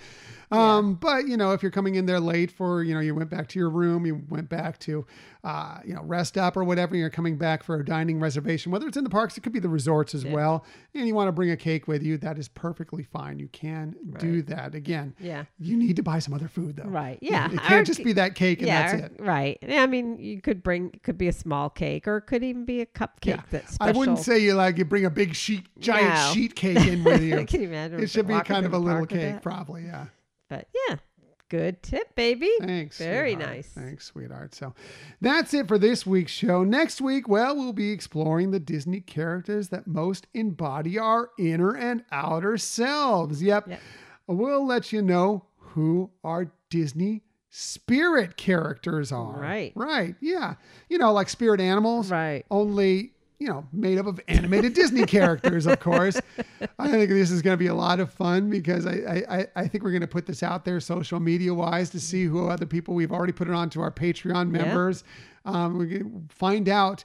Um, 0.51 0.95
But 0.95 1.27
you 1.27 1.37
know, 1.37 1.51
if 1.53 1.61
you're 1.63 1.71
coming 1.71 1.95
in 1.95 2.05
there 2.05 2.19
late 2.19 2.51
for, 2.51 2.83
you 2.83 2.93
know, 2.93 2.99
you 2.99 3.15
went 3.15 3.29
back 3.29 3.47
to 3.49 3.59
your 3.59 3.69
room, 3.69 4.05
you 4.05 4.21
went 4.29 4.47
back 4.49 4.79
to, 4.79 5.05
uh, 5.43 5.79
you 5.85 5.93
know, 5.93 6.03
rest 6.03 6.37
up 6.37 6.55
or 6.57 6.63
whatever. 6.63 6.95
You're 6.95 7.09
coming 7.09 7.37
back 7.37 7.63
for 7.63 7.75
a 7.79 7.85
dining 7.85 8.19
reservation, 8.19 8.71
whether 8.71 8.87
it's 8.87 8.97
in 8.97 9.03
the 9.03 9.09
parks, 9.09 9.37
it 9.37 9.41
could 9.41 9.53
be 9.53 9.59
the 9.59 9.69
resorts 9.69 10.13
as 10.15 10.25
well. 10.25 10.65
And 10.93 11.07
you 11.07 11.15
want 11.15 11.27
to 11.27 11.31
bring 11.31 11.51
a 11.51 11.57
cake 11.57 11.87
with 11.87 12.03
you, 12.03 12.17
that 12.19 12.37
is 12.37 12.47
perfectly 12.47 13.03
fine. 13.03 13.39
You 13.39 13.47
can 13.49 13.95
do 14.19 14.41
that. 14.43 14.75
Again, 14.75 15.15
yeah 15.19 15.45
you 15.59 15.77
need 15.77 15.95
to 15.95 16.03
buy 16.03 16.19
some 16.19 16.33
other 16.33 16.47
food 16.47 16.75
though. 16.77 16.89
Right. 16.89 17.17
Yeah. 17.21 17.45
It 17.51 17.59
can't 17.61 17.81
Or- 17.81 17.83
just 17.83 18.03
be 18.03 18.13
that 18.13 18.35
cake 18.35 18.59
and 18.59 18.67
yeah, 18.67 18.91
that's 18.97 19.13
it. 19.13 19.21
right. 19.23 19.57
Yeah, 19.61 19.83
I 19.83 19.87
mean, 19.87 20.17
you 20.19 20.41
could 20.41 20.61
bring 20.63 20.91
it 20.93 21.03
could 21.03 21.17
be 21.17 21.27
a 21.27 21.33
small 21.33 21.69
cake, 21.69 22.07
or 22.07 22.17
it 22.17 22.23
could 22.23 22.43
even 22.43 22.65
be 22.65 22.81
a 22.81 22.85
cupcake 22.85 23.25
Yeah. 23.25 23.41
that's 23.51 23.77
I 23.81 23.91
wouldn't 23.91 24.19
say 24.19 24.39
you 24.39 24.53
like 24.53 24.77
you 24.77 24.85
bring 24.85 25.05
a 25.05 25.09
big 25.09 25.33
sheet, 25.35 25.67
giant 25.79 26.13
No. 26.13 26.31
sheet 26.33 26.55
cake 26.55 26.85
in 26.85 27.03
with 27.03 27.21
you. 27.23 27.37
I 27.39 27.45
Can 27.45 27.61
imagine? 27.63 27.99
It 28.01 28.09
should 28.09 28.27
be 28.27 28.39
kind 28.41 28.65
of 28.65 28.73
a 28.73 28.77
little 28.77 29.05
cake, 29.05 29.41
probably. 29.41 29.83
Yeah. 29.85 30.05
But 30.49 30.67
yeah, 30.87 30.97
good 31.49 31.81
tip, 31.81 32.15
baby. 32.15 32.51
Thanks. 32.59 32.97
Very 32.97 33.33
sweetheart. 33.33 33.55
nice. 33.55 33.67
Thanks, 33.67 34.05
sweetheart. 34.05 34.55
So 34.55 34.73
that's 35.21 35.53
it 35.53 35.67
for 35.67 35.77
this 35.77 36.05
week's 36.05 36.31
show. 36.31 36.63
Next 36.63 37.01
week, 37.01 37.27
well, 37.27 37.55
we'll 37.55 37.73
be 37.73 37.91
exploring 37.91 38.51
the 38.51 38.59
Disney 38.59 39.01
characters 39.01 39.69
that 39.69 39.87
most 39.87 40.27
embody 40.33 40.99
our 40.99 41.29
inner 41.39 41.75
and 41.75 42.03
outer 42.11 42.57
selves. 42.57 43.41
Yep. 43.41 43.69
Yep. 43.69 43.79
We'll 44.27 44.65
let 44.65 44.91
you 44.91 45.01
know 45.01 45.45
who 45.57 46.11
our 46.23 46.51
Disney 46.69 47.23
spirit 47.49 48.37
characters 48.37 49.11
are. 49.11 49.39
Right. 49.39 49.71
Right. 49.75 50.15
Yeah. 50.19 50.55
You 50.89 50.97
know, 50.97 51.13
like 51.13 51.29
spirit 51.29 51.61
animals. 51.61 52.11
Right. 52.11 52.43
Only, 52.51 53.13
you 53.39 53.47
know, 53.47 53.65
made 53.73 53.97
up 53.97 54.05
of 54.05 54.19
animated 54.27 54.73
Disney 54.73 55.05
characters, 55.05 55.65
of 55.65 55.79
course. 55.79 56.19
I 56.79 56.89
think 56.89 57.09
this 57.09 57.31
is 57.31 57.41
going 57.41 57.53
to 57.53 57.57
be 57.57 57.67
a 57.67 57.73
lot 57.75 57.99
of 57.99 58.11
fun 58.11 58.49
because 58.49 58.85
I, 58.85 59.23
I, 59.29 59.47
I- 59.55 59.67
think 59.67 59.83
we're 59.83 59.91
going 59.91 60.01
to 60.01 60.07
put 60.07 60.25
this 60.25 60.41
out 60.43 60.63
there 60.63 60.79
social 60.79 61.19
media 61.19 61.53
wise 61.53 61.89
to 61.91 61.99
see 61.99 62.25
who 62.25 62.47
other 62.47 62.65
people 62.65 62.93
we've 62.93 63.11
already 63.11 63.33
put 63.33 63.47
it 63.47 63.53
on 63.53 63.69
to 63.71 63.81
our 63.81 63.91
Patreon 63.91 64.49
members. 64.49 65.03
Um, 65.43 65.77
we 65.77 65.87
can 65.89 66.27
find 66.29 66.69
out 66.69 67.03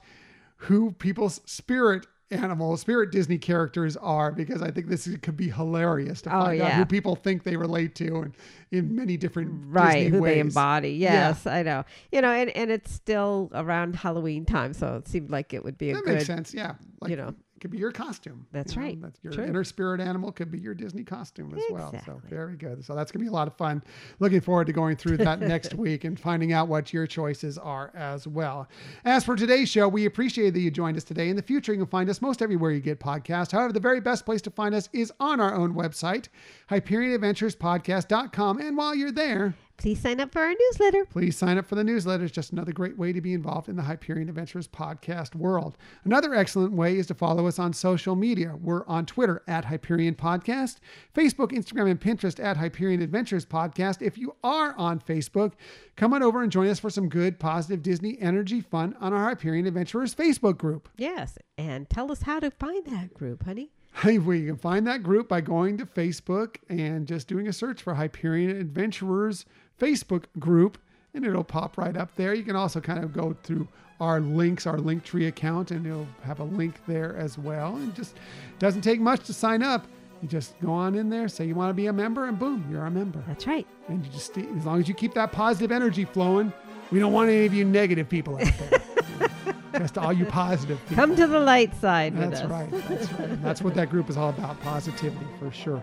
who 0.55 0.91
people's 0.93 1.41
spirit 1.45 2.07
animals, 2.31 2.81
spirit 2.81 3.11
Disney 3.11 3.37
characters 3.37 3.97
are 3.97 4.31
because 4.31 4.61
I 4.61 4.71
think 4.71 4.87
this 4.87 5.05
is- 5.07 5.17
could 5.21 5.35
be 5.37 5.49
hilarious 5.49 6.21
to 6.23 6.29
Oh, 6.35 6.41
find 6.45 6.61
out 6.61 6.71
who 6.73 6.85
people 6.85 7.15
think 7.15 7.43
they 7.43 7.55
relate 7.57 7.95
to 7.95 8.21
and 8.21 8.33
in 8.71 8.95
many 8.95 9.17
different 9.17 9.51
Right, 9.67 10.03
Disney 10.03 10.09
who 10.17 10.21
ways. 10.23 10.33
they 10.35 10.39
embody. 10.39 10.89
Yeah. 10.93 11.13
Yes, 11.29 11.45
I 11.45 11.63
know. 11.63 11.83
You 12.11 12.21
know, 12.21 12.31
and, 12.31 12.49
and 12.51 12.71
it's 12.71 12.91
still 12.91 13.49
around 13.53 13.95
Halloween 13.97 14.45
time, 14.45 14.73
so 14.73 14.95
it 14.95 15.07
seemed 15.07 15.29
like 15.29 15.53
it 15.53 15.63
would 15.63 15.77
be 15.77 15.91
a 15.91 15.95
That 15.95 16.05
good. 16.05 16.13
makes 16.15 16.25
sense. 16.25 16.53
Yeah. 16.53 16.75
Like, 17.01 17.11
you 17.11 17.17
know. 17.17 17.33
Could 17.61 17.71
be 17.71 17.77
your 17.77 17.91
costume. 17.91 18.45
That's 18.51 18.75
you 18.75 18.81
know, 18.81 18.87
right. 18.87 19.01
That's 19.01 19.19
your 19.23 19.33
True. 19.33 19.45
inner 19.45 19.63
spirit 19.63 20.01
animal 20.01 20.31
could 20.31 20.51
be 20.51 20.59
your 20.59 20.73
Disney 20.73 21.03
costume 21.03 21.53
as 21.55 21.63
well. 21.69 21.93
So 22.05 22.19
very 22.27 22.57
good. 22.57 22.83
So 22.83 22.95
that's 22.95 23.11
going 23.11 23.19
to 23.19 23.23
be 23.23 23.29
a 23.29 23.33
lot 23.33 23.47
of 23.47 23.55
fun. 23.55 23.83
Looking 24.19 24.41
forward 24.41 24.67
to 24.67 24.73
going 24.73 24.97
through 24.97 25.17
that 25.17 25.39
next 25.39 25.73
week 25.75 26.03
and 26.03 26.19
finding 26.19 26.51
out 26.51 26.67
what 26.67 26.91
your 26.91 27.05
choices 27.07 27.57
are 27.57 27.91
as 27.95 28.27
well. 28.27 28.67
As 29.05 29.23
for 29.23 29.35
today's 29.35 29.69
show, 29.69 29.87
we 29.87 30.05
appreciate 30.05 30.55
that 30.55 30.59
you 30.59 30.71
joined 30.71 30.97
us 30.97 31.03
today. 31.03 31.29
In 31.29 31.35
the 31.35 31.41
future, 31.41 31.71
you 31.71 31.79
can 31.79 31.87
find 31.87 32.09
us 32.09 32.21
most 32.21 32.41
everywhere 32.41 32.71
you 32.71 32.81
get 32.81 32.99
podcasts. 32.99 33.51
However, 33.51 33.71
the 33.71 33.79
very 33.79 34.01
best 34.01 34.25
place 34.25 34.41
to 34.41 34.49
find 34.49 34.73
us 34.73 34.89
is 34.91 35.13
on 35.19 35.39
our 35.39 35.53
own 35.53 35.75
website, 35.75 36.27
HyperionAdventurespodcast.com. 36.69 38.59
And 38.59 38.75
while 38.75 38.95
you're 38.95 39.11
there, 39.11 39.55
Please 39.81 39.99
sign 39.99 40.19
up 40.19 40.31
for 40.31 40.43
our 40.43 40.53
newsletter. 40.53 41.05
Please 41.05 41.35
sign 41.35 41.57
up 41.57 41.65
for 41.65 41.73
the 41.73 41.83
newsletter. 41.83 42.23
It's 42.23 42.31
just 42.31 42.51
another 42.51 42.71
great 42.71 42.99
way 42.99 43.11
to 43.13 43.19
be 43.19 43.33
involved 43.33 43.67
in 43.67 43.75
the 43.75 43.81
Hyperion 43.81 44.29
Adventures 44.29 44.67
podcast 44.67 45.33
world. 45.33 45.75
Another 46.03 46.35
excellent 46.35 46.73
way 46.73 46.99
is 46.99 47.07
to 47.07 47.15
follow 47.15 47.47
us 47.47 47.57
on 47.57 47.73
social 47.73 48.15
media. 48.15 48.55
We're 48.61 48.85
on 48.85 49.07
Twitter 49.07 49.41
at 49.47 49.65
Hyperion 49.65 50.13
Podcast, 50.13 50.77
Facebook, 51.15 51.51
Instagram, 51.51 51.89
and 51.89 51.99
Pinterest 51.99 52.39
at 52.39 52.57
Hyperion 52.57 53.01
Adventures 53.01 53.43
Podcast. 53.43 54.03
If 54.03 54.19
you 54.19 54.35
are 54.43 54.75
on 54.77 54.99
Facebook, 54.99 55.53
come 55.95 56.13
on 56.13 56.21
over 56.21 56.43
and 56.43 56.51
join 56.51 56.67
us 56.67 56.79
for 56.79 56.91
some 56.91 57.09
good, 57.09 57.39
positive 57.39 57.81
Disney 57.81 58.19
energy 58.21 58.61
fun 58.61 58.95
on 59.01 59.13
our 59.13 59.29
Hyperion 59.29 59.65
Adventurers 59.65 60.13
Facebook 60.13 60.59
group. 60.59 60.89
Yes, 60.97 61.39
and 61.57 61.89
tell 61.89 62.11
us 62.11 62.21
how 62.21 62.39
to 62.39 62.51
find 62.51 62.85
that 62.85 63.15
group, 63.15 63.45
honey. 63.45 63.71
Hey, 63.93 64.19
we 64.19 64.45
can 64.45 64.55
find 64.55 64.87
that 64.87 65.03
group 65.03 65.27
by 65.27 65.41
going 65.41 65.77
to 65.77 65.85
Facebook 65.85 66.57
and 66.69 67.05
just 67.05 67.27
doing 67.27 67.47
a 67.47 67.53
search 67.53 67.81
for 67.81 67.95
Hyperion 67.95 68.49
Adventurers 68.51 69.45
Facebook 69.81 70.25
group, 70.39 70.77
and 71.13 71.25
it'll 71.25 71.43
pop 71.43 71.77
right 71.77 71.97
up 71.97 72.15
there. 72.15 72.33
You 72.33 72.43
can 72.43 72.55
also 72.55 72.79
kind 72.79 73.03
of 73.03 73.11
go 73.11 73.35
through 73.43 73.67
our 73.99 74.19
links, 74.19 74.65
our 74.65 74.77
Linktree 74.77 75.27
account, 75.27 75.71
and 75.71 75.85
it'll 75.85 76.07
have 76.23 76.39
a 76.39 76.43
link 76.43 76.75
there 76.87 77.15
as 77.17 77.37
well. 77.37 77.75
And 77.75 77.93
just 77.95 78.17
doesn't 78.59 78.81
take 78.81 78.99
much 78.99 79.25
to 79.27 79.33
sign 79.33 79.61
up. 79.61 79.87
You 80.21 80.27
just 80.27 80.59
go 80.59 80.71
on 80.71 80.95
in 80.95 81.09
there, 81.09 81.27
say 81.27 81.45
you 81.45 81.55
want 81.55 81.69
to 81.69 81.73
be 81.73 81.87
a 81.87 81.93
member, 81.93 82.27
and 82.27 82.37
boom, 82.37 82.65
you're 82.69 82.85
a 82.85 82.91
member. 82.91 83.23
That's 83.27 83.47
right. 83.47 83.65
And 83.87 84.05
you 84.05 84.11
just 84.11 84.37
as 84.37 84.65
long 84.65 84.79
as 84.79 84.87
you 84.87 84.93
keep 84.93 85.13
that 85.15 85.31
positive 85.31 85.71
energy 85.71 86.05
flowing, 86.05 86.53
we 86.91 86.99
don't 86.99 87.13
want 87.13 87.29
any 87.29 87.45
of 87.45 87.53
you 87.53 87.65
negative 87.65 88.07
people 88.07 88.35
out 88.35 88.51
there. 88.69 88.81
just 89.77 89.97
all 89.97 90.11
you 90.13 90.25
positive 90.25 90.79
people. 90.87 90.95
Come 90.95 91.15
to 91.15 91.27
the 91.27 91.39
light 91.39 91.75
side 91.75 92.15
with 92.17 92.29
That's 92.31 92.41
us. 92.41 92.49
right. 92.49 92.71
That's 92.71 93.11
right. 93.13 93.43
That's 93.43 93.61
what 93.61 93.75
that 93.75 93.89
group 93.89 94.09
is 94.09 94.17
all 94.17 94.29
about 94.29 94.59
positivity 94.61 95.25
for 95.39 95.51
sure. 95.51 95.81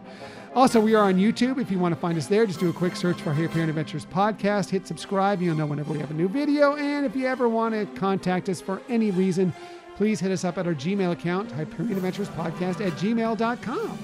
Also, 0.54 0.80
we 0.80 0.94
are 0.94 1.04
on 1.04 1.14
YouTube. 1.16 1.60
If 1.60 1.70
you 1.70 1.78
want 1.78 1.94
to 1.94 2.00
find 2.00 2.16
us 2.18 2.26
there, 2.26 2.46
just 2.46 2.58
do 2.60 2.70
a 2.70 2.72
quick 2.72 2.96
search 2.96 3.20
for 3.20 3.32
Hyperion 3.32 3.68
Adventures 3.68 4.06
Podcast. 4.06 4.70
Hit 4.70 4.86
subscribe. 4.86 5.40
You'll 5.42 5.56
know 5.56 5.66
whenever 5.66 5.92
we 5.92 5.98
have 5.98 6.10
a 6.10 6.14
new 6.14 6.28
video. 6.28 6.76
And 6.76 7.04
if 7.06 7.14
you 7.14 7.26
ever 7.26 7.48
want 7.48 7.74
to 7.74 7.86
contact 7.98 8.48
us 8.48 8.60
for 8.60 8.80
any 8.88 9.10
reason, 9.10 9.52
please 9.96 10.20
hit 10.20 10.30
us 10.32 10.44
up 10.44 10.58
at 10.58 10.66
our 10.66 10.74
Gmail 10.74 11.12
account, 11.12 11.52
Hyperion 11.52 11.92
Adventures 11.96 12.28
Podcast 12.30 12.84
at 12.84 12.92
gmail.com. 12.94 13.98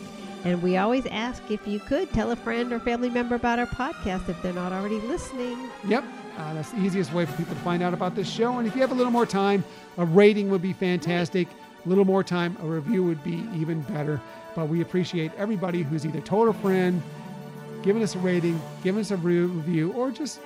And 0.45 0.62
we 0.62 0.76
always 0.76 1.07
ask 1.07 1.51
if 1.51 1.66
you 1.66 1.80
could 1.80 2.12
tell 2.12 2.30
a 2.30 2.37
friend 2.37 2.70
or 2.72 2.78
family 2.78 3.09
member 3.09 3.35
about 3.35 3.59
our 3.59 3.66
podcast 3.66 4.28
if 4.28 4.41
they're 4.43 4.53
not 4.53 4.72
already 4.72 5.01
listening. 5.01 5.70
Yep. 5.89 6.05
Uh, 6.37 6.55
that's 6.55 6.70
the 6.72 6.80
easiest 6.80 7.12
way 7.12 7.24
for 7.26 7.32
people 7.37 7.55
to 7.55 7.61
find 7.61 7.82
out 7.82 7.95
about 7.95 8.14
this 8.14 8.28
show. 8.28 8.59
And 8.59 8.66
if 8.66 8.74
you 8.74 8.80
have 8.80 8.91
a 8.91 8.95
little 8.95 9.12
more 9.12 9.26
time, 9.26 9.64
a 9.99 10.05
rating 10.05 10.51
would 10.51 10.62
be 10.62 10.72
fantastic. 10.72 11.49
A 11.85 11.89
little 11.89 12.05
more 12.05 12.24
time, 12.24 12.57
a 12.62 12.66
review 12.66 13.05
would 13.05 13.22
be 13.22 13.47
even 13.55 13.82
better. 13.82 14.20
But 14.57 14.68
we 14.68 14.80
appreciate 14.80 15.32
everybody 15.37 15.82
who's 15.82 16.05
either 16.07 16.20
told 16.20 16.49
a 16.49 16.53
friend, 16.53 17.03
giving 17.82 18.03
us 18.03 18.14
a 18.14 18.18
rating, 18.18 18.61
giving 18.82 19.01
us 19.01 19.11
a 19.11 19.16
re- 19.16 19.41
review, 19.41 19.93
or 19.93 20.11
just 20.11 20.41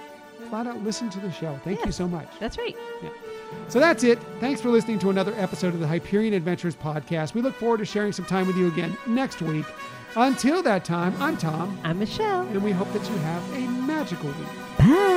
flat 0.48 0.66
out 0.66 0.82
listen 0.82 1.10
to 1.10 1.20
the 1.20 1.30
show. 1.30 1.58
Thank 1.64 1.84
you 1.84 1.92
so 1.92 2.08
much. 2.08 2.28
That's 2.40 2.58
right. 2.58 2.76
Yeah. 3.02 3.10
So 3.68 3.78
that's 3.80 4.04
it. 4.04 4.18
Thanks 4.40 4.60
for 4.60 4.68
listening 4.70 4.98
to 5.00 5.10
another 5.10 5.34
episode 5.36 5.74
of 5.74 5.80
the 5.80 5.86
Hyperion 5.86 6.34
Adventures 6.34 6.74
podcast. 6.76 7.34
We 7.34 7.40
look 7.42 7.54
forward 7.54 7.78
to 7.78 7.84
sharing 7.86 8.12
some 8.12 8.24
time 8.24 8.46
with 8.46 8.56
you 8.56 8.66
again 8.68 8.96
next 9.06 9.40
week. 9.42 9.66
Until 10.16 10.62
that 10.62 10.84
time, 10.84 11.14
I'm 11.20 11.36
Tom, 11.36 11.78
I'm 11.84 11.98
Michelle. 11.98 12.42
and 12.48 12.62
we 12.64 12.72
hope 12.72 12.90
that 12.92 13.08
you 13.08 13.16
have 13.18 13.54
a 13.54 13.60
magical 13.86 14.28
week. 14.28 14.48
Bye. 14.78 15.07